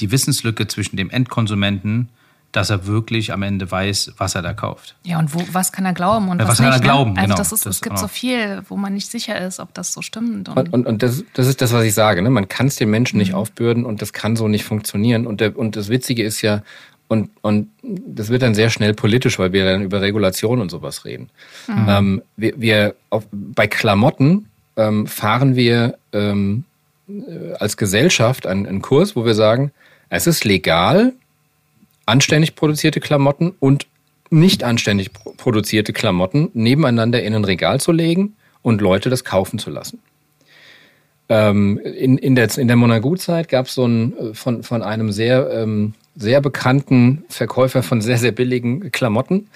die 0.00 0.10
Wissenslücke 0.10 0.66
zwischen 0.66 0.96
dem 0.96 1.08
Endkonsumenten, 1.08 2.08
dass 2.52 2.68
er 2.68 2.86
wirklich 2.86 3.32
am 3.32 3.42
Ende 3.42 3.70
weiß, 3.70 4.12
was 4.18 4.34
er 4.34 4.42
da 4.42 4.52
kauft. 4.52 4.94
Ja, 5.04 5.18
und 5.18 5.34
wo, 5.34 5.42
was 5.52 5.72
kann 5.72 5.86
er 5.86 5.94
glauben 5.94 6.28
und 6.28 6.38
ja, 6.38 6.44
was, 6.44 6.52
was, 6.52 6.58
kann 6.58 6.66
nicht, 6.66 6.76
er 6.76 6.80
ne? 6.80 6.84
glauben? 6.84 7.16
Also 7.16 7.22
genau, 7.24 7.36
das 7.36 7.52
ist, 7.52 7.66
das 7.66 7.76
es 7.76 7.82
gibt 7.82 7.96
genau. 7.96 8.02
so 8.02 8.08
viel, 8.08 8.62
wo 8.68 8.76
man 8.76 8.92
nicht 8.92 9.10
sicher 9.10 9.40
ist, 9.40 9.58
ob 9.58 9.72
das 9.72 9.92
so 9.92 10.02
stimmt. 10.02 10.50
Und, 10.50 10.58
und, 10.58 10.72
und, 10.72 10.86
und 10.86 11.02
das, 11.02 11.24
das 11.32 11.46
ist 11.46 11.62
das, 11.62 11.72
was 11.72 11.84
ich 11.84 11.94
sage. 11.94 12.20
Ne? 12.20 12.28
Man 12.28 12.48
kann 12.48 12.66
es 12.66 12.76
den 12.76 12.90
Menschen 12.90 13.16
mhm. 13.16 13.22
nicht 13.22 13.34
aufbürden 13.34 13.84
und 13.86 14.02
das 14.02 14.12
kann 14.12 14.36
so 14.36 14.48
nicht 14.48 14.64
funktionieren. 14.64 15.26
Und, 15.26 15.40
der, 15.40 15.56
und 15.56 15.76
das 15.76 15.88
Witzige 15.88 16.22
ist 16.22 16.42
ja, 16.42 16.62
und, 17.08 17.30
und 17.40 17.68
das 17.82 18.28
wird 18.28 18.42
dann 18.42 18.54
sehr 18.54 18.70
schnell 18.70 18.94
politisch, 18.94 19.38
weil 19.38 19.52
wir 19.52 19.64
dann 19.64 19.82
über 19.82 20.00
Regulation 20.00 20.60
und 20.60 20.70
sowas 20.70 21.04
reden. 21.04 21.30
Mhm. 21.66 21.86
Ähm, 21.88 22.22
wir, 22.36 22.54
wir 22.56 22.94
auf, 23.10 23.26
bei 23.30 23.66
Klamotten 23.66 24.46
ähm, 24.76 25.06
fahren 25.06 25.56
wir 25.56 25.96
ähm, 26.12 26.64
äh, 27.08 27.54
als 27.58 27.76
Gesellschaft 27.76 28.46
einen, 28.46 28.66
einen 28.66 28.82
Kurs, 28.82 29.16
wo 29.16 29.24
wir 29.24 29.34
sagen, 29.34 29.72
es 30.08 30.26
ist 30.26 30.44
legal, 30.44 31.14
anständig 32.06 32.54
produzierte 32.54 33.00
Klamotten 33.00 33.52
und 33.58 33.86
nicht 34.30 34.64
anständig 34.64 35.10
produzierte 35.12 35.92
Klamotten 35.92 36.50
nebeneinander 36.54 37.22
in 37.22 37.34
ein 37.34 37.44
Regal 37.44 37.80
zu 37.80 37.92
legen 37.92 38.34
und 38.62 38.80
Leute 38.80 39.10
das 39.10 39.24
kaufen 39.24 39.58
zu 39.58 39.70
lassen. 39.70 40.00
Ähm, 41.28 41.78
in, 41.78 42.18
in 42.18 42.34
der, 42.34 42.56
in 42.58 42.68
der 42.68 42.76
Monagu-Zeit 42.76 43.48
gab 43.48 43.66
es 43.66 43.74
so 43.74 43.86
ein 43.86 44.16
äh, 44.16 44.34
von, 44.34 44.62
von 44.62 44.82
einem 44.82 45.12
sehr 45.12 45.50
ähm, 45.50 45.94
sehr 46.14 46.40
bekannten 46.40 47.24
Verkäufer 47.28 47.82
von 47.82 48.00
sehr, 48.02 48.18
sehr 48.18 48.32
billigen 48.32 48.92
Klamotten. 48.92 49.48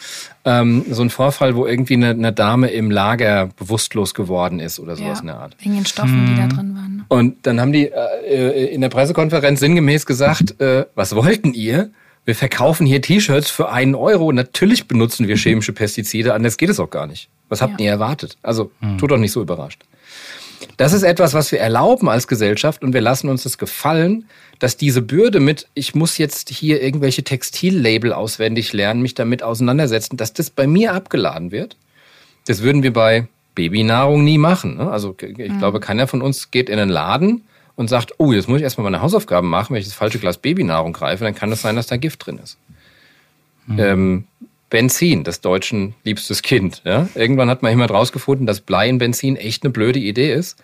Ähm, 0.44 0.84
so 0.90 1.02
ein 1.02 1.10
Vorfall, 1.10 1.54
wo 1.54 1.66
irgendwie 1.66 1.94
eine, 1.94 2.10
eine, 2.10 2.32
Dame 2.32 2.68
im 2.68 2.90
Lager 2.90 3.50
bewusstlos 3.58 4.14
geworden 4.14 4.58
ist 4.58 4.78
oder 4.78 4.96
sowas 4.96 5.18
ja, 5.18 5.20
in 5.20 5.26
der 5.26 5.36
Art. 5.36 5.56
Wegen 5.60 5.74
den 5.74 5.86
Stoffen, 5.86 6.26
hm. 6.26 6.26
die 6.26 6.36
da 6.36 6.44
mhm. 6.44 6.48
drin 6.48 6.74
waren. 6.74 6.96
Ne? 6.96 7.04
Und 7.08 7.46
dann 7.46 7.60
haben 7.60 7.72
die 7.72 7.90
äh, 7.92 8.72
in 8.72 8.80
der 8.80 8.88
Pressekonferenz 8.88 9.60
sinngemäß 9.60 10.06
gesagt, 10.06 10.60
äh, 10.60 10.86
was 10.94 11.14
wollten 11.14 11.52
ihr? 11.52 11.90
Wir 12.26 12.34
verkaufen 12.34 12.86
hier 12.86 13.00
T-Shirts 13.00 13.50
für 13.50 13.70
einen 13.70 13.94
Euro. 13.94 14.32
Natürlich 14.32 14.88
benutzen 14.88 15.28
wir 15.28 15.36
chemische 15.36 15.72
Pestizide, 15.72 16.34
anders 16.34 16.56
geht 16.56 16.68
es 16.68 16.80
auch 16.80 16.90
gar 16.90 17.06
nicht. 17.06 17.28
Was 17.48 17.62
habt 17.62 17.80
ja. 17.80 17.86
ihr 17.86 17.92
erwartet? 17.92 18.36
Also, 18.42 18.72
hm. 18.80 18.98
tut 18.98 19.12
doch 19.12 19.16
nicht 19.16 19.30
so 19.30 19.40
überrascht. 19.40 19.82
Das 20.76 20.92
ist 20.92 21.04
etwas, 21.04 21.34
was 21.34 21.52
wir 21.52 21.60
erlauben 21.60 22.08
als 22.08 22.26
Gesellschaft 22.26 22.82
und 22.82 22.92
wir 22.92 23.00
lassen 23.00 23.28
uns 23.28 23.44
das 23.44 23.58
gefallen, 23.58 24.26
dass 24.58 24.76
diese 24.76 25.02
Bürde 25.02 25.38
mit, 25.38 25.68
ich 25.74 25.94
muss 25.94 26.18
jetzt 26.18 26.50
hier 26.50 26.82
irgendwelche 26.82 27.22
Textillabel 27.22 28.12
auswendig 28.12 28.72
lernen, 28.72 29.02
mich 29.02 29.14
damit 29.14 29.42
auseinandersetzen, 29.42 30.16
dass 30.16 30.32
das 30.32 30.50
bei 30.50 30.66
mir 30.66 30.94
abgeladen 30.94 31.52
wird. 31.52 31.76
Das 32.46 32.62
würden 32.62 32.82
wir 32.82 32.92
bei 32.92 33.28
Babynahrung 33.54 34.24
nie 34.24 34.38
machen. 34.38 34.78
Ne? 34.78 34.90
Also 34.90 35.14
ich 35.20 35.36
mhm. 35.36 35.58
glaube, 35.58 35.78
keiner 35.80 36.06
von 36.08 36.22
uns 36.22 36.50
geht 36.50 36.68
in 36.68 36.78
einen 36.78 36.90
Laden 36.90 37.42
und 37.76 37.88
sagt, 37.88 38.14
oh, 38.18 38.32
jetzt 38.32 38.48
muss 38.48 38.58
ich 38.58 38.64
erstmal 38.64 38.90
meine 38.90 39.02
Hausaufgaben 39.02 39.48
machen, 39.48 39.74
wenn 39.74 39.80
ich 39.80 39.86
das 39.86 39.94
falsche 39.94 40.18
Glas 40.18 40.38
Babynahrung 40.38 40.92
greife, 40.92 41.24
dann 41.24 41.34
kann 41.34 41.50
es 41.52 41.58
das 41.58 41.62
sein, 41.62 41.76
dass 41.76 41.86
da 41.86 41.96
Gift 41.96 42.26
drin 42.26 42.38
ist. 42.42 42.58
Mhm. 43.66 43.78
Ähm, 43.78 44.24
Benzin, 44.68 45.22
das 45.22 45.40
Deutschen 45.40 45.94
liebstes 46.02 46.42
Kind. 46.42 46.82
Ja? 46.84 47.08
Irgendwann 47.14 47.48
hat 47.48 47.62
man 47.62 47.72
immer 47.72 47.86
rausgefunden, 47.86 48.46
dass 48.46 48.60
Blei 48.60 48.88
in 48.88 48.98
Benzin 48.98 49.36
echt 49.36 49.62
eine 49.62 49.70
blöde 49.70 50.00
Idee 50.00 50.32
ist 50.32 50.56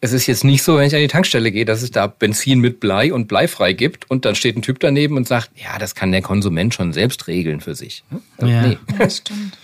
es 0.00 0.12
ist 0.12 0.26
jetzt 0.26 0.44
nicht 0.44 0.62
so, 0.62 0.76
wenn 0.76 0.86
ich 0.86 0.94
an 0.94 1.00
die 1.00 1.08
Tankstelle 1.08 1.50
gehe, 1.50 1.64
dass 1.64 1.82
es 1.82 1.90
da 1.90 2.06
Benzin 2.06 2.60
mit 2.60 2.80
Blei 2.80 3.12
und 3.12 3.26
bleifrei 3.26 3.72
gibt 3.72 4.08
und 4.10 4.24
dann 4.24 4.34
steht 4.34 4.56
ein 4.56 4.62
Typ 4.62 4.78
daneben 4.80 5.16
und 5.16 5.26
sagt, 5.26 5.50
ja, 5.56 5.78
das 5.78 5.94
kann 5.94 6.12
der 6.12 6.22
Konsument 6.22 6.74
schon 6.74 6.92
selbst 6.92 7.26
regeln 7.26 7.60
für 7.60 7.74
sich. 7.74 8.04
Ne? 8.10 8.48
Ja, 8.48 8.62
nee. 8.62 8.78
das 8.98 9.18
stimmt. 9.18 9.58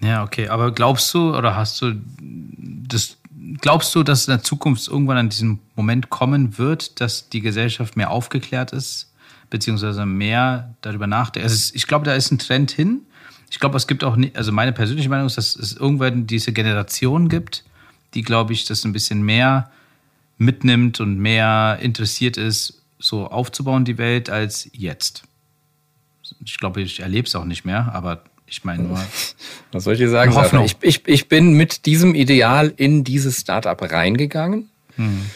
Ja, 0.00 0.22
okay. 0.22 0.48
Aber 0.48 0.72
glaubst 0.72 1.12
du 1.14 1.34
oder 1.34 1.56
hast 1.56 1.80
du 1.80 1.94
das, 2.20 3.16
glaubst 3.60 3.94
du, 3.94 4.02
dass 4.02 4.26
in 4.26 4.32
der 4.32 4.42
Zukunft 4.42 4.88
irgendwann 4.88 5.16
an 5.16 5.28
diesem 5.28 5.60
Moment 5.76 6.10
kommen 6.10 6.58
wird, 6.58 7.00
dass 7.00 7.28
die 7.28 7.40
Gesellschaft 7.40 7.96
mehr 7.96 8.10
aufgeklärt 8.10 8.72
ist, 8.72 9.12
beziehungsweise 9.50 10.06
mehr 10.06 10.74
darüber 10.80 11.06
nachdenkt? 11.06 11.48
Also 11.48 11.72
ich 11.74 11.86
glaube, 11.86 12.04
da 12.04 12.14
ist 12.14 12.30
ein 12.30 12.38
Trend 12.38 12.70
hin. 12.70 13.02
Ich 13.50 13.60
glaube, 13.60 13.76
es 13.76 13.86
gibt 13.86 14.04
auch, 14.04 14.16
also 14.34 14.52
meine 14.52 14.72
persönliche 14.72 15.08
Meinung 15.08 15.26
ist, 15.26 15.38
dass 15.38 15.56
es 15.56 15.74
irgendwann 15.74 16.26
diese 16.26 16.52
Generation 16.52 17.28
gibt, 17.28 17.64
die, 18.14 18.22
glaube 18.22 18.52
ich, 18.52 18.66
das 18.66 18.84
ein 18.84 18.92
bisschen 18.92 19.22
mehr 19.22 19.70
mitnimmt 20.36 21.00
und 21.00 21.18
mehr 21.18 21.78
interessiert 21.80 22.36
ist, 22.36 22.82
so 22.98 23.28
aufzubauen, 23.28 23.84
die 23.84 23.98
Welt, 23.98 24.30
als 24.30 24.68
jetzt. 24.72 25.24
Ich 26.44 26.58
glaube, 26.58 26.82
ich 26.82 27.00
erlebe 27.00 27.26
es 27.26 27.34
auch 27.34 27.44
nicht 27.44 27.64
mehr, 27.64 27.94
aber 27.94 28.22
ich 28.48 28.64
meine 28.64 28.84
nur. 28.84 28.98
Was 29.72 29.84
soll 29.84 29.94
ich 29.94 30.00
dir 30.00 30.10
sagen? 30.10 30.34
Hoffnung. 30.34 30.64
Ich, 30.64 30.76
ich, 30.80 31.02
ich 31.06 31.28
bin 31.28 31.52
mit 31.52 31.86
diesem 31.86 32.14
Ideal 32.14 32.72
in 32.76 33.04
dieses 33.04 33.40
Startup 33.40 33.80
reingegangen. 33.80 34.68
Hm. 34.96 35.26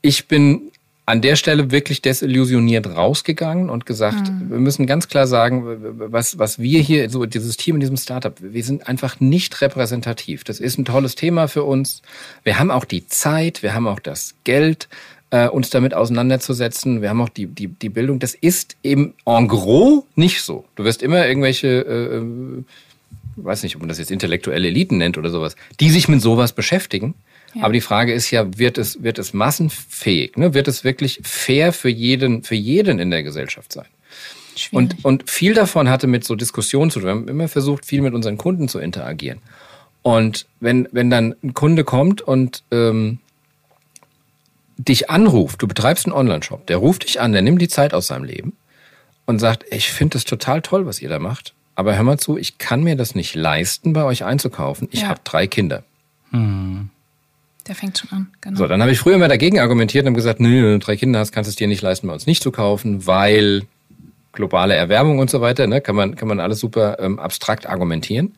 Ich 0.00 0.28
bin 0.28 0.70
an 1.08 1.22
der 1.22 1.36
Stelle 1.36 1.70
wirklich 1.70 2.02
desillusioniert 2.02 2.86
rausgegangen 2.86 3.70
und 3.70 3.86
gesagt, 3.86 4.30
mhm. 4.30 4.50
wir 4.50 4.58
müssen 4.58 4.84
ganz 4.86 5.08
klar 5.08 5.26
sagen, 5.26 5.64
was, 6.12 6.38
was 6.38 6.58
wir 6.58 6.82
hier, 6.82 7.08
so 7.08 7.24
dieses 7.24 7.56
Team 7.56 7.76
in 7.76 7.80
diesem 7.80 7.96
Startup, 7.96 8.34
wir 8.38 8.62
sind 8.62 8.86
einfach 8.86 9.18
nicht 9.18 9.58
repräsentativ. 9.62 10.44
Das 10.44 10.60
ist 10.60 10.76
ein 10.76 10.84
tolles 10.84 11.14
Thema 11.14 11.48
für 11.48 11.64
uns. 11.64 12.02
Wir 12.44 12.58
haben 12.58 12.70
auch 12.70 12.84
die 12.84 13.06
Zeit, 13.06 13.62
wir 13.62 13.72
haben 13.72 13.88
auch 13.88 14.00
das 14.00 14.34
Geld, 14.44 14.90
äh, 15.30 15.48
uns 15.48 15.70
damit 15.70 15.94
auseinanderzusetzen. 15.94 17.02
Wir 17.02 17.10
haben 17.10 17.20
auch 17.20 17.28
die, 17.28 17.46
die, 17.46 17.68
die 17.68 17.88
Bildung. 17.88 18.18
Das 18.18 18.34
ist 18.34 18.76
eben 18.82 19.14
en 19.26 19.48
gros 19.48 20.04
nicht 20.14 20.42
so. 20.42 20.64
Du 20.76 20.84
wirst 20.84 21.02
immer 21.02 21.26
irgendwelche, 21.26 21.68
äh, 21.68 22.16
äh 22.16 22.64
weiß 23.36 23.62
nicht, 23.62 23.76
ob 23.76 23.82
man 23.82 23.88
das 23.88 23.98
jetzt 23.98 24.10
intellektuelle 24.10 24.66
Eliten 24.66 24.98
nennt 24.98 25.16
oder 25.16 25.30
sowas, 25.30 25.54
die 25.78 25.90
sich 25.90 26.08
mit 26.08 26.20
sowas 26.20 26.52
beschäftigen. 26.52 27.14
Aber 27.60 27.72
die 27.72 27.80
Frage 27.80 28.12
ist 28.12 28.30
ja, 28.30 28.58
wird 28.58 28.78
es, 28.78 29.02
wird 29.02 29.18
es 29.18 29.32
massenfähig? 29.32 30.36
Ne? 30.36 30.54
Wird 30.54 30.68
es 30.68 30.84
wirklich 30.84 31.20
fair 31.22 31.72
für 31.72 31.88
jeden, 31.88 32.42
für 32.42 32.54
jeden 32.54 32.98
in 32.98 33.10
der 33.10 33.22
Gesellschaft 33.22 33.72
sein? 33.72 33.86
Und, 34.72 35.04
und 35.04 35.30
viel 35.30 35.54
davon 35.54 35.88
hatte 35.88 36.06
mit 36.06 36.24
so 36.24 36.34
Diskussionen 36.34 36.90
zu 36.90 36.98
tun. 36.98 37.06
Wir 37.06 37.12
haben 37.12 37.28
immer 37.28 37.48
versucht, 37.48 37.86
viel 37.86 38.02
mit 38.02 38.12
unseren 38.12 38.36
Kunden 38.36 38.68
zu 38.68 38.80
interagieren. 38.80 39.38
Und 40.02 40.46
wenn, 40.60 40.88
wenn 40.90 41.10
dann 41.10 41.34
ein 41.42 41.54
Kunde 41.54 41.84
kommt 41.84 42.20
und 42.20 42.64
ähm, 42.70 43.18
dich 44.78 45.10
anruft, 45.10 45.60
du 45.60 45.68
betreibst 45.68 46.06
einen 46.06 46.14
Online-Shop, 46.14 46.66
der 46.66 46.78
ruft 46.78 47.04
dich 47.04 47.20
an, 47.20 47.32
der 47.32 47.42
nimmt 47.42 47.60
die 47.60 47.68
Zeit 47.68 47.92
aus 47.92 48.06
seinem 48.06 48.24
Leben 48.24 48.56
und 49.26 49.38
sagt, 49.40 49.64
ich 49.70 49.90
finde 49.90 50.14
das 50.14 50.24
total 50.24 50.62
toll, 50.62 50.86
was 50.86 51.02
ihr 51.02 51.08
da 51.08 51.18
macht, 51.18 51.54
aber 51.74 51.96
hör 51.96 52.04
mal 52.04 52.18
zu, 52.18 52.38
ich 52.38 52.58
kann 52.58 52.82
mir 52.82 52.96
das 52.96 53.14
nicht 53.14 53.34
leisten, 53.34 53.92
bei 53.92 54.04
euch 54.04 54.24
einzukaufen. 54.24 54.88
Ich 54.90 55.02
ja. 55.02 55.08
habe 55.08 55.20
drei 55.24 55.46
Kinder. 55.46 55.82
Hm. 56.30 56.90
Der 57.66 57.74
fängt 57.74 57.98
schon 57.98 58.10
an, 58.10 58.28
genau. 58.40 58.56
So, 58.56 58.66
dann 58.66 58.80
habe 58.80 58.92
ich 58.92 58.98
früher 58.98 59.18
mal 59.18 59.28
dagegen 59.28 59.60
argumentiert 59.60 60.06
und 60.06 60.14
gesagt, 60.14 60.40
nö, 60.40 60.64
wenn 60.64 60.78
du 60.78 60.78
drei 60.78 60.96
Kinder 60.96 61.18
hast, 61.18 61.32
kannst 61.32 61.48
du 61.48 61.50
es 61.50 61.56
dir 61.56 61.68
nicht 61.68 61.82
leisten, 61.82 62.06
bei 62.06 62.14
uns 62.14 62.26
nicht 62.26 62.42
zu 62.42 62.50
kaufen, 62.50 63.06
weil 63.06 63.62
globale 64.32 64.74
Erwärmung 64.74 65.18
und 65.18 65.28
so 65.28 65.40
weiter, 65.40 65.66
ne, 65.66 65.80
kann 65.80 65.96
man, 65.96 66.16
kann 66.16 66.28
man 66.28 66.40
alles 66.40 66.60
super 66.60 66.98
ähm, 67.00 67.18
abstrakt 67.18 67.68
argumentieren. 67.68 68.36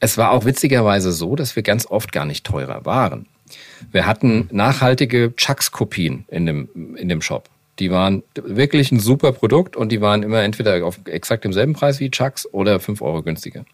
Es 0.00 0.18
war 0.18 0.32
auch 0.32 0.44
witzigerweise 0.44 1.12
so, 1.12 1.36
dass 1.36 1.56
wir 1.56 1.62
ganz 1.62 1.86
oft 1.86 2.12
gar 2.12 2.24
nicht 2.26 2.44
teurer 2.44 2.84
waren. 2.84 3.26
Wir 3.92 4.06
hatten 4.06 4.48
nachhaltige 4.52 5.34
Chucks-Kopien 5.36 6.24
in 6.28 6.46
dem, 6.46 6.96
in 6.96 7.08
dem 7.08 7.22
Shop. 7.22 7.48
Die 7.78 7.90
waren 7.90 8.22
wirklich 8.34 8.90
ein 8.90 9.00
super 9.00 9.32
Produkt 9.32 9.76
und 9.76 9.90
die 9.92 10.00
waren 10.00 10.22
immer 10.22 10.42
entweder 10.42 10.84
auf 10.86 10.98
exakt 11.04 11.44
demselben 11.44 11.74
Preis 11.74 12.00
wie 12.00 12.10
Chucks 12.10 12.46
oder 12.52 12.80
fünf 12.80 13.02
Euro 13.02 13.22
günstiger. 13.22 13.64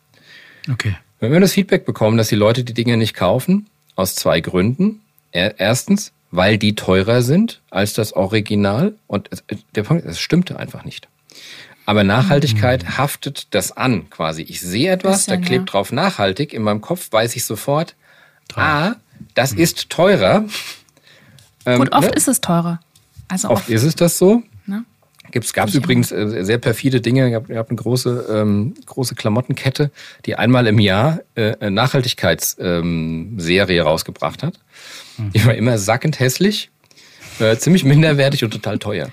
Okay. 0.71 0.97
Wenn 1.21 1.33
wir 1.33 1.39
das 1.39 1.53
Feedback 1.53 1.85
bekommen, 1.85 2.17
dass 2.17 2.29
die 2.29 2.35
Leute 2.35 2.65
die 2.65 2.75
Dinge 2.75 2.97
nicht 2.97 3.15
kaufen, 3.15 3.67
aus 3.95 4.15
zwei 4.15 4.41
Gründen. 4.41 5.01
Erstens, 5.31 6.13
weil 6.31 6.59
die 6.59 6.75
teurer 6.75 7.23
sind 7.23 7.61
als 7.71 7.95
das 7.95 8.13
Original. 8.13 8.95
Und 9.07 9.31
der 9.75 9.83
Punkt, 9.83 10.05
es 10.05 10.21
stimmte 10.21 10.59
einfach 10.59 10.85
nicht. 10.85 11.09
Aber 11.87 12.05
Nachhaltigkeit 12.05 12.85
mhm. 12.85 12.99
haftet 12.99 13.55
das 13.55 13.73
an, 13.73 14.09
quasi. 14.11 14.43
Ich 14.43 14.61
sehe 14.61 14.91
etwas, 14.91 15.27
Bisschen, 15.27 15.41
da 15.41 15.47
klebt 15.47 15.69
ja. 15.69 15.73
drauf 15.73 15.93
nachhaltig. 15.93 16.53
In 16.53 16.63
meinem 16.63 16.81
Kopf 16.81 17.11
weiß 17.11 17.35
ich 17.37 17.45
sofort, 17.45 17.95
Teuer. 18.49 18.65
ah, 18.65 18.97
das 19.35 19.53
mhm. 19.53 19.61
ist 19.61 19.91
teurer. 19.91 20.45
Ähm, 21.67 21.81
Und 21.81 21.93
oft 21.93 22.11
ne? 22.11 22.17
ist 22.17 22.29
es 22.29 22.41
teurer. 22.41 22.81
Also 23.29 23.49
oft, 23.49 23.63
oft 23.63 23.71
ist 23.71 23.83
es 23.83 23.95
das 23.95 24.19
so. 24.19 24.43
Ne? 24.67 24.85
Gab 25.53 25.69
es 25.69 25.75
übrigens 25.75 26.13
äh, 26.13 26.45
sehr 26.45 26.59
perfide 26.59 27.01
Dinge. 27.01 27.29
Ich 27.29 27.35
habe 27.35 27.57
hab 27.57 27.71
eine 27.71 27.77
große, 27.77 28.27
ähm, 28.31 28.75
große 28.87 29.15
Klamottenkette, 29.15 29.91
die 30.27 30.37
einmal 30.37 30.67
im 30.67 30.79
Jahr 30.79 31.21
äh, 31.35 31.57
eine 31.61 31.71
Nachhaltigkeitsserie 31.71 33.81
ähm, 33.81 33.87
rausgebracht 33.87 34.43
hat. 34.43 34.59
Die 35.35 35.45
war 35.45 35.55
immer 35.55 35.79
sackend 35.79 36.21
hässlich, 36.21 36.71
äh, 37.39 37.57
ziemlich 37.57 37.85
minderwertig 37.85 38.45
und 38.45 38.51
total 38.51 38.79
teuer. 38.79 39.09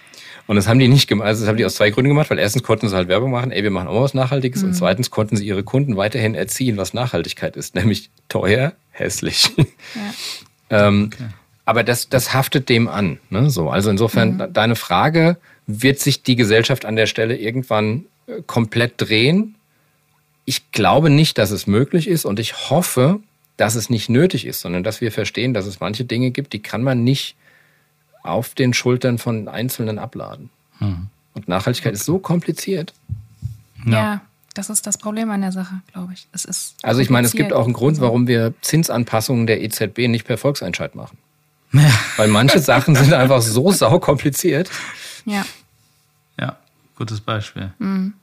Und 0.50 0.56
das 0.56 0.68
haben 0.68 0.80
die 0.80 0.88
nicht 0.88 1.08
gemacht. 1.08 1.28
Also 1.28 1.44
das 1.44 1.48
haben 1.48 1.58
die 1.58 1.66
aus 1.66 1.76
zwei 1.76 1.92
Gründen 1.92 2.10
gemacht, 2.10 2.32
weil 2.32 2.40
erstens 2.40 2.64
konnten 2.64 2.90
sie 2.90 2.96
halt 2.96 3.08
Werbung 3.08 3.30
machen, 3.30 3.52
ey, 3.52 3.62
wir 3.62 3.70
machen 3.70 3.88
auch 3.88 4.02
was 4.02 4.16
Nachhaltiges. 4.16 4.64
Mhm. 4.64 4.70
Und 4.70 4.74
zweitens 4.74 5.12
konnten 5.12 5.36
sie 5.36 5.46
ihre 5.46 5.62
Kunden 5.62 5.96
weiterhin 5.96 6.34
erziehen, 6.34 6.76
was 6.76 6.96
Nachhaltigkeit 6.96 7.56
ist, 7.56 7.76
nämlich 7.76 8.10
teuer, 8.30 8.74
hässlich. 8.90 9.52
Ja. 9.58 9.68
ähm, 10.88 11.12
okay. 11.14 11.30
Aber 11.66 11.84
das, 11.84 12.10
das 12.10 12.34
haftet 12.34 12.68
dem 12.68 12.88
an. 12.88 13.20
Ne? 13.30 13.52
So, 13.52 13.70
also 13.70 13.92
insofern, 13.92 14.38
mhm. 14.38 14.52
deine 14.52 14.76
Frage, 14.76 15.38
wird 15.68 16.00
sich 16.00 16.24
die 16.24 16.36
Gesellschaft 16.36 16.84
an 16.84 16.96
der 16.96 17.06
Stelle 17.06 17.38
irgendwann 17.38 18.06
äh, 18.26 18.42
komplett 18.48 18.94
drehen? 18.98 19.54
Ich 20.46 20.72
glaube 20.72 21.12
nicht, 21.12 21.38
dass 21.38 21.52
es 21.52 21.68
möglich 21.68 22.08
ist 22.08 22.26
und 22.26 22.40
ich 22.40 22.72
hoffe, 22.72 23.20
dass 23.58 23.76
es 23.76 23.92
nicht 23.92 24.10
nötig 24.10 24.48
ist, 24.48 24.62
sondern 24.62 24.82
dass 24.82 25.00
wir 25.00 25.12
verstehen, 25.12 25.54
dass 25.54 25.68
es 25.68 25.80
manche 25.80 26.06
Dinge 26.06 26.32
gibt, 26.32 26.54
die 26.54 26.60
kann 26.64 26.82
man 26.82 27.04
nicht 27.04 27.36
auf 28.24 28.54
den 28.54 28.74
Schultern 28.74 29.18
von 29.18 29.48
Einzelnen 29.48 30.00
abladen. 30.00 30.50
Hm. 30.80 31.08
Und 31.34 31.48
Nachhaltigkeit 31.48 31.94
ist 31.94 32.06
so 32.06 32.20
kompliziert. 32.20 32.94
Ja. 33.86 33.92
ja. 33.92 34.22
das 34.54 34.70
ist 34.70 34.86
das 34.88 34.98
Problem 34.98 35.30
an 35.32 35.42
der 35.42 35.52
Sache, 35.52 35.82
glaube 35.94 36.14
ich. 36.14 36.28
Es 36.34 36.46
ist 36.46 36.76
also 36.84 37.02
ich 37.02 37.10
meine, 37.10 37.28
es 37.28 37.34
gibt 37.34 37.54
auch 37.54 37.66
einen 37.66 37.74
Grund, 37.74 38.02
warum 38.02 38.28
wir 38.28 38.54
Zinsanpassungen 38.62 39.48
der 39.48 39.62
EZB 39.62 40.08
nicht 40.08 40.26
per 40.26 40.38
Volksentscheid 40.38 40.96
machen. 40.96 41.18
Ja. 41.72 41.92
Weil 42.18 42.28
manche 42.30 42.60
Sachen 42.60 42.96
sind 42.96 43.14
einfach 43.14 43.42
so 43.42 43.72
saukompliziert. 43.72 44.70
Ja. 45.26 45.46
Ja, 46.40 46.58
gutes 46.96 47.22
Beispiel. 47.22 47.72
Mhm. 47.80 48.14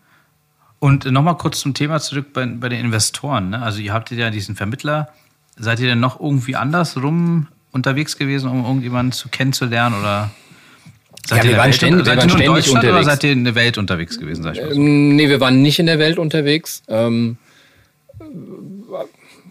Und 0.79 1.05
nochmal 1.07 1.37
kurz 1.37 1.61
zum 1.61 1.75
Thema 1.75 2.01
zurück 2.01 2.33
bei, 2.33 2.45
bei 2.47 2.69
den 2.69 2.85
Investoren. 2.85 3.51
Ne? 3.51 3.63
Also 3.63 3.81
ihr 3.81 3.93
habt 3.93 4.11
ja 4.11 4.31
diesen 4.31 4.57
Vermittler. 4.57 5.09
Seid 5.57 5.81
ihr 5.81 5.89
denn 5.89 6.01
noch 6.01 6.21
irgendwie 6.21 6.55
andersrum 6.55 7.49
unterwegs 7.77 8.17
gewesen, 8.19 8.51
um 8.51 8.65
irgendjemanden 8.65 9.13
zu 9.13 9.29
kennenzulernen 9.29 10.01
oder 10.01 10.31
Seid 11.27 11.45
ja, 11.45 11.51
wir 11.51 11.57
waren 11.59 11.73
ständig, 11.73 12.07
wir 12.07 12.17
waren 12.17 12.31
ständig 12.31 12.49
unterwegs. 12.49 12.71
Oder 12.71 13.05
seid 13.05 13.25
ihr 13.25 13.33
in 13.33 13.45
der 13.45 13.55
Welt 13.57 13.79
unterwegs 13.79 14.19
gewesen? 14.19 14.45
Sag 14.45 14.55
ich 14.55 14.63
mal 14.63 14.75
so? 14.75 14.81
ähm, 14.81 15.17
nee, 15.17 15.29
wir 15.29 15.41
waren 15.41 15.61
nicht 15.61 15.79
in 15.79 15.87
der 15.87 15.99
Welt 15.99 16.19
unterwegs. 16.19 16.83
Ähm, 16.89 17.37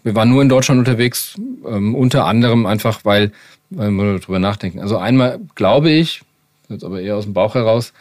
wir 0.04 0.16
waren 0.16 0.30
nur 0.30 0.42
in 0.42 0.50
Deutschland 0.50 0.80
unterwegs, 0.80 1.36
ähm, 1.68 1.96
unter 1.96 2.26
anderem 2.26 2.66
einfach, 2.66 3.02
weil, 3.04 3.32
weil 3.72 3.92
wir 3.92 4.20
darüber 4.20 4.40
nachdenken. 4.40 4.80
Also 4.80 4.98
einmal 4.98 5.40
glaube 5.56 5.90
ich, 5.90 6.22
jetzt 6.70 6.84
aber 6.84 7.02
eher 7.02 7.18
aus 7.18 7.26
dem 7.26 7.34
Bauch 7.34 7.56
heraus, 7.56 7.92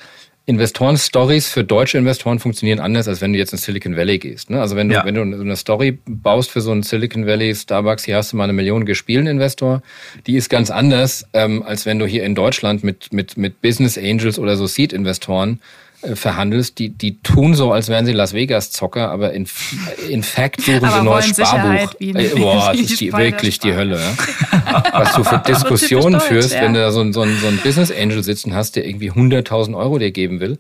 Investoren-Stories 0.47 1.49
für 1.49 1.65
deutsche 1.65 1.97
Investoren 1.97 2.39
funktionieren 2.39 2.79
anders, 2.79 3.09
als 3.09 3.23
wenn 3.23 3.33
du 3.33 3.39
jetzt 3.39 3.53
in 3.53 3.59
Silicon 3.59 3.97
Valley 3.97 4.19
gehst. 4.19 4.51
Ne? 4.51 4.61
Also 4.61 4.77
wenn 4.77 4.91
du, 4.91 4.95
ja. 4.95 5.05
wenn 5.05 5.15
du 5.15 5.23
eine 5.23 5.57
Story 5.57 5.99
baust 6.05 6.51
für 6.51 6.61
so 6.61 6.71
einen 6.71 6.83
Silicon 6.83 7.27
Valley 7.27 7.55
Starbucks, 7.55 8.05
hier 8.05 8.17
hast 8.17 8.33
du 8.33 8.37
mal 8.37 8.45
eine 8.45 8.53
Million 8.53 8.85
gespielten 8.85 9.27
Investor, 9.27 9.83
die 10.27 10.37
ist 10.37 10.51
ganz 10.51 10.71
anders, 10.71 11.27
ähm, 11.33 11.63
als 11.63 11.87
wenn 11.87 11.99
du 11.99 12.07
hier 12.07 12.25
in 12.25 12.35
Deutschland 12.35 12.85
mit, 12.85 13.11
mit, 13.11 13.39
mit 13.39 13.63
Business 13.63 13.97
Angels 13.97 14.39
oder 14.39 14.57
so 14.57 14.67
Seed-Investoren 14.67 15.61
verhandelst, 16.15 16.79
die, 16.79 16.91
die 16.91 17.21
tun 17.21 17.55
so, 17.55 17.73
als 17.73 17.89
wären 17.89 18.07
sie 18.07 18.13
Las 18.13 18.33
Vegas-Zocker, 18.33 19.11
aber 19.11 19.33
in, 19.33 19.47
in 20.09 20.23
fact 20.23 20.61
suchen 20.61 20.81
sie 20.81 20.87
ein 20.87 21.05
neues 21.05 21.29
Sparbuch. 21.29 21.95
Äh, 22.01 22.29
boah, 22.37 22.73
das 22.73 22.81
ist 22.81 23.01
die, 23.01 23.13
wirklich 23.13 23.59
die 23.59 23.75
Hölle. 23.75 23.99
Ja? 24.01 24.85
Was 24.93 25.15
du 25.15 25.25
für 25.25 25.39
Diskussionen 25.39 26.21
führst, 26.21 26.53
wenn 26.55 26.75
du 26.75 26.81
da 26.81 26.93
so, 26.93 27.05
so, 27.13 27.25
so 27.25 27.47
ein 27.47 27.61
Business 27.63 27.91
Angel 27.91 28.23
sitzen 28.23 28.55
hast, 28.55 28.77
der 28.77 28.87
irgendwie 28.87 29.11
100.000 29.11 29.77
Euro 29.77 29.99
dir 29.99 30.11
geben 30.11 30.41
will. 30.41 30.59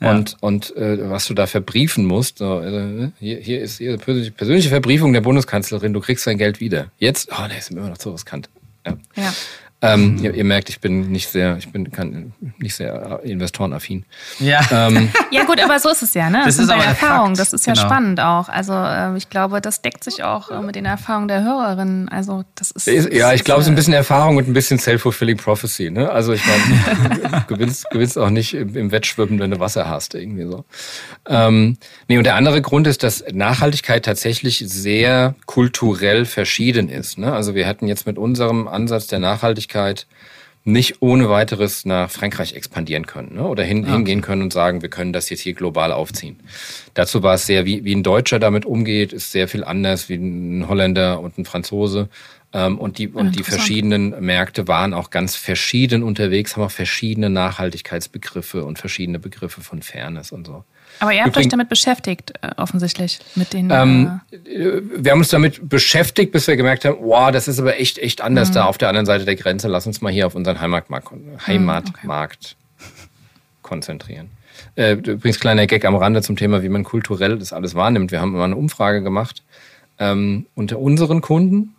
Ja. 0.00 0.12
Und, 0.12 0.36
und 0.40 0.76
äh, 0.76 1.10
was 1.10 1.26
du 1.26 1.34
da 1.34 1.46
verbriefen 1.46 2.04
musst. 2.04 2.38
So, 2.38 2.60
äh, 2.60 3.10
hier, 3.18 3.38
hier 3.38 3.60
ist 3.60 3.80
ihre 3.80 3.98
persönliche 3.98 4.68
Verbriefung 4.68 5.12
der 5.12 5.22
Bundeskanzlerin, 5.22 5.92
du 5.92 6.00
kriegst 6.00 6.26
dein 6.26 6.38
Geld 6.38 6.60
wieder. 6.60 6.92
Jetzt, 6.98 7.30
oh 7.32 7.46
nee, 7.48 7.58
ist 7.58 7.70
immer 7.70 7.88
noch 7.88 7.98
zu 7.98 8.12
riskant. 8.12 8.48
Ja. 8.86 8.96
ja. 9.16 9.34
Ähm, 9.80 10.16
mhm. 10.16 10.24
ihr, 10.24 10.34
ihr, 10.34 10.44
merkt, 10.44 10.70
ich 10.70 10.80
bin 10.80 11.12
nicht 11.12 11.28
sehr, 11.28 11.56
ich 11.56 11.70
bin 11.70 11.92
kann, 11.92 12.32
nicht 12.58 12.74
sehr 12.74 13.20
investorenaffin. 13.22 14.04
Ja. 14.40 14.60
Ähm, 14.72 15.10
ja 15.30 15.44
gut, 15.44 15.62
aber 15.62 15.78
so 15.78 15.88
ist 15.88 16.02
es 16.02 16.14
ja, 16.14 16.30
ne? 16.30 16.38
Das, 16.44 16.56
das 16.56 16.64
ist 16.64 16.70
aber 16.70 16.84
Erfahrung. 16.84 17.34
Das 17.34 17.52
ist 17.52 17.64
ja 17.64 17.74
genau. 17.74 17.86
spannend 17.86 18.20
auch. 18.20 18.48
Also 18.48 18.72
äh, 18.72 19.16
ich 19.16 19.30
glaube, 19.30 19.60
das 19.60 19.80
deckt 19.80 20.02
sich 20.02 20.24
auch 20.24 20.50
äh, 20.50 20.60
mit 20.62 20.74
den 20.74 20.84
Erfahrungen 20.84 21.28
der 21.28 21.44
Hörerinnen. 21.44 22.08
Also 22.08 22.42
das 22.56 22.72
ist. 22.72 22.88
ist 22.88 23.12
ja, 23.12 23.32
ich 23.32 23.44
glaube, 23.44 23.60
es 23.60 23.66
ist 23.66 23.70
ein 23.70 23.76
bisschen 23.76 23.92
Erfahrung 23.92 24.36
und 24.36 24.48
ein 24.48 24.52
bisschen 24.52 24.80
self-fulfilling 24.80 25.36
prophecy. 25.36 25.90
Ne? 25.90 26.10
Also 26.10 26.32
ich 26.32 26.42
meine, 26.44 27.20
du 27.20 27.44
gewinnst, 27.54 27.88
gewinnst 27.90 28.18
auch 28.18 28.30
nicht 28.30 28.54
im, 28.54 28.74
im, 28.74 28.90
Wettschwimmen, 28.90 29.38
wenn 29.38 29.52
du 29.52 29.60
Wasser 29.60 29.88
hast 29.88 30.16
irgendwie 30.16 30.46
so. 30.50 30.64
Ähm, 31.28 31.76
nee, 32.08 32.18
und 32.18 32.24
der 32.24 32.34
andere 32.34 32.62
Grund 32.62 32.88
ist, 32.88 33.04
dass 33.04 33.22
Nachhaltigkeit 33.30 34.04
tatsächlich 34.04 34.64
sehr 34.66 35.36
kulturell 35.46 36.24
verschieden 36.24 36.88
ist. 36.88 37.16
Ne? 37.16 37.32
Also 37.32 37.54
wir 37.54 37.68
hatten 37.68 37.86
jetzt 37.86 38.06
mit 38.06 38.18
unserem 38.18 38.66
Ansatz 38.66 39.06
der 39.06 39.20
Nachhaltigkeit 39.20 39.67
Möglichkeit 39.68 40.06
nicht 40.64 41.00
ohne 41.00 41.30
weiteres 41.30 41.86
nach 41.86 42.10
Frankreich 42.10 42.52
expandieren 42.52 43.06
können 43.06 43.36
ne? 43.36 43.44
oder 43.46 43.62
hin, 43.62 43.84
ah, 43.84 43.88
okay. 43.88 43.96
hingehen 43.96 44.20
können 44.20 44.42
und 44.42 44.52
sagen, 44.52 44.82
wir 44.82 44.90
können 44.90 45.14
das 45.14 45.30
jetzt 45.30 45.40
hier 45.40 45.54
global 45.54 45.92
aufziehen. 45.92 46.40
Dazu 46.92 47.22
war 47.22 47.34
es 47.34 47.46
sehr, 47.46 47.64
wie, 47.64 47.84
wie 47.84 47.94
ein 47.94 48.02
Deutscher 48.02 48.38
damit 48.38 48.66
umgeht, 48.66 49.14
ist 49.14 49.32
sehr 49.32 49.48
viel 49.48 49.64
anders 49.64 50.10
wie 50.10 50.16
ein 50.16 50.68
Holländer 50.68 51.20
und 51.20 51.38
ein 51.38 51.46
Franzose. 51.46 52.10
Ähm, 52.52 52.78
und 52.78 52.98
die, 52.98 53.08
und 53.08 53.38
die 53.38 53.44
verschiedenen 53.44 54.10
Märkte 54.20 54.68
waren 54.68 54.92
auch 54.92 55.08
ganz 55.08 55.36
verschieden 55.36 56.02
unterwegs, 56.02 56.56
haben 56.56 56.64
auch 56.64 56.70
verschiedene 56.70 57.30
Nachhaltigkeitsbegriffe 57.30 58.64
und 58.64 58.78
verschiedene 58.78 59.18
Begriffe 59.18 59.62
von 59.62 59.80
Fairness 59.80 60.32
und 60.32 60.46
so. 60.46 60.64
Aber 61.00 61.12
ihr 61.12 61.20
habt 61.20 61.28
Übrigens, 61.28 61.46
euch 61.46 61.50
damit 61.50 61.68
beschäftigt, 61.68 62.32
äh, 62.42 62.50
offensichtlich, 62.56 63.20
mit 63.34 63.52
den. 63.52 63.70
Ähm, 63.70 64.20
äh, 64.32 64.80
wir 64.96 65.12
haben 65.12 65.18
uns 65.18 65.28
damit 65.28 65.68
beschäftigt, 65.68 66.32
bis 66.32 66.46
wir 66.46 66.56
gemerkt 66.56 66.84
haben, 66.84 66.96
wow, 67.00 67.30
das 67.30 67.48
ist 67.48 67.58
aber 67.60 67.78
echt, 67.78 67.98
echt 67.98 68.20
anders 68.20 68.50
mhm. 68.50 68.54
da 68.54 68.64
auf 68.64 68.78
der 68.78 68.88
anderen 68.88 69.06
Seite 69.06 69.24
der 69.24 69.36
Grenze. 69.36 69.68
Lass 69.68 69.86
uns 69.86 70.00
mal 70.00 70.12
hier 70.12 70.26
auf 70.26 70.34
unseren 70.34 70.60
Heimatmarkt, 70.60 71.08
Heimatmarkt 71.46 72.56
mhm, 72.78 72.84
okay. 72.84 73.08
konzentrieren. 73.62 74.30
Äh, 74.74 74.94
übrigens, 74.94 75.38
kleiner 75.38 75.66
Gag 75.66 75.84
am 75.84 75.94
Rande 75.94 76.22
zum 76.22 76.36
Thema, 76.36 76.62
wie 76.62 76.68
man 76.68 76.84
kulturell 76.84 77.38
das 77.38 77.52
alles 77.52 77.74
wahrnimmt. 77.74 78.10
Wir 78.10 78.20
haben 78.20 78.32
mal 78.32 78.44
eine 78.44 78.56
Umfrage 78.56 79.02
gemacht 79.02 79.42
ähm, 79.98 80.46
unter 80.54 80.78
unseren 80.78 81.20
Kunden, 81.20 81.74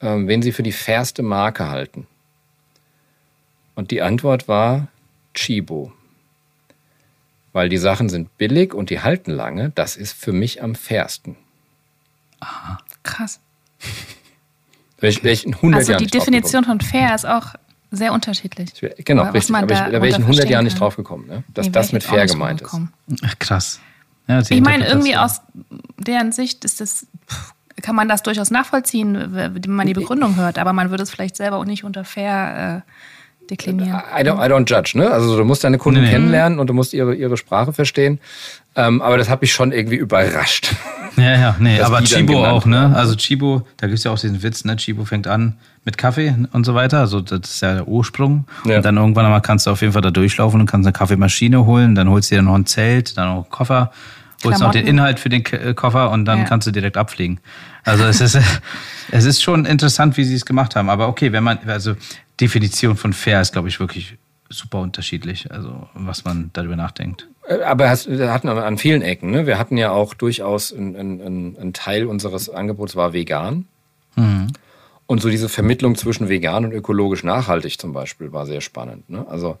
ähm, 0.00 0.28
wen 0.28 0.42
sie 0.42 0.52
für 0.52 0.62
die 0.62 0.72
fairste 0.72 1.22
Marke 1.22 1.68
halten. 1.68 2.06
Und 3.74 3.90
die 3.90 4.02
Antwort 4.02 4.48
war 4.48 4.88
Chibo 5.34 5.92
weil 7.52 7.68
die 7.68 7.78
Sachen 7.78 8.08
sind 8.08 8.36
billig 8.38 8.74
und 8.74 8.90
die 8.90 9.00
halten 9.00 9.30
lange. 9.30 9.70
Das 9.74 9.96
ist 9.96 10.12
für 10.12 10.32
mich 10.32 10.62
am 10.62 10.74
fairsten. 10.74 11.36
Aha, 12.40 12.78
krass. 13.02 13.40
Welch, 14.98 15.24
welch 15.24 15.46
100 15.46 15.78
also 15.78 15.96
die 15.96 16.06
Definition 16.06 16.64
von 16.64 16.80
fair 16.80 17.14
ist 17.14 17.26
auch 17.26 17.54
sehr 17.90 18.12
unterschiedlich. 18.12 18.72
Genau, 19.04 19.24
richtig. 19.30 19.54
Aber 19.54 19.66
da, 19.66 19.74
ich, 19.74 19.80
da 19.80 19.92
wäre 19.92 20.08
ich 20.08 20.16
in 20.16 20.22
100 20.22 20.48
Jahren 20.48 20.64
nicht 20.64 20.78
drauf 20.78 20.96
gekommen, 20.96 21.26
ne? 21.26 21.44
dass 21.52 21.66
nee, 21.66 21.72
das 21.72 21.92
mit 21.92 22.04
fair 22.04 22.26
gemeint 22.26 22.60
ist. 22.60 22.76
Ach, 23.22 23.38
krass. 23.38 23.80
Ja, 24.28 24.40
ich 24.48 24.60
meine, 24.60 24.86
irgendwie 24.86 25.16
aus 25.16 25.40
deren 25.98 26.30
Sicht 26.30 26.64
ist 26.64 26.80
das, 26.80 27.06
kann 27.82 27.96
man 27.96 28.08
das 28.08 28.22
durchaus 28.22 28.50
nachvollziehen, 28.50 29.34
wenn 29.34 29.60
man 29.66 29.88
die 29.88 29.94
Begründung 29.94 30.36
hört, 30.36 30.58
aber 30.58 30.72
man 30.72 30.90
würde 30.90 31.02
es 31.02 31.10
vielleicht 31.10 31.36
selber 31.36 31.56
auch 31.56 31.64
nicht 31.64 31.82
unter 31.82 32.04
fair 32.04 32.84
äh, 32.86 32.90
deklinieren. 33.50 34.00
I 34.16 34.22
don't, 34.22 34.44
I 34.44 34.50
don't 34.50 34.68
judge, 34.68 34.96
ne? 34.96 35.10
Also 35.10 35.36
du 35.36 35.44
musst 35.44 35.64
deine 35.64 35.78
Kunden 35.78 36.02
nee. 36.02 36.10
kennenlernen 36.10 36.58
und 36.58 36.68
du 36.68 36.74
musst 36.74 36.94
ihre, 36.94 37.14
ihre 37.14 37.36
Sprache 37.36 37.72
verstehen. 37.72 38.20
Ähm, 38.76 39.02
aber 39.02 39.18
das 39.18 39.28
hat 39.28 39.40
mich 39.42 39.52
schon 39.52 39.72
irgendwie 39.72 39.96
überrascht. 39.96 40.74
Ja, 41.16 41.32
ja, 41.32 41.56
nee, 41.60 41.80
aber 41.80 42.02
Chibo 42.02 42.44
auch, 42.46 42.66
ne? 42.66 42.94
Also 42.94 43.16
Chibo, 43.16 43.66
da 43.78 43.88
gibt 43.88 43.98
es 43.98 44.04
ja 44.04 44.12
auch 44.12 44.18
diesen 44.18 44.42
Witz, 44.42 44.64
ne? 44.64 44.76
Chibo 44.76 45.04
fängt 45.04 45.26
an 45.26 45.56
mit 45.84 45.98
Kaffee 45.98 46.34
und 46.52 46.64
so 46.64 46.74
weiter. 46.74 47.00
Also 47.00 47.20
das 47.20 47.40
ist 47.50 47.62
ja 47.62 47.74
der 47.74 47.88
Ursprung. 47.88 48.46
Ja. 48.64 48.76
Und 48.76 48.84
dann 48.84 48.96
irgendwann 48.96 49.24
einmal 49.24 49.42
kannst 49.42 49.66
du 49.66 49.70
auf 49.70 49.80
jeden 49.80 49.92
Fall 49.92 50.02
da 50.02 50.10
durchlaufen 50.10 50.60
und 50.60 50.66
kannst 50.66 50.86
eine 50.86 50.92
Kaffeemaschine 50.92 51.66
holen, 51.66 51.94
dann 51.94 52.08
holst 52.08 52.30
du 52.30 52.36
dir 52.36 52.42
noch 52.42 52.54
ein 52.54 52.66
Zelt, 52.66 53.16
dann 53.16 53.28
noch 53.28 53.34
einen 53.36 53.50
Koffer, 53.50 53.90
holst 54.44 54.60
noch 54.60 54.70
den 54.70 54.86
Inhalt 54.86 55.18
für 55.18 55.28
den 55.28 55.44
äh, 55.46 55.74
Koffer 55.74 56.10
und 56.10 56.24
dann 56.24 56.40
ja. 56.40 56.44
kannst 56.44 56.66
du 56.66 56.70
direkt 56.70 56.96
abfliegen. 56.96 57.40
Also 57.84 58.04
es 58.04 58.20
ist, 58.20 58.38
es 59.10 59.24
ist 59.24 59.42
schon 59.42 59.64
interessant, 59.64 60.16
wie 60.16 60.24
sie 60.24 60.34
es 60.34 60.46
gemacht 60.46 60.76
haben. 60.76 60.90
Aber 60.90 61.08
okay, 61.08 61.32
wenn 61.32 61.44
man, 61.44 61.58
also 61.66 61.94
Definition 62.40 62.96
von 62.96 63.12
fair 63.12 63.40
ist, 63.40 63.52
glaube 63.52 63.68
ich, 63.68 63.80
wirklich 63.80 64.16
super 64.48 64.80
unterschiedlich, 64.80 65.50
also 65.50 65.88
was 65.94 66.24
man 66.24 66.50
darüber 66.52 66.76
nachdenkt. 66.76 67.28
Äh, 67.46 67.62
aber 67.62 67.84
wir 67.84 68.32
hatten 68.32 68.48
an 68.48 68.78
vielen 68.78 69.02
Ecken. 69.02 69.30
Ne? 69.30 69.46
Wir 69.46 69.58
hatten 69.58 69.76
ja 69.76 69.90
auch 69.90 70.14
durchaus 70.14 70.72
ein, 70.72 70.96
ein, 70.96 71.56
ein 71.60 71.72
Teil 71.72 72.06
unseres 72.06 72.50
Angebots 72.50 72.96
war 72.96 73.12
vegan. 73.12 73.66
Mhm. 74.16 74.48
Und 75.06 75.20
so 75.20 75.28
diese 75.28 75.48
Vermittlung 75.48 75.96
zwischen 75.96 76.28
vegan 76.28 76.64
und 76.64 76.72
ökologisch 76.72 77.24
nachhaltig 77.24 77.80
zum 77.80 77.92
Beispiel 77.92 78.32
war 78.32 78.46
sehr 78.46 78.60
spannend. 78.60 79.10
Ne? 79.10 79.26
Also 79.28 79.58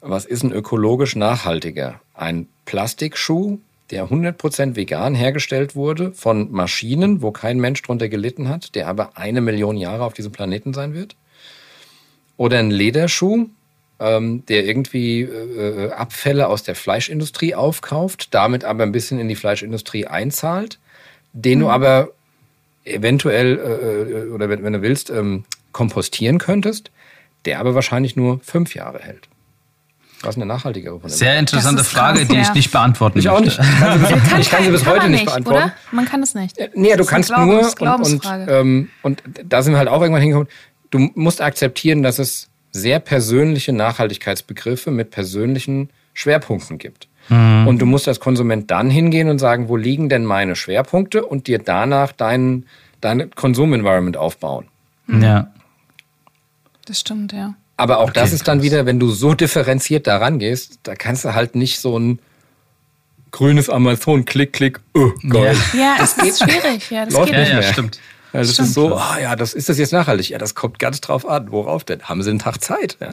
was 0.00 0.24
ist 0.24 0.42
ein 0.42 0.52
ökologisch 0.52 1.16
nachhaltiger? 1.16 2.00
Ein 2.12 2.48
Plastikschuh, 2.64 3.58
der 3.90 4.08
100% 4.08 4.74
vegan 4.74 5.14
hergestellt 5.14 5.76
wurde 5.76 6.12
von 6.12 6.50
Maschinen, 6.50 7.22
wo 7.22 7.30
kein 7.30 7.60
Mensch 7.60 7.80
drunter 7.82 8.08
gelitten 8.08 8.48
hat, 8.48 8.74
der 8.74 8.88
aber 8.88 9.16
eine 9.16 9.40
Million 9.40 9.76
Jahre 9.76 10.04
auf 10.04 10.12
diesem 10.12 10.32
Planeten 10.32 10.74
sein 10.74 10.92
wird? 10.92 11.14
Oder 12.42 12.58
ein 12.58 12.72
Lederschuh, 12.72 13.46
ähm, 14.00 14.44
der 14.46 14.64
irgendwie 14.64 15.20
äh, 15.20 15.92
Abfälle 15.92 16.48
aus 16.48 16.64
der 16.64 16.74
Fleischindustrie 16.74 17.54
aufkauft, 17.54 18.34
damit 18.34 18.64
aber 18.64 18.82
ein 18.82 18.90
bisschen 18.90 19.20
in 19.20 19.28
die 19.28 19.36
Fleischindustrie 19.36 20.08
einzahlt, 20.08 20.80
den 21.32 21.60
mhm. 21.60 21.62
du 21.62 21.70
aber 21.70 22.08
eventuell 22.84 23.60
äh, 23.60 24.22
äh, 24.24 24.30
oder 24.30 24.48
wenn, 24.48 24.64
wenn, 24.64 24.72
du 24.72 24.82
willst, 24.82 25.08
ähm, 25.10 25.44
kompostieren 25.70 26.38
könntest, 26.38 26.90
der 27.44 27.60
aber 27.60 27.76
wahrscheinlich 27.76 28.16
nur 28.16 28.40
fünf 28.40 28.74
Jahre 28.74 28.98
hält. 28.98 29.28
Was 30.22 30.30
ist 30.30 30.42
eine 30.42 30.46
nachhaltigere 30.46 30.98
von 30.98 31.08
Sehr 31.08 31.38
interessante 31.38 31.84
Frage, 31.84 32.20
krass, 32.20 32.28
die 32.28 32.34
ja. 32.34 32.42
ich 32.42 32.54
nicht 32.54 32.72
beantworten 32.72 33.20
Ich 33.20 33.28
auch 33.28 33.40
nicht. 33.40 33.58
Ich 33.58 33.78
kann 33.78 33.92
sie 33.92 34.04
bis, 34.04 34.32
ich 34.40 34.50
kann 34.50 34.64
sie 34.64 34.70
bis 34.70 34.86
heute 34.86 35.08
nicht, 35.08 35.26
beantworten. 35.26 35.64
Oder? 35.64 35.74
Man 35.92 36.06
kann 36.06 36.24
es 36.24 36.34
nicht. 36.34 36.56
Nee, 36.74 36.96
du 36.96 37.04
kannst 37.04 37.30
nur 37.30 37.60
und, 37.60 37.80
und, 37.80 38.26
ähm, 38.48 38.88
und 39.02 39.22
da 39.44 39.62
sind 39.62 39.74
wir 39.74 39.78
halt 39.78 39.88
auch 39.88 40.00
irgendwann 40.00 40.22
hingekommen. 40.22 40.48
Du 40.92 41.10
musst 41.14 41.40
akzeptieren, 41.40 42.02
dass 42.02 42.18
es 42.18 42.48
sehr 42.70 43.00
persönliche 43.00 43.72
Nachhaltigkeitsbegriffe 43.72 44.90
mit 44.90 45.10
persönlichen 45.10 45.90
Schwerpunkten 46.14 46.78
gibt. 46.78 47.08
Mhm. 47.28 47.66
Und 47.66 47.78
du 47.80 47.86
musst 47.86 48.08
als 48.08 48.20
Konsument 48.20 48.70
dann 48.70 48.90
hingehen 48.90 49.28
und 49.28 49.38
sagen, 49.38 49.68
wo 49.68 49.76
liegen 49.76 50.08
denn 50.08 50.24
meine 50.24 50.54
Schwerpunkte 50.54 51.24
und 51.24 51.46
dir 51.46 51.58
danach 51.58 52.12
dein, 52.12 52.66
dein 53.00 53.30
Konsumenvironment 53.30 54.16
aufbauen. 54.16 54.66
Mhm. 55.06 55.22
Ja. 55.22 55.52
Das 56.84 57.00
stimmt, 57.00 57.32
ja. 57.32 57.54
Aber 57.78 57.98
auch 57.98 58.10
okay, 58.10 58.20
das 58.20 58.32
ist 58.34 58.46
dann 58.46 58.62
wieder, 58.62 58.84
wenn 58.84 59.00
du 59.00 59.10
so 59.10 59.34
differenziert 59.34 60.06
daran 60.06 60.38
gehst, 60.38 60.80
da 60.82 60.94
kannst 60.94 61.24
du 61.24 61.34
halt 61.34 61.54
nicht 61.54 61.80
so 61.80 61.98
ein 61.98 62.18
grünes 63.30 63.70
Amazon, 63.70 64.26
klick, 64.26 64.52
klick, 64.52 64.80
oh, 64.94 65.10
geil. 65.26 65.56
Ja, 65.72 65.80
ja 65.80 65.94
das 65.98 66.18
ist 66.18 66.42
schwierig. 66.42 66.90
Ja, 66.90 67.06
das 67.06 67.14
Läuft 67.14 67.30
geht 67.30 67.40
nicht 67.40 67.52
mehr. 67.52 67.62
Ja, 67.62 67.72
stimmt. 67.72 67.98
Also 68.32 68.48
das 68.48 68.54
Stimmt. 68.54 68.68
ist 68.68 68.74
so, 68.74 68.96
oh, 68.96 69.20
ja, 69.20 69.36
das 69.36 69.54
ist 69.54 69.68
das 69.68 69.78
jetzt 69.78 69.92
nachhaltig. 69.92 70.30
Ja, 70.30 70.38
das 70.38 70.54
kommt 70.54 70.78
ganz 70.78 71.00
drauf 71.00 71.28
an. 71.28 71.52
Worauf 71.52 71.84
denn? 71.84 72.02
Haben 72.02 72.22
Sie 72.22 72.30
einen 72.30 72.38
Tag 72.38 72.62
Zeit? 72.62 72.96
Ja. 73.00 73.10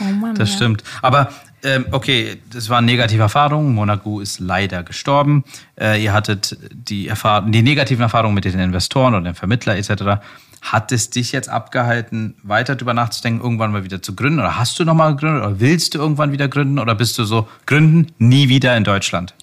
Oh 0.00 0.04
Mann, 0.04 0.34
das 0.34 0.50
ja. 0.50 0.56
stimmt. 0.56 0.82
Aber 1.02 1.30
ähm, 1.62 1.86
okay, 1.92 2.38
das 2.52 2.68
war 2.68 2.78
eine 2.78 2.86
negative 2.86 3.22
Erfahrung. 3.22 3.74
Monaco 3.74 4.20
ist 4.20 4.40
leider 4.40 4.82
gestorben. 4.82 5.44
Äh, 5.78 6.02
ihr 6.02 6.12
hattet 6.12 6.56
die, 6.72 7.06
Erfahrung, 7.06 7.52
die 7.52 7.62
negativen 7.62 8.02
Erfahrungen 8.02 8.34
mit 8.34 8.44
den 8.44 8.58
Investoren 8.58 9.14
oder 9.14 9.24
den 9.24 9.34
Vermittler 9.34 9.76
etc. 9.76 10.22
Hat 10.60 10.90
es 10.90 11.10
dich 11.10 11.32
jetzt 11.32 11.48
abgehalten, 11.48 12.34
weiter 12.42 12.74
darüber 12.74 12.94
nachzudenken, 12.94 13.42
irgendwann 13.42 13.70
mal 13.70 13.84
wieder 13.84 14.02
zu 14.02 14.16
gründen? 14.16 14.40
Oder 14.40 14.58
hast 14.58 14.78
du 14.78 14.84
nochmal 14.84 15.14
gegründet? 15.14 15.44
Oder 15.44 15.60
willst 15.60 15.94
du 15.94 15.98
irgendwann 15.98 16.32
wieder 16.32 16.48
gründen? 16.48 16.78
Oder 16.78 16.94
bist 16.94 17.18
du 17.18 17.24
so, 17.24 17.48
gründen 17.66 18.12
nie 18.18 18.48
wieder 18.48 18.76
in 18.76 18.84
Deutschland? 18.84 19.34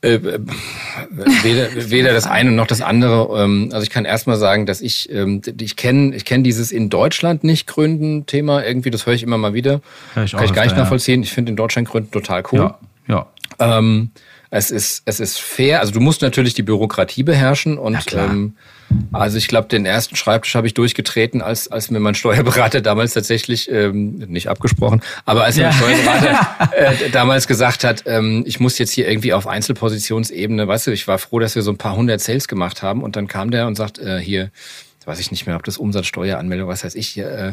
Äh, 0.00 0.14
äh, 0.14 0.38
weder, 1.42 1.90
weder 1.90 2.12
das 2.12 2.28
eine 2.28 2.52
noch 2.52 2.68
das 2.68 2.82
andere. 2.82 3.42
Ähm, 3.42 3.70
also 3.72 3.82
ich 3.82 3.90
kann 3.90 4.04
erstmal 4.04 4.36
sagen, 4.36 4.64
dass 4.64 4.80
ich, 4.80 5.10
ähm, 5.12 5.42
ich 5.60 5.74
kenne 5.74 6.14
ich 6.14 6.24
kenn 6.24 6.44
dieses 6.44 6.70
in 6.70 6.88
Deutschland 6.88 7.42
nicht 7.42 7.66
gründen 7.66 8.24
Thema 8.24 8.64
irgendwie, 8.64 8.90
das 8.90 9.06
höre 9.06 9.14
ich 9.14 9.24
immer 9.24 9.38
mal 9.38 9.54
wieder. 9.54 9.80
Ich 10.24 10.32
kann 10.32 10.44
ich 10.44 10.52
gar 10.52 10.64
nicht 10.64 10.76
nachvollziehen. 10.76 11.22
Ja. 11.22 11.24
Ich 11.24 11.32
finde 11.32 11.50
in 11.50 11.56
Deutschland 11.56 11.88
gründen 11.88 12.12
total 12.12 12.44
cool. 12.52 12.72
Ja, 13.08 13.26
ja. 13.58 13.78
Ähm, 13.78 14.10
es 14.50 14.70
ist, 14.70 15.02
es 15.04 15.20
ist 15.20 15.38
fair. 15.38 15.80
Also 15.80 15.92
du 15.92 16.00
musst 16.00 16.22
natürlich 16.22 16.54
die 16.54 16.62
Bürokratie 16.62 17.22
beherrschen 17.22 17.76
und 17.76 18.14
ähm, 18.14 18.54
also 19.12 19.36
ich 19.36 19.48
glaube, 19.48 19.68
den 19.68 19.84
ersten 19.84 20.16
Schreibtisch 20.16 20.54
habe 20.54 20.66
ich 20.66 20.74
durchgetreten, 20.74 21.42
als, 21.42 21.68
als 21.68 21.90
mir 21.90 22.00
mein 22.00 22.14
Steuerberater 22.14 22.80
damals 22.80 23.12
tatsächlich, 23.12 23.70
ähm, 23.70 24.16
nicht 24.26 24.48
abgesprochen, 24.48 25.02
aber 25.26 25.44
als 25.44 25.56
ja. 25.56 25.64
mein 25.64 25.72
Steuerberater 25.74 26.72
äh, 27.04 27.10
damals 27.10 27.46
gesagt 27.46 27.84
hat, 27.84 28.04
ähm, 28.06 28.44
ich 28.46 28.60
muss 28.60 28.78
jetzt 28.78 28.92
hier 28.92 29.06
irgendwie 29.08 29.34
auf 29.34 29.46
Einzelpositionsebene, 29.46 30.66
weißt 30.66 30.86
du, 30.86 30.92
ich 30.92 31.06
war 31.06 31.18
froh, 31.18 31.38
dass 31.38 31.54
wir 31.54 31.62
so 31.62 31.70
ein 31.70 31.78
paar 31.78 31.96
hundert 31.96 32.20
Sales 32.22 32.48
gemacht 32.48 32.82
haben 32.82 33.02
und 33.02 33.16
dann 33.16 33.26
kam 33.26 33.50
der 33.50 33.66
und 33.66 33.74
sagt, 33.74 33.98
äh, 33.98 34.18
hier, 34.18 34.50
weiß 35.04 35.20
ich 35.20 35.30
nicht 35.30 35.46
mehr, 35.46 35.56
ob 35.56 35.64
das 35.64 35.76
Umsatzsteueranmeldung, 35.76 36.68
was 36.68 36.84
heißt 36.84 36.96
ich, 36.96 37.18
äh, 37.18 37.52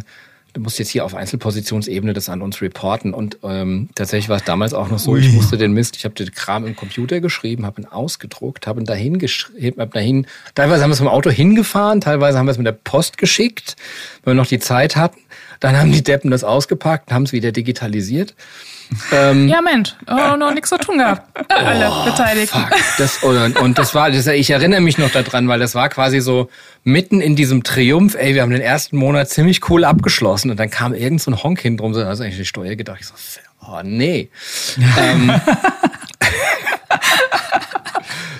du 0.55 0.61
musst 0.61 0.79
jetzt 0.79 0.89
hier 0.89 1.03
auf 1.03 1.13
Einzelpositionsebene 1.13 2.13
das 2.13 2.29
an 2.29 2.41
uns 2.41 2.61
reporten. 2.61 3.13
Und 3.13 3.37
ähm, 3.43 3.89
tatsächlich 3.93 4.29
war 4.29 4.37
es 4.37 4.45
damals 4.45 4.73
auch 4.73 4.89
noch 4.89 4.99
so, 4.99 5.11
Ui. 5.11 5.19
ich 5.19 5.33
musste 5.33 5.57
den 5.57 5.73
Mist, 5.73 5.97
ich 5.97 6.05
habe 6.05 6.15
den 6.15 6.31
Kram 6.31 6.65
im 6.65 6.77
Computer 6.77 7.19
geschrieben, 7.19 7.65
habe 7.65 7.81
ihn 7.81 7.85
ausgedruckt, 7.85 8.65
habe 8.65 8.79
ihn 8.79 8.85
dahin 8.85 9.19
geschrieben, 9.19 9.81
habe 9.81 9.91
dahin, 9.91 10.27
teilweise 10.55 10.81
haben 10.81 10.89
wir 10.89 10.93
es 10.93 11.01
mit 11.01 11.09
dem 11.09 11.13
Auto 11.13 11.29
hingefahren, 11.29 11.99
teilweise 11.99 12.37
haben 12.39 12.45
wir 12.45 12.51
es 12.51 12.57
mit 12.57 12.67
der 12.67 12.71
Post 12.71 13.17
geschickt, 13.17 13.75
wenn 14.23 14.35
wir 14.35 14.41
noch 14.41 14.47
die 14.47 14.59
Zeit 14.59 14.95
hatten. 14.95 15.19
Dann 15.59 15.77
haben 15.77 15.91
die 15.91 16.03
Deppen 16.03 16.31
das 16.31 16.45
ausgepackt, 16.45 17.11
haben 17.11 17.23
es 17.23 17.33
wieder 17.33 17.51
digitalisiert. 17.51 18.33
Ähm, 19.11 19.47
ja, 19.47 19.61
Mensch, 19.61 19.95
oh, 20.07 20.35
noch 20.37 20.53
nichts 20.53 20.69
zu 20.69 20.77
tun 20.77 20.97
gehabt. 20.97 21.21
Alle 21.51 21.89
oh, 21.91 22.05
Beteiligten. 22.05 22.59
Fuck. 22.59 22.77
Das, 22.97 23.23
und, 23.23 23.57
und 23.57 23.77
das 23.77 23.95
war, 23.95 24.11
das, 24.11 24.27
ich 24.27 24.49
erinnere 24.49 24.81
mich 24.81 24.97
noch 24.97 25.11
daran, 25.11 25.47
weil 25.47 25.59
das 25.59 25.75
war 25.75 25.89
quasi 25.89 26.19
so 26.21 26.49
mitten 26.83 27.21
in 27.21 27.35
diesem 27.35 27.63
Triumph, 27.63 28.15
ey, 28.15 28.35
wir 28.35 28.41
haben 28.41 28.51
den 28.51 28.61
ersten 28.61 28.97
Monat 28.97 29.29
ziemlich 29.29 29.69
cool 29.69 29.83
abgeschlossen 29.83 30.51
und 30.51 30.59
dann 30.59 30.69
kam 30.69 30.93
irgend 30.93 31.21
so 31.21 31.31
ein 31.31 31.43
Honk 31.43 31.59
hin 31.61 31.77
drum, 31.77 31.93
so, 31.93 32.03
also 32.03 32.23
eigentlich 32.23 32.37
die 32.37 32.45
Steuer 32.45 32.75
gedacht, 32.75 32.99
ich 33.01 33.07
so, 33.07 33.13
oh 33.67 33.81
nee. 33.83 34.29
ähm, 34.97 35.31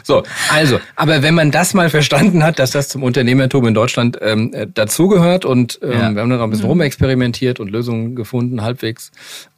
So, 0.05 0.21
also, 0.53 0.79
aber 0.95 1.23
wenn 1.23 1.33
man 1.33 1.49
das 1.49 1.73
mal 1.73 1.89
verstanden 1.89 2.43
hat, 2.43 2.59
dass 2.59 2.69
das 2.69 2.89
zum 2.89 3.01
Unternehmertum 3.01 3.65
in 3.65 3.73
Deutschland 3.73 4.19
ähm, 4.21 4.53
äh, 4.53 4.67
dazugehört 4.71 5.45
und 5.45 5.79
ähm, 5.81 5.91
ja. 5.91 6.13
wir 6.13 6.21
haben 6.21 6.29
dann 6.29 6.39
auch 6.39 6.43
ein 6.43 6.51
bisschen 6.51 6.65
mhm. 6.65 6.73
rumexperimentiert 6.73 7.59
und 7.59 7.71
Lösungen 7.71 8.15
gefunden, 8.15 8.61
halbwegs. 8.61 9.11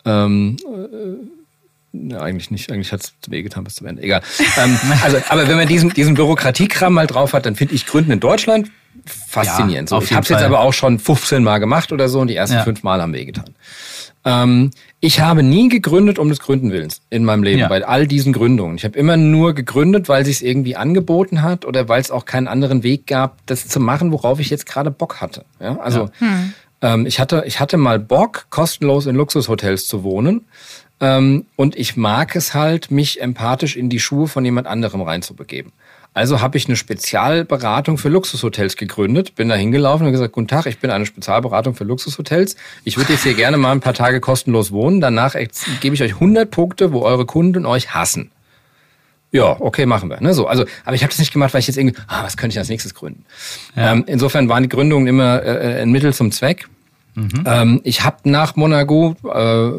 Ähm, 0.05 0.55
äh, 0.63 2.11
ja, 2.11 2.19
eigentlich 2.21 2.49
nicht, 2.49 2.71
eigentlich 2.71 2.93
hat 2.93 3.01
es 3.01 3.13
wehgetan 3.27 3.65
bis 3.65 3.75
zum 3.75 3.87
Ende. 3.87 4.03
Egal. 4.03 4.21
ähm, 4.57 4.79
also, 5.03 5.17
aber 5.27 5.49
wenn 5.49 5.57
man 5.57 5.67
diesen, 5.67 5.89
diesen 5.89 6.13
Bürokratiekram 6.13 6.93
mal 6.93 7.07
drauf 7.07 7.33
hat, 7.33 7.45
dann 7.45 7.57
finde 7.57 7.75
ich 7.75 7.85
Gründen 7.85 8.11
in 8.11 8.21
Deutschland 8.21 8.71
faszinierend. 9.05 9.91
Ja, 9.91 9.99
so, 9.99 10.05
ich 10.05 10.13
habe 10.13 10.23
es 10.23 10.29
jetzt 10.29 10.43
aber 10.43 10.61
auch 10.61 10.73
schon 10.73 10.97
15 10.97 11.43
Mal 11.43 11.57
gemacht 11.57 11.91
oder 11.91 12.07
so 12.07 12.21
und 12.21 12.29
die 12.29 12.37
ersten 12.37 12.55
ja. 12.55 12.63
fünf 12.63 12.83
Mal 12.83 13.01
haben 13.01 13.13
wehgetan. 13.13 13.49
Ähm, 14.27 14.71
ich 14.99 15.21
habe 15.21 15.41
nie 15.41 15.69
gegründet 15.69 16.19
um 16.19 16.27
des 16.27 16.39
Gründen 16.39 16.73
Willens 16.73 17.01
in 17.09 17.23
meinem 17.23 17.43
Leben, 17.43 17.59
ja. 17.59 17.69
bei 17.69 17.85
all 17.85 18.07
diesen 18.07 18.33
Gründungen. 18.33 18.75
Ich 18.75 18.83
habe 18.83 18.99
immer 18.99 19.15
nur 19.15 19.53
gegründet, 19.53 20.09
weil 20.09 20.25
sich 20.25 20.37
es 20.37 20.41
irgendwie 20.41 20.75
angeboten 20.75 21.43
hat 21.43 21.63
oder 21.63 21.87
weil 21.87 22.01
es 22.01 22.11
auch 22.11 22.25
keinen 22.25 22.49
anderen 22.49 22.83
Weg 22.83 23.07
gab, 23.07 23.37
das 23.45 23.69
zu 23.69 23.79
machen, 23.79 24.11
worauf 24.11 24.41
ich 24.41 24.49
jetzt 24.49 24.65
gerade 24.65 24.91
Bock 24.91 25.21
hatte. 25.21 25.45
Ja, 25.61 25.77
also 25.79 26.09
ja. 26.19 26.27
Hm. 26.27 26.53
ähm, 26.81 27.05
ich 27.05 27.21
hatte, 27.21 27.43
ich 27.47 27.61
hatte 27.61 27.77
mal 27.77 27.99
Bock, 27.99 28.47
kostenlos 28.49 29.05
in 29.05 29.15
Luxushotels 29.15 29.87
zu 29.87 30.03
wohnen. 30.03 30.45
Ähm, 30.99 31.45
und 31.55 31.77
ich 31.77 31.95
mag 31.95 32.35
es 32.35 32.53
halt, 32.53 32.91
mich 32.91 33.21
empathisch 33.21 33.77
in 33.77 33.87
die 33.87 33.99
Schuhe 33.99 34.27
von 34.27 34.43
jemand 34.43 34.67
anderem 34.67 35.03
reinzubegeben. 35.03 35.71
Also 36.17 36.41
habe 36.41 36.57
ich 36.57 36.65
eine 36.65 36.75
Spezialberatung 36.75 37.99
für 37.99 38.09
Luxushotels 38.09 38.75
gegründet, 38.75 39.35
bin 39.35 39.49
da 39.49 39.55
hingelaufen 39.55 40.07
und 40.07 40.11
gesagt, 40.11 40.33
guten 40.33 40.47
Tag, 40.47 40.65
ich 40.65 40.79
bin 40.79 40.89
eine 40.89 41.05
Spezialberatung 41.05 41.75
für 41.75 41.83
Luxushotels. 41.83 42.55
Ich 42.83 42.97
würde 42.97 43.13
jetzt 43.13 43.21
hier 43.21 43.35
gerne 43.35 43.57
mal 43.57 43.71
ein 43.71 43.81
paar 43.81 43.93
Tage 43.93 44.19
kostenlos 44.19 44.71
wohnen. 44.71 44.99
Danach 44.99 45.35
gebe 45.79 45.93
ich 45.93 46.01
euch 46.01 46.13
100 46.13 46.49
Punkte, 46.49 46.91
wo 46.91 47.03
eure 47.03 47.27
Kunden 47.27 47.67
euch 47.67 47.93
hassen. 47.93 48.31
Ja, 49.31 49.57
okay, 49.59 49.85
machen 49.85 50.09
wir. 50.09 50.19
Ne, 50.19 50.33
so, 50.33 50.47
also, 50.47 50.65
aber 50.85 50.95
ich 50.95 51.03
habe 51.03 51.11
das 51.11 51.19
nicht 51.19 51.33
gemacht, 51.33 51.53
weil 51.53 51.59
ich 51.59 51.67
jetzt 51.67 51.77
irgendwie, 51.77 51.95
ah, 52.07 52.23
was 52.23 52.35
könnte 52.35 52.55
ich 52.55 52.57
als 52.57 52.69
nächstes 52.69 52.95
gründen? 52.95 53.23
Ja. 53.75 53.91
Ähm, 53.91 54.03
insofern 54.07 54.49
waren 54.49 54.63
die 54.63 54.69
Gründungen 54.69 55.05
immer 55.05 55.43
äh, 55.43 55.83
ein 55.83 55.91
Mittel 55.91 56.15
zum 56.15 56.31
Zweck. 56.31 56.67
Mhm. 57.13 57.43
Ähm, 57.45 57.81
ich 57.83 58.03
habe 58.03 58.27
nach 58.27 58.55
Monaco 58.55 59.15
äh, 59.23 59.69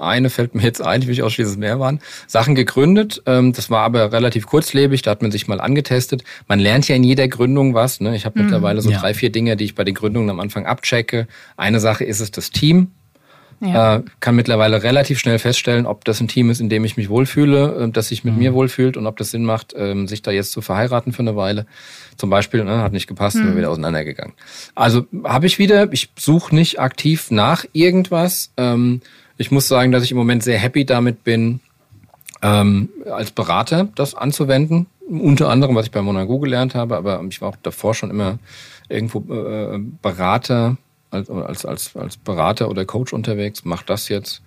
eine 0.00 0.30
fällt 0.30 0.54
mir 0.54 0.62
jetzt 0.62 0.82
ein, 0.82 1.02
ich 1.02 1.06
will 1.06 1.12
nicht 1.12 1.22
ausschließen, 1.22 1.52
dass 1.52 1.56
es 1.56 1.58
mehr 1.58 1.78
waren, 1.80 2.00
Sachen 2.26 2.54
gegründet. 2.54 3.22
Ähm, 3.26 3.52
das 3.52 3.70
war 3.70 3.82
aber 3.82 4.12
relativ 4.12 4.46
kurzlebig, 4.46 5.02
da 5.02 5.10
hat 5.10 5.22
man 5.22 5.30
sich 5.30 5.48
mal 5.48 5.60
angetestet. 5.60 6.24
Man 6.48 6.58
lernt 6.58 6.88
ja 6.88 6.96
in 6.96 7.04
jeder 7.04 7.28
Gründung 7.28 7.74
was. 7.74 8.00
Ne? 8.00 8.16
Ich 8.16 8.24
habe 8.24 8.38
mhm. 8.38 8.46
mittlerweile 8.46 8.80
so 8.80 8.90
ja. 8.90 8.98
drei, 8.98 9.14
vier 9.14 9.30
Dinge, 9.30 9.56
die 9.56 9.64
ich 9.64 9.74
bei 9.74 9.84
den 9.84 9.94
Gründungen 9.94 10.30
am 10.30 10.40
Anfang 10.40 10.66
abchecke. 10.66 11.26
Eine 11.56 11.80
Sache 11.80 12.04
ist 12.04 12.20
es 12.20 12.30
das 12.30 12.50
Team. 12.50 12.92
Ja. 13.62 13.96
Äh, 13.96 14.02
kann 14.20 14.36
mittlerweile 14.36 14.82
relativ 14.82 15.18
schnell 15.18 15.38
feststellen, 15.38 15.84
ob 15.84 16.06
das 16.06 16.18
ein 16.20 16.28
Team 16.28 16.48
ist, 16.48 16.60
in 16.60 16.70
dem 16.70 16.82
ich 16.84 16.96
mich 16.96 17.10
wohlfühle, 17.10 17.88
äh, 17.88 17.90
das 17.90 18.08
sich 18.08 18.24
mit 18.24 18.32
mhm. 18.32 18.40
mir 18.40 18.54
wohlfühlt 18.54 18.96
und 18.96 19.06
ob 19.06 19.18
das 19.18 19.32
Sinn 19.32 19.44
macht, 19.44 19.74
ähm, 19.76 20.08
sich 20.08 20.22
da 20.22 20.30
jetzt 20.30 20.52
zu 20.52 20.62
verheiraten 20.62 21.12
für 21.12 21.20
eine 21.20 21.36
Weile. 21.36 21.66
Zum 22.16 22.30
Beispiel, 22.30 22.64
ne, 22.64 22.78
hat 22.78 22.92
nicht 22.92 23.06
gepasst, 23.06 23.36
mhm. 23.36 23.40
sind 23.40 23.48
wir 23.50 23.58
wieder 23.58 23.70
auseinandergegangen. 23.70 24.32
Also 24.74 25.04
habe 25.24 25.46
ich 25.46 25.58
wieder, 25.58 25.92
ich 25.92 26.10
suche 26.18 26.54
nicht 26.54 26.80
aktiv 26.80 27.30
nach 27.30 27.66
irgendwas. 27.72 28.50
Ähm, 28.56 29.02
ich 29.40 29.50
muss 29.50 29.68
sagen, 29.68 29.90
dass 29.90 30.04
ich 30.04 30.10
im 30.10 30.18
Moment 30.18 30.42
sehr 30.42 30.58
happy 30.58 30.84
damit 30.84 31.24
bin, 31.24 31.60
ähm, 32.42 32.90
als 33.10 33.30
Berater 33.30 33.88
das 33.94 34.14
anzuwenden. 34.14 34.86
Unter 35.08 35.48
anderem, 35.48 35.74
was 35.74 35.86
ich 35.86 35.90
bei 35.90 36.02
Monaco 36.02 36.38
gelernt 36.40 36.74
habe, 36.74 36.94
aber 36.94 37.24
ich 37.26 37.40
war 37.40 37.48
auch 37.48 37.56
davor 37.62 37.94
schon 37.94 38.10
immer 38.10 38.38
irgendwo 38.90 39.20
äh, 39.32 39.78
Berater, 40.02 40.76
als, 41.10 41.30
als, 41.30 41.64
als, 41.64 41.96
als 41.96 42.16
Berater 42.18 42.68
oder 42.68 42.84
Coach 42.84 43.14
unterwegs, 43.14 43.64
mach 43.64 43.82
das 43.82 44.10
jetzt. 44.10 44.42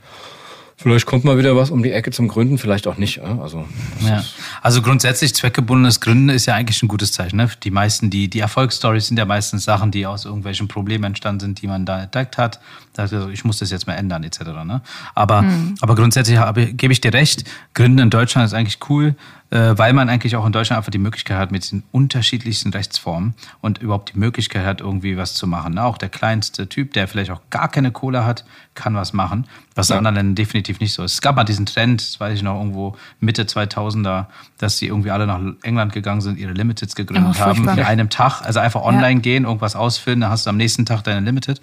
Vielleicht 0.78 1.08
kommt 1.08 1.24
mal 1.24 1.40
wieder 1.40 1.56
was 1.56 1.72
um 1.72 1.82
die 1.82 1.92
Ecke 1.92 2.12
zum 2.12 2.28
Gründen, 2.28 2.60
vielleicht 2.60 2.86
auch 2.86 2.98
nicht. 2.98 3.20
Also, 3.20 3.66
ja. 4.06 4.24
also 4.62 4.84
grundsätzlich 4.84 5.34
zweckgebundenes 5.34 6.02
Gründen 6.02 6.30
ist 6.30 6.46
ja 6.46 6.54
eigentlich 6.54 6.84
ein 6.84 6.88
gutes 6.88 7.14
Zeichen. 7.14 7.38
Ne? 7.38 7.50
Die 7.64 7.72
meisten, 7.72 8.12
die, 8.12 8.28
die 8.28 8.40
Erfolgsstories 8.40 9.08
sind 9.08 9.18
ja 9.18 9.26
meistens 9.26 9.64
Sachen, 9.64 9.90
die 9.90 10.06
aus 10.06 10.26
irgendwelchen 10.26 10.68
Problemen 10.68 11.06
entstanden 11.06 11.40
sind, 11.40 11.62
die 11.62 11.68
man 11.68 11.86
da 11.88 12.04
entdeckt 12.04 12.38
hat. 12.38 12.60
Da 12.94 13.04
also 13.04 13.30
ich 13.30 13.44
muss 13.44 13.60
das 13.60 13.72
jetzt 13.72 13.88
mal 13.88 13.94
ändern, 13.94 14.24
etc. 14.24 14.42
Ne? 14.66 14.82
Aber, 15.16 15.42
mhm. 15.42 15.76
aber 15.82 15.96
grundsätzlich 15.96 16.38
habe, 16.38 16.74
gebe 16.74 16.94
ich 16.94 17.02
dir 17.02 17.14
recht, 17.14 17.44
Gründen 17.74 18.00
in 18.00 18.10
Deutschland 18.10 18.46
ist 18.46 18.54
eigentlich 18.54 18.80
cool. 18.90 19.16
äh, 19.54 19.78
weil 19.78 19.94
man 19.94 20.10
eigentlich 20.10 20.36
auch 20.36 20.48
in 20.48 20.52
Deutschland 20.52 20.80
einfach 20.80 20.90
die 20.90 20.98
Möglichkeit 20.98 21.38
hat 21.38 21.52
mit 21.52 21.72
den 21.72 21.84
unterschiedlichsten 21.92 22.72
Rechtsformen 22.72 23.36
und 23.62 23.78
überhaupt 23.78 24.14
die 24.14 24.18
Möglichkeit 24.18 24.66
hat, 24.66 24.82
irgendwie 24.82 25.16
was 25.16 25.36
zu 25.36 25.46
machen. 25.46 25.76
Ne? 25.76 25.84
Auch 25.84 26.00
der 26.00 26.10
kleinste 26.10 26.68
Typ, 26.68 26.94
der 26.94 27.08
vielleicht 27.08 27.30
auch 27.30 27.42
gar 27.52 27.68
keine 27.68 27.92
Kohle 27.92 28.26
hat, 28.26 28.46
kann 28.74 28.96
was 28.96 29.14
machen, 29.14 29.46
was 29.76 29.90
ja. 29.90 29.96
in 29.96 30.00
anderen 30.00 30.16
Ländern 30.16 30.36
definitiv 30.36 30.80
nicht 30.80 30.94
so 30.94 31.04
ist. 31.04 31.14
Es 31.14 31.22
gab 31.22 31.36
mal 31.36 31.44
diesen 31.44 31.68
Trend, 31.68 32.02
das 32.02 32.20
weiß 32.20 32.34
ich 32.34 32.42
noch, 32.42 32.58
irgendwo 32.58 32.96
Mitte 33.20 33.44
2000er, 33.44 34.26
dass 34.58 34.80
sie 34.80 34.88
irgendwie 34.88 35.12
alle 35.12 35.28
nach 35.28 35.40
England 35.62 35.94
gegangen 35.94 36.22
sind, 36.22 36.40
ihre 36.40 36.54
Limiteds 36.54 36.96
gegründet 36.96 37.36
oh, 37.38 37.40
haben 37.40 37.70
in 37.70 37.80
einem 37.80 38.10
Tag. 38.10 38.42
Also 38.42 38.60
einfach 38.60 38.82
online 38.82 39.16
ja. 39.16 39.20
gehen, 39.20 39.44
irgendwas 39.44 39.76
ausfüllen, 39.76 40.22
dann 40.22 40.32
hast 40.32 40.48
du 40.48 40.50
am 40.50 40.58
nächsten 40.58 40.88
Tag 40.88 41.04
deine 41.04 41.20
Limited. 41.20 41.62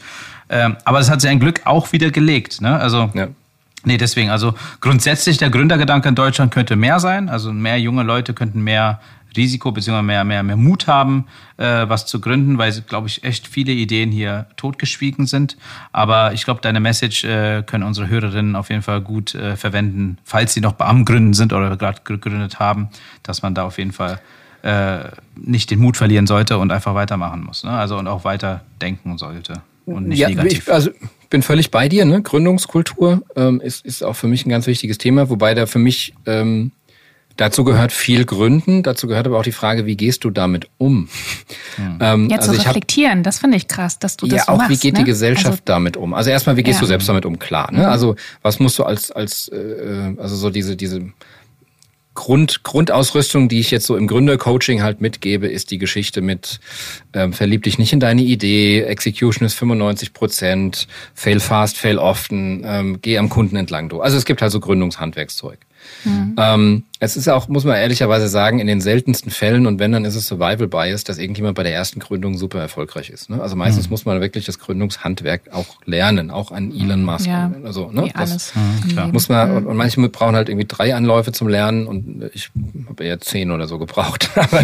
Ähm, 0.48 0.76
aber 0.84 0.98
das 0.98 1.10
hat 1.10 1.19
sich 1.20 1.30
ein 1.30 1.40
Glück 1.40 1.62
auch 1.64 1.92
wieder 1.92 2.10
gelegt. 2.10 2.60
Ne? 2.60 2.78
Also 2.78 3.10
ja. 3.14 3.28
Nee, 3.82 3.96
deswegen, 3.96 4.28
also 4.28 4.54
grundsätzlich 4.80 5.38
der 5.38 5.48
Gründergedanke 5.48 6.08
in 6.08 6.14
Deutschland 6.14 6.52
könnte 6.52 6.76
mehr 6.76 7.00
sein. 7.00 7.30
Also 7.30 7.50
mehr 7.50 7.80
junge 7.80 8.02
Leute 8.02 8.34
könnten 8.34 8.60
mehr 8.60 9.00
Risiko 9.36 9.72
bzw. 9.72 10.02
mehr, 10.02 10.24
mehr, 10.24 10.42
mehr 10.42 10.56
Mut 10.56 10.86
haben, 10.86 11.26
äh, 11.56 11.88
was 11.88 12.04
zu 12.06 12.20
gründen, 12.20 12.58
weil, 12.58 12.72
glaube 12.82 13.06
ich, 13.06 13.24
echt 13.24 13.46
viele 13.46 13.72
Ideen 13.72 14.10
hier 14.10 14.46
totgeschwiegen 14.56 15.26
sind. 15.26 15.56
Aber 15.92 16.32
ich 16.32 16.44
glaube, 16.44 16.60
deine 16.60 16.80
Message 16.80 17.24
äh, 17.24 17.62
können 17.62 17.84
unsere 17.84 18.08
Hörerinnen 18.08 18.56
auf 18.56 18.68
jeden 18.70 18.82
Fall 18.82 19.00
gut 19.00 19.34
äh, 19.34 19.56
verwenden, 19.56 20.18
falls 20.24 20.52
sie 20.52 20.60
noch 20.60 20.78
am 20.80 21.04
Gründen 21.04 21.32
sind 21.32 21.52
oder 21.52 21.76
gerade 21.76 22.00
gegründet 22.04 22.58
haben, 22.58 22.90
dass 23.22 23.42
man 23.42 23.54
da 23.54 23.64
auf 23.64 23.78
jeden 23.78 23.92
Fall 23.92 24.20
äh, 24.62 25.04
nicht 25.36 25.70
den 25.70 25.78
Mut 25.78 25.96
verlieren 25.96 26.26
sollte 26.26 26.58
und 26.58 26.70
einfach 26.70 26.94
weitermachen 26.94 27.44
muss. 27.44 27.64
Ne? 27.64 27.70
Also 27.70 27.96
und 27.96 28.08
auch 28.08 28.24
weiter 28.24 28.62
denken 28.80 29.16
sollte 29.16 29.62
und 29.94 30.08
nicht 30.08 30.18
ja, 30.18 30.28
negativ. 30.28 30.66
Ich, 30.66 30.72
also 30.72 30.90
bin 31.30 31.42
völlig 31.42 31.70
bei 31.70 31.88
dir. 31.88 32.04
Ne? 32.04 32.22
Gründungskultur 32.22 33.22
ähm, 33.36 33.60
ist, 33.60 33.84
ist 33.86 34.02
auch 34.02 34.14
für 34.14 34.28
mich 34.28 34.44
ein 34.44 34.50
ganz 34.50 34.66
wichtiges 34.66 34.98
Thema, 34.98 35.30
wobei 35.30 35.54
da 35.54 35.66
für 35.66 35.78
mich 35.78 36.14
ähm, 36.26 36.72
dazu 37.36 37.64
gehört 37.64 37.92
viel 37.92 38.24
Gründen. 38.24 38.82
Dazu 38.82 39.06
gehört 39.06 39.26
aber 39.26 39.38
auch 39.38 39.44
die 39.44 39.52
Frage, 39.52 39.86
wie 39.86 39.96
gehst 39.96 40.24
du 40.24 40.30
damit 40.30 40.68
um? 40.78 41.08
Hm. 41.76 41.98
Ähm, 42.00 42.28
ja, 42.28 42.40
zu 42.40 42.50
also 42.50 42.62
reflektieren, 42.62 43.18
hab, 43.18 43.24
das 43.24 43.38
finde 43.38 43.56
ich 43.56 43.68
krass, 43.68 43.98
dass 43.98 44.16
du 44.16 44.26
das 44.26 44.38
ja, 44.38 44.44
so 44.44 44.52
machst. 44.52 44.60
Ja, 44.60 44.66
auch 44.66 44.70
wie 44.70 44.76
geht 44.78 44.94
ne? 44.94 45.00
die 45.00 45.04
Gesellschaft 45.04 45.46
also, 45.46 45.62
damit 45.64 45.96
um? 45.96 46.12
Also 46.12 46.30
erstmal, 46.30 46.56
wie 46.56 46.62
gehst 46.62 46.78
ja. 46.78 46.80
du 46.80 46.86
selbst 46.86 47.08
damit 47.08 47.24
um? 47.24 47.38
Klar. 47.38 47.72
Ne? 47.72 47.80
Mhm. 47.80 47.84
Also 47.84 48.16
was 48.42 48.58
musst 48.58 48.78
du 48.78 48.84
als 48.84 49.10
als 49.12 49.48
äh, 49.48 50.14
also 50.18 50.36
so 50.36 50.50
diese 50.50 50.76
diese 50.76 51.02
Grund, 52.14 52.64
Grundausrüstung, 52.64 53.48
die 53.48 53.60
ich 53.60 53.70
jetzt 53.70 53.86
so 53.86 53.96
im 53.96 54.06
Gründercoaching 54.06 54.82
halt 54.82 55.00
mitgebe, 55.00 55.46
ist 55.46 55.70
die 55.70 55.78
Geschichte 55.78 56.20
mit 56.20 56.60
ähm, 57.14 57.32
verlieb 57.32 57.62
dich 57.62 57.78
nicht 57.78 57.92
in 57.92 58.00
deine 58.00 58.22
Idee, 58.22 58.82
Execution 58.82 59.46
ist 59.46 59.54
95 59.54 60.12
Prozent, 60.12 60.88
fail 61.14 61.40
fast, 61.40 61.78
fail 61.78 61.98
often, 61.98 62.62
ähm, 62.64 62.98
geh 63.00 63.16
am 63.18 63.28
Kunden 63.28 63.56
entlang. 63.56 63.92
Also 64.00 64.16
es 64.16 64.24
gibt 64.24 64.42
halt 64.42 64.52
so 64.52 64.60
Gründungshandwerkszeug. 64.60 65.58
Mhm. 66.04 66.34
Ähm, 66.38 66.84
es 66.98 67.16
ist 67.16 67.28
auch, 67.28 67.48
muss 67.48 67.64
man 67.64 67.76
ehrlicherweise 67.76 68.28
sagen, 68.28 68.58
in 68.58 68.66
den 68.66 68.80
seltensten 68.80 69.30
Fällen 69.30 69.66
und 69.66 69.78
wenn, 69.78 69.92
dann 69.92 70.04
ist 70.04 70.14
es 70.14 70.26
Survival 70.26 70.68
Bias, 70.68 71.04
dass 71.04 71.18
irgendjemand 71.18 71.56
bei 71.56 71.62
der 71.62 71.74
ersten 71.74 72.00
Gründung 72.00 72.36
super 72.36 72.60
erfolgreich 72.60 73.10
ist. 73.10 73.30
Ne? 73.30 73.40
Also 73.40 73.56
meistens 73.56 73.86
mhm. 73.86 73.90
muss 73.90 74.04
man 74.04 74.20
wirklich 74.20 74.44
das 74.44 74.58
Gründungshandwerk 74.58 75.52
auch 75.52 75.66
lernen, 75.84 76.30
auch 76.30 76.52
an 76.52 76.72
Elon 76.72 77.02
Musk. 77.02 77.26
Ja, 77.26 77.50
also, 77.64 77.90
ne? 77.90 78.10
das 78.14 78.54
mhm, 78.54 79.12
muss 79.12 79.28
man, 79.28 79.50
und, 79.50 79.66
und 79.66 79.76
manche 79.76 80.00
brauchen 80.08 80.36
halt 80.36 80.48
irgendwie 80.48 80.68
drei 80.68 80.94
Anläufe 80.94 81.32
zum 81.32 81.48
Lernen 81.48 81.86
und 81.86 82.30
ich 82.34 82.50
habe 82.88 83.04
eher 83.04 83.20
zehn 83.20 83.50
oder 83.50 83.66
so 83.66 83.78
gebraucht. 83.78 84.30
aber, 84.34 84.60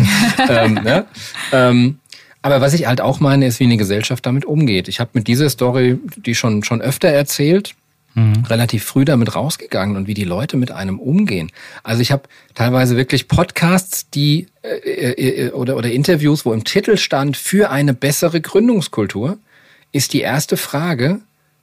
ähm, 0.48 0.74
ne? 0.74 1.06
ähm, 1.52 1.98
aber 2.42 2.60
was 2.60 2.74
ich 2.74 2.86
halt 2.86 3.00
auch 3.00 3.18
meine, 3.18 3.46
ist, 3.46 3.58
wie 3.60 3.64
eine 3.64 3.76
Gesellschaft 3.76 4.24
damit 4.24 4.44
umgeht. 4.44 4.88
Ich 4.88 5.00
habe 5.00 5.10
mit 5.14 5.26
dieser 5.26 5.50
Story, 5.50 5.98
die 6.16 6.34
schon 6.34 6.62
schon 6.62 6.80
öfter 6.80 7.08
erzählt, 7.08 7.74
mhm. 8.16 8.44
relativ 8.48 8.84
früh 8.84 9.04
damit 9.04 9.36
rausgegangen 9.36 9.96
und 9.96 10.08
wie 10.08 10.14
die 10.14 10.24
Leute 10.24 10.56
mit 10.56 10.72
einem 10.72 10.98
umgehen. 10.98 11.52
Also 11.84 12.02
ich 12.02 12.10
habe 12.10 12.24
teilweise 12.54 12.96
wirklich 12.96 13.28
Podcasts, 13.28 14.10
die 14.10 14.48
äh, 14.62 14.68
äh, 14.68 15.46
äh, 15.46 15.50
oder, 15.52 15.76
oder 15.76 15.90
Interviews, 15.90 16.44
wo 16.44 16.52
im 16.52 16.64
Titel 16.64 16.96
stand 16.96 17.36
für 17.36 17.70
eine 17.70 17.94
bessere 17.94 18.40
Gründungskultur, 18.40 19.38
ist 19.92 20.12
die 20.12 20.22
erste 20.22 20.56
Frage, 20.56 21.20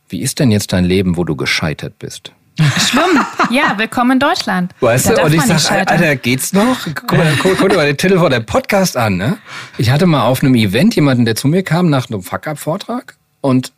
wie 0.08 0.22
ist 0.22 0.40
denn 0.40 0.52
jetzt 0.52 0.72
dein 0.72 0.86
Leben, 0.86 1.18
wo 1.18 1.26
du 1.26 1.36
gescheitert 1.36 2.00
bist? 2.00 2.32
Schlimm. 2.78 3.26
Ja, 3.50 3.76
willkommen 3.78 4.12
in 4.12 4.20
Deutschland. 4.20 4.74
Weißt 4.80 5.10
du, 5.10 5.24
und 5.24 5.34
ich 5.34 5.42
sag, 5.42 5.90
Alter, 5.90 6.16
geht's 6.16 6.54
noch? 6.54 6.78
Guck 6.94 7.18
mal, 7.18 7.34
guck, 7.42 7.58
guck 7.58 7.70
dir 7.70 7.78
mal 7.78 7.88
den 7.88 7.98
Titel 7.98 8.20
von 8.20 8.32
dem 8.32 8.46
Podcast 8.46 8.96
an, 8.96 9.18
ne? 9.18 9.40
Ich 9.80 9.90
hatte 9.90 10.06
mal 10.06 10.28
auf 10.28 10.44
einem 10.44 10.54
Event 10.54 10.96
jemanden, 10.96 11.26
der 11.26 11.36
zu 11.36 11.48
mir 11.48 11.64
kam 11.64 11.90
nach 11.90 12.10
einem 12.10 12.22
Fuck-Up-Vortrag 12.22 13.16
und 13.42 13.74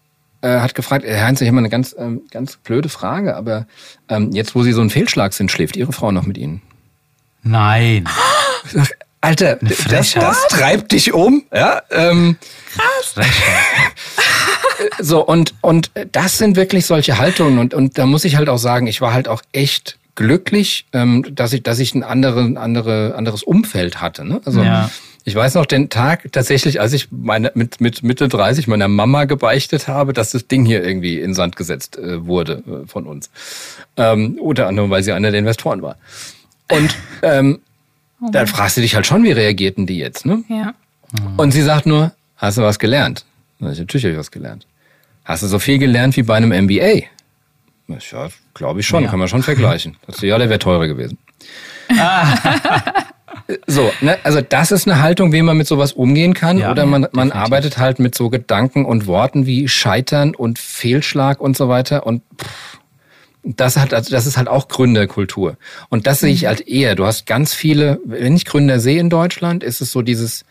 äh, 0.45 0.59
hat 0.59 0.75
gefragt, 0.75 1.05
Herr 1.05 1.25
Heinz, 1.25 1.41
ich 1.41 1.47
habe 1.47 1.55
mal 1.55 1.61
eine 1.61 1.69
ganz, 1.69 1.95
ähm, 1.97 2.21
ganz 2.29 2.57
blöde 2.57 2.87
Frage, 2.87 3.35
aber 3.35 3.65
ähm, 4.09 4.31
jetzt, 4.31 4.53
wo 4.53 4.61
Sie 4.61 4.73
so 4.73 4.81
ein 4.81 4.91
Fehlschlag 4.91 5.33
sind, 5.33 5.51
schläft 5.51 5.75
Ihre 5.75 5.91
Frau 5.91 6.11
noch 6.11 6.25
mit 6.25 6.37
Ihnen? 6.37 6.61
Nein. 7.41 8.07
Alter, 9.21 9.57
das, 9.89 10.13
das 10.13 10.47
treibt 10.49 10.91
dich 10.91 11.13
um, 11.13 11.43
ja? 11.51 11.81
Ähm, 11.89 12.37
Krass. 12.75 13.25
so, 14.99 15.25
und, 15.25 15.55
und 15.61 15.89
das 16.11 16.37
sind 16.37 16.55
wirklich 16.55 16.85
solche 16.85 17.17
Haltungen. 17.17 17.57
Und, 17.57 17.73
und 17.73 17.97
da 17.97 18.05
muss 18.05 18.23
ich 18.23 18.35
halt 18.35 18.49
auch 18.49 18.59
sagen, 18.59 18.85
ich 18.85 19.01
war 19.01 19.13
halt 19.13 19.27
auch 19.27 19.41
echt 19.51 19.97
glücklich, 20.13 20.85
ähm, 20.93 21.25
dass 21.33 21.53
ich, 21.53 21.63
dass 21.63 21.79
ich 21.79 21.95
ein 21.95 22.03
andere, 22.03 22.53
andere, 22.59 23.15
anderes 23.15 23.41
Umfeld 23.41 23.99
hatte. 23.99 24.25
Ne? 24.25 24.41
Also 24.45 24.61
ja. 24.61 24.91
Ich 25.27 25.33
weiß 25.33 25.55
noch 25.55 25.65
den 25.65 25.89
Tag 25.89 26.31
tatsächlich, 26.31 26.79
als 26.79 26.93
ich 26.93 27.07
meine, 27.09 27.51
mit, 27.55 27.81
mit 27.81 28.03
Mitte 28.03 28.27
30 28.27 28.67
meiner 28.67 28.87
Mama 28.87 29.25
gebeichtet 29.25 29.87
habe, 29.87 30.13
dass 30.13 30.31
das 30.31 30.47
Ding 30.47 30.65
hier 30.65 30.83
irgendwie 30.83 31.19
in 31.19 31.33
Sand 31.33 31.55
gesetzt 31.55 31.97
äh, 31.97 32.27
wurde 32.27 32.63
äh, 32.67 32.87
von 32.87 33.07
uns. 33.07 33.31
Ähm, 33.97 34.37
unter 34.39 34.67
anderem, 34.67 34.91
weil 34.91 35.01
sie 35.01 35.11
einer 35.13 35.31
der 35.31 35.39
Investoren 35.39 35.81
war. 35.81 35.97
Und 36.69 36.95
ähm, 37.23 37.59
oh 38.21 38.29
dann 38.31 38.45
fragst 38.45 38.77
du 38.77 38.81
dich 38.81 38.93
halt 38.93 39.07
schon, 39.07 39.23
wie 39.23 39.31
reagierten 39.31 39.87
die 39.87 39.97
jetzt, 39.97 40.27
ne? 40.27 40.43
Ja. 40.47 40.75
Und 41.37 41.51
sie 41.51 41.63
sagt 41.63 41.87
nur, 41.87 42.11
hast 42.37 42.59
du 42.59 42.61
was 42.61 42.77
gelernt? 42.77 43.25
Ich, 43.59 43.79
natürlich 43.79 44.03
habe 44.03 44.13
ich 44.13 44.19
was 44.19 44.29
gelernt. 44.29 44.67
Hast 45.23 45.41
du 45.41 45.47
so 45.47 45.57
viel 45.57 45.79
gelernt 45.79 46.15
wie 46.17 46.23
bei 46.23 46.35
einem 46.35 46.49
MBA? 46.65 47.07
Ja, 47.87 48.29
glaube 48.53 48.81
ich 48.81 48.85
schon, 48.85 49.03
ja. 49.03 49.09
kann 49.09 49.17
man 49.17 49.27
schon 49.27 49.41
vergleichen. 49.41 49.97
Das 50.05 50.21
ja, 50.21 50.37
der 50.37 50.49
wäre 50.49 50.59
teurer 50.59 50.85
gewesen. 50.85 51.17
So, 53.67 53.91
ne? 54.01 54.17
also 54.23 54.41
das 54.41 54.71
ist 54.71 54.87
eine 54.87 55.01
Haltung, 55.01 55.31
wie 55.31 55.41
man 55.43 55.55
mit 55.55 55.67
sowas 55.67 55.93
umgehen 55.93 56.33
kann. 56.33 56.57
Ja, 56.57 56.71
Oder 56.71 56.85
man, 56.85 57.07
man 57.11 57.31
arbeitet 57.31 57.77
halt 57.77 57.99
mit 57.99 58.15
so 58.15 58.29
Gedanken 58.29 58.85
und 58.85 59.05
Worten 59.05 59.45
wie 59.45 59.67
Scheitern 59.67 60.33
und 60.33 60.57
Fehlschlag 60.57 61.39
und 61.39 61.55
so 61.55 61.69
weiter. 61.69 62.07
Und 62.07 62.23
pff, 62.41 62.79
das 63.43 63.77
hat, 63.77 63.93
also 63.93 64.09
das 64.09 64.25
ist 64.25 64.37
halt 64.37 64.47
auch 64.47 64.67
Gründerkultur. 64.67 65.57
Und 65.89 66.07
das 66.07 66.21
sehe 66.21 66.33
ich 66.33 66.43
mhm. 66.43 66.47
halt 66.47 66.67
eher. 66.67 66.95
Du 66.95 67.05
hast 67.05 67.27
ganz 67.27 67.53
viele, 67.53 67.99
wenn 68.03 68.35
ich 68.35 68.45
Gründer 68.45 68.79
sehe 68.79 68.99
in 68.99 69.11
Deutschland, 69.11 69.63
ist 69.63 69.81
es 69.81 69.91
so 69.91 70.01
dieses 70.01 70.45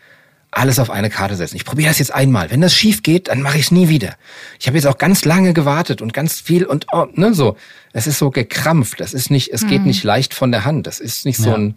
alles 0.51 0.79
auf 0.79 0.89
eine 0.89 1.09
Karte 1.09 1.35
setzen. 1.35 1.57
Ich 1.57 1.65
probiere 1.65 1.89
das 1.89 1.99
jetzt 1.99 2.13
einmal. 2.13 2.49
Wenn 2.49 2.61
das 2.61 2.73
schief 2.73 3.03
geht, 3.03 3.27
dann 3.27 3.41
mache 3.41 3.57
ich 3.57 3.65
es 3.65 3.71
nie 3.71 3.89
wieder. 3.89 4.15
Ich 4.57 4.67
habe 4.67 4.77
jetzt 4.77 4.87
auch 4.87 4.97
ganz 4.97 5.25
lange 5.25 5.53
gewartet 5.53 6.01
und 6.01 6.13
ganz 6.13 6.39
viel 6.39 6.65
und 6.65 6.87
oh, 6.93 7.07
ne 7.13 7.33
so. 7.33 7.57
Es 7.91 8.07
ist 8.07 8.19
so 8.19 8.31
gekrampft. 8.31 9.01
Das 9.01 9.13
ist 9.13 9.29
nicht, 9.29 9.51
es 9.51 9.63
mhm. 9.63 9.67
geht 9.67 9.85
nicht 9.85 10.03
leicht 10.05 10.33
von 10.33 10.53
der 10.53 10.63
Hand. 10.63 10.87
Das 10.87 11.01
ist 11.01 11.25
nicht 11.25 11.37
so 11.37 11.49
ja. 11.49 11.55
ein 11.55 11.75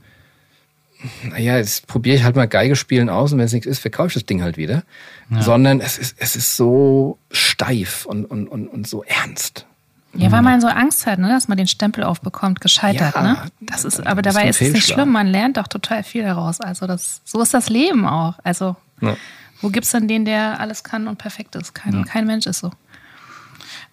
naja, 1.22 1.56
jetzt 1.56 1.86
probiere 1.86 2.16
ich 2.16 2.24
halt 2.24 2.36
mal 2.36 2.48
Geige 2.48 2.74
spielen 2.74 3.08
aus 3.08 3.32
und 3.32 3.38
wenn 3.38 3.46
es 3.46 3.52
nichts 3.52 3.66
ist, 3.66 3.78
verkaufe 3.78 4.08
ich 4.08 4.14
das 4.14 4.26
Ding 4.26 4.42
halt 4.42 4.56
wieder. 4.56 4.82
Ja. 5.30 5.42
Sondern 5.42 5.80
es 5.80 5.98
ist, 5.98 6.16
es 6.18 6.34
ist 6.34 6.56
so 6.56 7.18
steif 7.30 8.04
und, 8.06 8.24
und, 8.24 8.48
und, 8.48 8.68
und 8.68 8.88
so 8.88 9.04
ernst. 9.04 9.66
Ja, 10.14 10.32
weil 10.32 10.42
man 10.42 10.60
so 10.60 10.66
Angst 10.66 11.06
hat, 11.06 11.18
ne, 11.18 11.28
dass 11.28 11.48
man 11.48 11.58
den 11.58 11.68
Stempel 11.68 12.02
aufbekommt, 12.02 12.60
gescheitert, 12.60 13.14
ja, 13.14 13.22
ne? 13.22 13.42
Das 13.60 13.84
ist, 13.84 14.04
aber 14.04 14.22
dabei 14.22 14.48
ist 14.48 14.60
es 14.60 14.72
nicht 14.72 14.88
schlimm, 14.88 15.12
man 15.12 15.26
lernt 15.26 15.58
doch 15.58 15.68
total 15.68 16.02
viel 16.02 16.22
daraus. 16.24 16.60
Also 16.60 16.86
das, 16.86 17.20
so 17.24 17.40
ist 17.42 17.54
das 17.54 17.68
Leben 17.68 18.06
auch. 18.06 18.38
Also, 18.42 18.74
ja. 19.00 19.16
wo 19.60 19.68
gibt's 19.68 19.92
dann 19.92 20.08
den, 20.08 20.24
der 20.24 20.58
alles 20.60 20.82
kann 20.82 21.06
und 21.06 21.18
perfekt 21.18 21.54
ist? 21.54 21.74
Kein, 21.74 21.92
ja. 21.92 22.04
kein 22.04 22.26
Mensch 22.26 22.46
ist 22.46 22.60
so. 22.60 22.72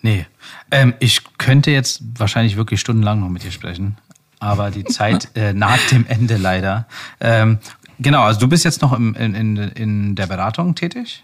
Nee. 0.02 0.26
Ähm, 0.72 0.94
ich 1.00 1.22
könnte 1.38 1.70
jetzt 1.70 2.02
wahrscheinlich 2.18 2.56
wirklich 2.56 2.80
stundenlang 2.80 3.20
noch 3.20 3.30
mit 3.30 3.44
dir 3.44 3.52
sprechen 3.52 3.98
aber 4.40 4.72
die 4.72 4.84
Zeit 4.84 5.30
äh, 5.36 5.54
naht 5.54 5.92
dem 5.92 6.06
Ende 6.08 6.38
leider. 6.38 6.88
Ähm, 7.20 7.60
genau, 8.00 8.24
also 8.24 8.40
du 8.40 8.48
bist 8.48 8.66
jetzt 8.66 8.82
noch 8.82 8.94
im, 8.94 9.16
in, 9.16 9.34
in, 9.36 9.58
in 9.58 10.16
der 10.16 10.28
Beratung 10.28 10.76
tätig. 10.76 11.24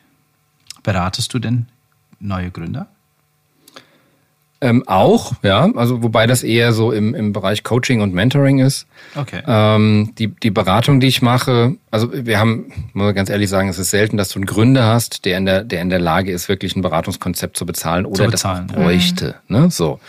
Beratest 0.84 1.34
du 1.34 1.40
denn 1.40 1.68
neue 2.20 2.52
Gründer? 2.52 2.88
Ähm, 4.64 4.84
auch, 4.86 5.34
ja, 5.42 5.72
also 5.74 6.04
wobei 6.04 6.28
das 6.28 6.44
eher 6.44 6.72
so 6.72 6.92
im, 6.92 7.16
im 7.16 7.34
Bereich 7.34 7.64
Coaching 7.64 8.02
und 8.02 8.14
Mentoring 8.14 8.60
ist. 8.60 8.86
Okay. 9.16 9.42
Ähm, 9.48 10.14
die, 10.20 10.28
die 10.28 10.52
Beratung, 10.52 11.00
die 11.00 11.08
ich 11.08 11.24
mache, 11.24 11.78
also 11.90 12.14
wir 12.14 12.40
haben, 12.40 12.72
muss 12.94 13.06
man 13.06 13.16
ganz 13.16 13.32
ehrlich 13.32 13.50
sagen, 13.50 13.70
es 13.70 13.80
ist 13.80 13.90
selten, 13.90 14.18
dass 14.18 14.30
du 14.30 14.38
einen 14.38 14.46
Gründer 14.46 14.86
hast, 14.86 15.26
der 15.26 15.40
in 15.40 15.48
der, 15.48 15.64
der 15.64 15.82
in 15.82 15.90
der 15.90 16.00
Lage 16.00 16.32
ist, 16.32 16.48
wirklich 16.48 16.76
ein 16.76 16.84
Beratungskonzept 16.84 17.58
zu 17.58 17.66
bezahlen 17.66 18.06
oder 18.06 18.26
zu 18.26 18.30
bezahlen, 18.30 18.68
das 18.68 18.78
bräuchte. 18.78 19.36
Ja. 19.50 19.62
Ne? 19.62 19.72
So. 19.72 20.00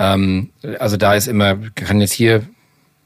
Ähm, 0.00 0.48
also 0.78 0.96
da 0.96 1.14
ist 1.14 1.28
immer, 1.28 1.58
kann 1.74 2.00
jetzt 2.00 2.12
hier, 2.12 2.42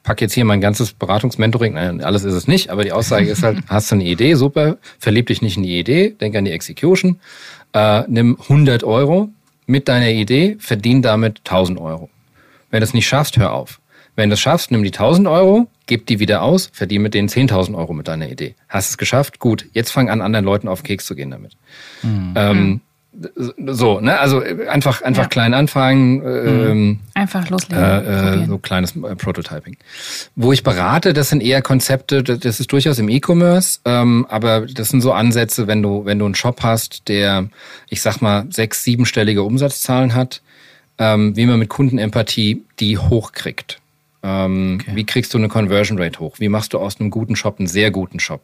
pack 0.04 0.20
jetzt 0.20 0.32
hier 0.32 0.44
mein 0.44 0.60
ganzes 0.60 0.92
Beratungsmentoring, 0.92 1.74
nein, 1.74 2.00
alles 2.02 2.22
ist 2.22 2.34
es 2.34 2.46
nicht, 2.46 2.70
aber 2.70 2.84
die 2.84 2.92
Aussage 2.92 3.28
ist 3.28 3.42
halt, 3.42 3.58
hast 3.66 3.90
du 3.90 3.96
eine 3.96 4.04
Idee, 4.04 4.34
super, 4.34 4.78
verlieb 5.00 5.26
dich 5.26 5.42
nicht 5.42 5.56
in 5.56 5.64
die 5.64 5.78
Idee, 5.78 6.10
denk 6.10 6.36
an 6.36 6.44
die 6.44 6.52
Execution, 6.52 7.18
äh, 7.72 8.04
nimm 8.06 8.38
100 8.40 8.84
Euro 8.84 9.28
mit 9.66 9.88
deiner 9.88 10.10
Idee, 10.10 10.56
verdien 10.60 11.02
damit 11.02 11.40
1000 11.40 11.80
Euro. 11.80 12.10
Wenn 12.70 12.80
du 12.80 12.84
es 12.84 12.94
nicht 12.94 13.08
schaffst, 13.08 13.36
hör 13.38 13.52
auf. 13.52 13.80
Wenn 14.14 14.30
du 14.30 14.34
es 14.34 14.40
schaffst, 14.40 14.70
nimm 14.70 14.84
die 14.84 14.92
1000 14.92 15.26
Euro, 15.26 15.66
gib 15.86 16.06
die 16.06 16.20
wieder 16.20 16.42
aus, 16.42 16.70
verdien 16.72 17.02
mit 17.02 17.14
denen 17.14 17.28
10.000 17.28 17.76
Euro 17.76 17.92
mit 17.92 18.06
deiner 18.06 18.30
Idee. 18.30 18.54
Hast 18.68 18.90
es 18.90 18.98
geschafft? 18.98 19.40
Gut, 19.40 19.66
jetzt 19.72 19.90
fang 19.90 20.08
an, 20.08 20.20
anderen 20.20 20.44
Leuten 20.44 20.68
auf 20.68 20.82
den 20.82 20.86
Keks 20.86 21.06
zu 21.06 21.16
gehen 21.16 21.32
damit. 21.32 21.56
Mhm. 22.02 22.34
Ähm, 22.36 22.80
so, 23.66 24.00
ne? 24.00 24.18
Also 24.18 24.40
einfach, 24.40 25.02
einfach 25.02 25.24
ja. 25.24 25.28
klein 25.28 25.54
anfangen. 25.54 26.18
Mhm. 26.18 27.00
einfach 27.14 27.48
loslegen. 27.48 27.84
Äh, 27.84 28.42
äh, 28.42 28.46
so 28.46 28.58
kleines 28.58 28.96
äh, 28.96 29.14
Prototyping. 29.14 29.76
Wo 30.34 30.52
ich 30.52 30.62
berate, 30.62 31.12
das 31.12 31.28
sind 31.28 31.42
eher 31.42 31.62
Konzepte, 31.62 32.22
das 32.22 32.60
ist 32.60 32.72
durchaus 32.72 32.98
im 32.98 33.08
E-Commerce, 33.08 33.80
ähm, 33.84 34.26
aber 34.28 34.66
das 34.66 34.88
sind 34.88 35.00
so 35.00 35.12
Ansätze, 35.12 35.66
wenn 35.66 35.82
du, 35.82 36.04
wenn 36.04 36.18
du 36.18 36.24
einen 36.24 36.34
Shop 36.34 36.62
hast, 36.62 37.08
der, 37.08 37.48
ich 37.88 38.02
sag 38.02 38.20
mal, 38.20 38.46
sechs, 38.50 38.82
siebenstellige 38.82 39.42
Umsatzzahlen 39.42 40.14
hat, 40.14 40.42
ähm, 40.98 41.36
wie 41.36 41.46
man 41.46 41.58
mit 41.58 41.68
Kundenempathie 41.68 42.62
die 42.80 42.98
hochkriegt. 42.98 43.80
Ähm, 44.22 44.78
okay. 44.80 44.96
Wie 44.96 45.04
kriegst 45.04 45.34
du 45.34 45.38
eine 45.38 45.48
Conversion 45.48 45.98
Rate 45.98 46.18
hoch? 46.18 46.36
Wie 46.38 46.48
machst 46.48 46.72
du 46.72 46.78
aus 46.78 46.98
einem 46.98 47.10
guten 47.10 47.36
Shop 47.36 47.58
einen 47.58 47.68
sehr 47.68 47.90
guten 47.90 48.20
Shop? 48.20 48.42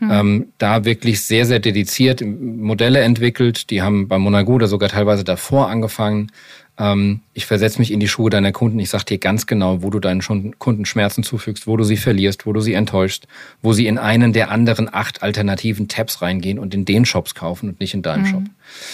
Mhm. 0.00 0.10
Ähm, 0.10 0.46
da 0.58 0.84
wirklich 0.84 1.24
sehr, 1.24 1.46
sehr 1.46 1.58
dediziert 1.58 2.22
Modelle 2.24 3.00
entwickelt. 3.00 3.70
Die 3.70 3.82
haben 3.82 4.08
bei 4.08 4.18
Monago 4.18 4.54
oder 4.54 4.66
sogar 4.66 4.88
teilweise 4.88 5.24
davor 5.24 5.68
angefangen. 5.68 6.30
Ähm, 6.78 7.20
ich 7.34 7.46
versetze 7.46 7.78
mich 7.78 7.92
in 7.92 8.00
die 8.00 8.08
Schuhe 8.08 8.30
deiner 8.30 8.52
Kunden. 8.52 8.78
Ich 8.78 8.90
sage 8.90 9.04
dir 9.04 9.18
ganz 9.18 9.46
genau, 9.46 9.82
wo 9.82 9.90
du 9.90 10.00
deinen 10.00 10.22
Kunden 10.58 10.86
Schmerzen 10.86 11.22
zufügst, 11.22 11.66
wo 11.66 11.76
du 11.76 11.84
sie 11.84 11.96
verlierst, 11.96 12.46
wo 12.46 12.52
du 12.52 12.60
sie 12.60 12.72
enttäuschst, 12.72 13.28
wo 13.60 13.72
sie 13.72 13.86
in 13.86 13.98
einen 13.98 14.32
der 14.32 14.50
anderen 14.50 14.92
acht 14.92 15.22
alternativen 15.22 15.88
Tabs 15.88 16.22
reingehen 16.22 16.58
und 16.58 16.74
in 16.74 16.84
den 16.84 17.04
Shops 17.04 17.34
kaufen 17.34 17.68
und 17.68 17.80
nicht 17.80 17.94
in 17.94 18.02
deinem 18.02 18.22
mhm. 18.22 18.26
Shop. 18.26 18.42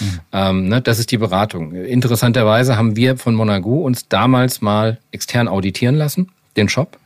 Mhm. 0.01 0.21
Ähm, 0.33 0.69
ne, 0.69 0.81
das 0.83 0.99
ist 0.99 1.13
die 1.13 1.19
Beratung. 1.19 1.73
Interessanterweise 1.75 2.77
haben 2.77 2.97
wir 2.97 3.17
von 3.17 3.35
Monago 3.35 3.79
uns 3.83 4.09
damals 4.09 4.61
mal 4.61 4.99
extern 5.13 5.47
auditieren 5.47 5.95
lassen, 5.95 6.31
den 6.57 6.69
Shop. 6.69 6.99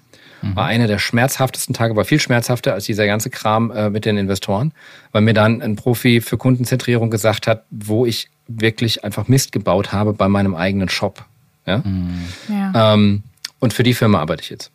Mhm. 0.42 0.56
War 0.56 0.66
einer 0.66 0.86
der 0.86 0.98
schmerzhaftesten 0.98 1.74
Tage, 1.74 1.96
war 1.96 2.04
viel 2.04 2.20
schmerzhafter 2.20 2.74
als 2.74 2.84
dieser 2.84 3.06
ganze 3.06 3.30
Kram 3.30 3.70
äh, 3.70 3.90
mit 3.90 4.04
den 4.04 4.16
Investoren, 4.16 4.72
weil 5.12 5.22
mir 5.22 5.34
dann 5.34 5.62
ein 5.62 5.76
Profi 5.76 6.20
für 6.20 6.36
Kundenzentrierung 6.36 7.10
gesagt 7.10 7.46
hat, 7.46 7.64
wo 7.70 8.04
ich 8.06 8.28
wirklich 8.48 9.04
einfach 9.04 9.28
Mist 9.28 9.52
gebaut 9.52 9.92
habe 9.92 10.12
bei 10.12 10.28
meinem 10.28 10.54
eigenen 10.54 10.88
Shop. 10.88 11.24
Ja? 11.66 11.78
Mhm. 11.78 12.20
ja. 12.48 12.94
Ähm, 12.94 13.22
und 13.60 13.72
für 13.72 13.82
die 13.82 13.94
Firma 13.94 14.18
arbeite 14.18 14.42
ich 14.42 14.50
jetzt. 14.50 14.70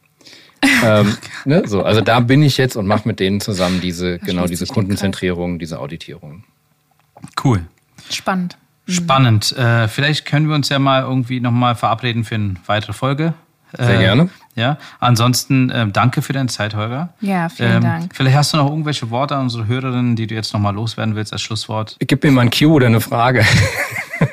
ähm, 0.84 1.18
ne, 1.46 1.64
so, 1.66 1.84
also 1.84 2.02
da 2.02 2.20
bin 2.20 2.42
ich 2.42 2.58
jetzt 2.58 2.76
und 2.76 2.88
mache 2.88 3.08
mit 3.08 3.20
denen 3.20 3.42
zusammen 3.42 3.82
diese, 3.82 4.18
genau 4.20 4.48
diese 4.48 4.66
Kundenzentrierung, 4.66 5.60
diese 5.60 5.80
Auditierung. 5.80 6.44
Cool. 7.44 7.66
Spannend. 8.10 8.58
Spannend. 8.88 9.52
Äh, 9.58 9.90
vielleicht 9.90 10.26
können 10.26 10.48
wir 10.48 10.56
uns 10.56 10.70
ja 10.70 10.80
mal 10.80 11.02
irgendwie 11.02 11.42
nochmal 11.42 11.76
verabreden 11.76 12.24
für 12.24 12.36
eine 12.36 12.56
weitere 12.68 12.94
Folge. 12.94 13.34
Sehr 13.78 13.96
äh, 13.96 14.00
gerne. 14.00 14.30
Ja, 14.58 14.80
ansonsten 15.00 15.70
äh, 15.70 15.88
danke 15.88 16.24
für 16.24 16.34
deine 16.34 16.50
Zeit, 16.50 16.74
Holger. 16.74 17.10
Ja, 17.22 17.48
vielen 17.48 17.76
ähm, 17.76 17.82
Dank. 17.82 18.16
Vielleicht 18.16 18.36
hast 18.36 18.54
du 18.54 18.58
noch 18.58 18.68
irgendwelche 18.68 19.12
Worte 19.12 19.36
an 19.36 19.44
unsere 19.44 19.68
Hörerinnen, 19.68 20.16
die 20.16 20.26
du 20.26 20.34
jetzt 20.34 20.52
nochmal 20.52 20.74
loswerden 20.74 21.16
willst 21.16 21.32
als 21.32 21.44
Schlusswort. 21.44 21.96
Gib 22.00 22.24
mir 22.24 22.32
mal 22.32 22.42
ein 22.42 22.50
Cue 22.50 22.72
oder 22.72 22.88
eine 22.88 23.00
Frage. 23.00 23.46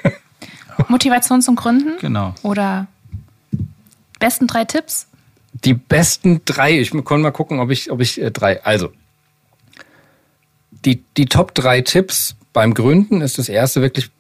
Motivation 0.89 1.43
zum 1.43 1.57
Gründen? 1.57 1.99
Genau. 2.01 2.35
Oder 2.43 2.87
besten 4.19 4.47
drei 4.47 4.65
Tipps? 4.65 5.09
Die 5.53 5.75
besten 5.75 6.41
drei, 6.47 6.81
ich 6.81 6.93
kann 7.05 7.21
mal 7.21 7.31
gucken, 7.31 7.61
ob 7.61 7.71
ich, 7.71 7.91
ob 7.91 8.01
ich 8.01 8.19
äh, 8.21 8.31
drei, 8.31 8.65
also 8.65 8.91
die, 10.71 11.05
die 11.19 11.27
Top 11.27 11.55
drei 11.55 11.83
Tipps 11.83 12.35
beim 12.55 12.73
Gründen 12.73 13.21
ist 13.21 13.37
das 13.37 13.51
erste 13.51 13.83
wirklich 13.83 14.11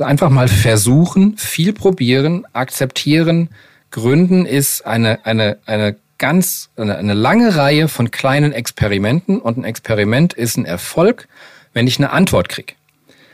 einfach 0.00 0.28
mal 0.28 0.48
versuchen, 0.48 1.36
viel 1.38 1.72
probieren, 1.72 2.46
akzeptieren, 2.52 3.48
Gründen 3.90 4.46
ist 4.46 4.86
eine, 4.86 5.24
eine, 5.24 5.58
eine 5.66 5.96
ganz, 6.18 6.70
eine, 6.76 6.96
eine 6.96 7.14
lange 7.14 7.56
Reihe 7.56 7.88
von 7.88 8.10
kleinen 8.10 8.52
Experimenten 8.52 9.40
und 9.40 9.58
ein 9.58 9.64
Experiment 9.64 10.32
ist 10.32 10.56
ein 10.56 10.64
Erfolg, 10.64 11.28
wenn 11.72 11.86
ich 11.86 11.98
eine 11.98 12.10
Antwort 12.10 12.48
kriege. 12.48 12.74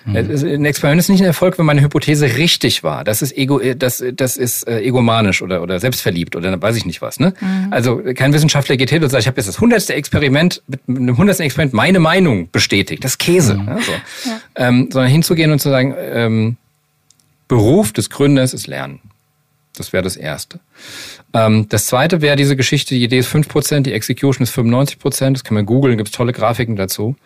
Mhm. 0.07 0.17
Ein 0.17 0.65
Experiment 0.65 1.01
ist 1.01 1.09
nicht 1.09 1.21
ein 1.21 1.27
Erfolg, 1.27 1.59
wenn 1.59 1.67
meine 1.67 1.83
Hypothese 1.83 2.37
richtig 2.37 2.85
war. 2.85 3.03
Das 3.03 3.23
ist 3.23 3.37
ego, 3.37 3.59
das, 3.59 4.03
das 4.15 4.37
ist 4.37 4.67
äh, 4.69 4.81
egomanisch 4.81 5.43
oder, 5.43 5.63
oder 5.63 5.81
selbstverliebt 5.81 6.37
oder 6.37 6.61
weiß 6.63 6.77
ich 6.77 6.87
nicht 6.87 7.03
was. 7.03 7.19
Ne? 7.19 7.35
Mhm. 7.41 7.73
Also 7.73 8.01
kein 8.15 8.33
Wissenschaftler 8.33 8.77
geht 8.77 8.91
hin 8.91 9.03
und 9.03 9.11
sagt, 9.11 9.23
ich 9.23 9.27
habe 9.27 9.37
jetzt 9.37 9.49
das 9.49 9.61
hundertste 9.61 9.95
Experiment 9.95 10.63
mit, 10.69 10.81
einem 10.89 11.17
hundertsten 11.19 11.45
Experiment 11.45 11.75
meine 11.75 11.99
Meinung 11.99 12.49
bestätigt. 12.53 13.03
Das 13.03 13.13
ist 13.13 13.19
Käse. 13.19 13.55
Mhm. 13.55 13.69
Also, 13.69 13.93
ja. 13.93 14.41
ähm, 14.55 14.89
sondern 14.93 15.11
hinzugehen 15.11 15.51
und 15.51 15.59
zu 15.59 15.71
sagen, 15.71 15.95
ähm, 15.99 16.57
Beruf 17.49 17.93
des 17.93 18.11
Gründers 18.11 18.55
ist 18.55 18.69
Lernen. 18.69 19.01
Das 19.77 19.93
wäre 19.93 20.03
das 20.03 20.17
Erste. 20.17 20.61
Ähm, 21.33 21.69
das 21.69 21.87
Zweite 21.87 22.21
wäre 22.21 22.37
diese 22.37 22.57
Geschichte, 22.57 22.95
die 22.95 23.05
Idee 23.05 23.19
ist 23.19 23.33
5%, 23.33 23.81
die 23.83 23.93
Execution 23.93 24.43
ist 24.43 24.57
95%. 24.57 25.33
Das 25.33 25.45
kann 25.45 25.55
man 25.55 25.67
googeln, 25.67 25.97
gibt 25.97 26.09
es 26.09 26.15
tolle 26.15 26.33
Grafiken 26.33 26.77
dazu. 26.77 27.17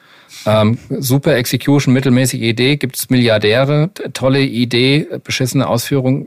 Ähm, 0.46 0.78
super 0.90 1.36
Execution, 1.36 1.92
mittelmäßige 1.92 2.40
Idee, 2.40 2.76
gibt 2.76 2.96
es 2.96 3.10
Milliardäre, 3.10 3.90
tolle 4.12 4.42
Idee, 4.42 5.06
beschissene 5.24 5.66
Ausführung, 5.66 6.26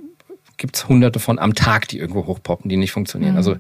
gibt 0.57 0.75
es 0.75 0.87
hunderte 0.87 1.19
von 1.19 1.39
am 1.39 1.55
Tag, 1.55 1.87
die 1.87 1.99
irgendwo 1.99 2.25
hochpoppen, 2.25 2.69
die 2.69 2.77
nicht 2.77 2.91
funktionieren. 2.91 3.33
Mhm. 3.33 3.37
Also 3.37 3.55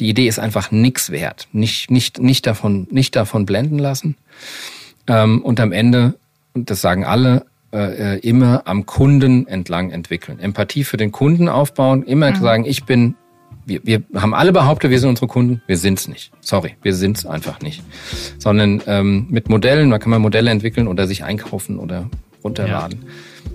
die 0.00 0.08
Idee 0.08 0.26
ist 0.26 0.38
einfach 0.38 0.70
nix 0.70 1.10
wert. 1.10 1.48
Nicht, 1.52 1.90
nicht, 1.90 2.20
nicht, 2.20 2.46
davon, 2.46 2.88
nicht 2.90 3.14
davon 3.16 3.46
blenden 3.46 3.78
lassen. 3.78 4.16
Ähm, 5.06 5.42
und 5.42 5.60
am 5.60 5.72
Ende, 5.72 6.14
und 6.54 6.70
das 6.70 6.80
sagen 6.80 7.04
alle, 7.04 7.46
äh, 7.72 8.18
immer 8.20 8.62
am 8.66 8.86
Kunden 8.86 9.46
entlang 9.46 9.90
entwickeln. 9.90 10.38
Empathie 10.38 10.84
für 10.84 10.96
den 10.96 11.12
Kunden 11.12 11.48
aufbauen, 11.48 12.02
immer 12.02 12.30
mhm. 12.30 12.36
sagen, 12.36 12.64
ich 12.64 12.84
bin, 12.84 13.14
wir, 13.64 13.80
wir 13.84 14.02
haben 14.14 14.34
alle 14.34 14.52
behauptet, 14.52 14.90
wir 14.90 14.98
sind 14.98 15.10
unsere 15.10 15.26
Kunden, 15.26 15.62
wir 15.66 15.76
sind's 15.76 16.08
nicht. 16.08 16.32
Sorry, 16.40 16.76
wir 16.82 16.94
sind's 16.94 17.24
einfach 17.26 17.60
nicht. 17.60 17.82
Sondern 18.38 18.82
ähm, 18.86 19.26
mit 19.30 19.48
Modellen, 19.48 19.90
da 19.90 19.98
kann 19.98 20.10
man 20.10 20.20
Modelle 20.20 20.50
entwickeln 20.50 20.86
oder 20.86 21.06
sich 21.06 21.24
einkaufen 21.24 21.78
oder 21.78 22.10
runterladen. 22.44 23.04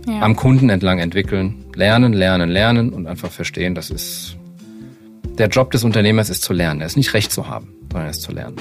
Ja. 0.06 0.14
Ja. 0.14 0.22
Am 0.22 0.36
Kunden 0.36 0.70
entlang 0.70 1.00
entwickeln, 1.00 1.66
lernen, 1.76 2.14
lernen, 2.14 2.50
lernen 2.50 2.94
und 2.94 3.08
einfach 3.08 3.32
verstehen, 3.32 3.76
das 3.76 3.90
ist 3.90 4.38
der 5.38 5.50
Job 5.50 5.72
des 5.72 5.84
Unternehmers 5.84 6.30
ist 6.30 6.44
zu 6.44 6.54
lernen. 6.54 6.82
Er 6.82 6.88
ist 6.88 6.98
nicht 6.98 7.14
recht 7.14 7.32
zu 7.32 7.48
haben, 7.48 7.74
sondern 7.92 8.08
er 8.08 8.12
ist 8.12 8.22
zu 8.22 8.32
lernen. 8.32 8.56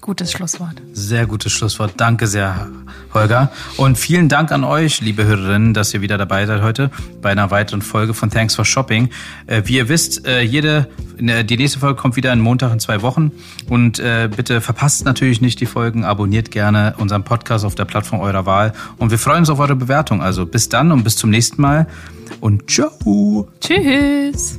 Gutes 0.00 0.32
Schlusswort. 0.32 0.80
Sehr 0.92 1.26
gutes 1.26 1.52
Schlusswort. 1.52 1.92
Danke 1.98 2.26
sehr, 2.26 2.68
Holger. 3.12 3.52
Und 3.76 3.98
vielen 3.98 4.30
Dank 4.30 4.50
an 4.50 4.64
euch, 4.64 5.02
liebe 5.02 5.24
Hörerinnen, 5.24 5.74
dass 5.74 5.92
ihr 5.92 6.00
wieder 6.00 6.16
dabei 6.16 6.46
seid 6.46 6.62
heute 6.62 6.90
bei 7.20 7.30
einer 7.30 7.50
weiteren 7.50 7.82
Folge 7.82 8.14
von 8.14 8.30
Thanks 8.30 8.54
for 8.54 8.64
Shopping. 8.64 9.10
Äh, 9.46 9.62
wie 9.66 9.76
ihr 9.76 9.90
wisst, 9.90 10.26
äh, 10.26 10.40
jede, 10.40 10.88
ne, 11.18 11.44
die 11.44 11.58
nächste 11.58 11.80
Folge 11.80 12.00
kommt 12.00 12.16
wieder 12.16 12.32
in 12.32 12.40
Montag 12.40 12.72
in 12.72 12.80
zwei 12.80 13.02
Wochen. 13.02 13.30
Und 13.68 13.98
äh, 13.98 14.30
bitte 14.34 14.62
verpasst 14.62 15.04
natürlich 15.04 15.42
nicht 15.42 15.60
die 15.60 15.66
Folgen, 15.66 16.04
abonniert 16.04 16.50
gerne 16.50 16.94
unseren 16.96 17.22
Podcast 17.22 17.66
auf 17.66 17.74
der 17.74 17.84
Plattform 17.84 18.20
eurer 18.20 18.46
Wahl. 18.46 18.72
Und 18.96 19.10
wir 19.10 19.18
freuen 19.18 19.40
uns 19.40 19.50
auf 19.50 19.58
eure 19.58 19.76
Bewertung. 19.76 20.22
Also 20.22 20.46
bis 20.46 20.70
dann 20.70 20.92
und 20.92 21.04
bis 21.04 21.16
zum 21.16 21.28
nächsten 21.28 21.60
Mal. 21.60 21.86
Und 22.40 22.70
ciao. 22.70 23.48
Tschüss. 23.60 24.58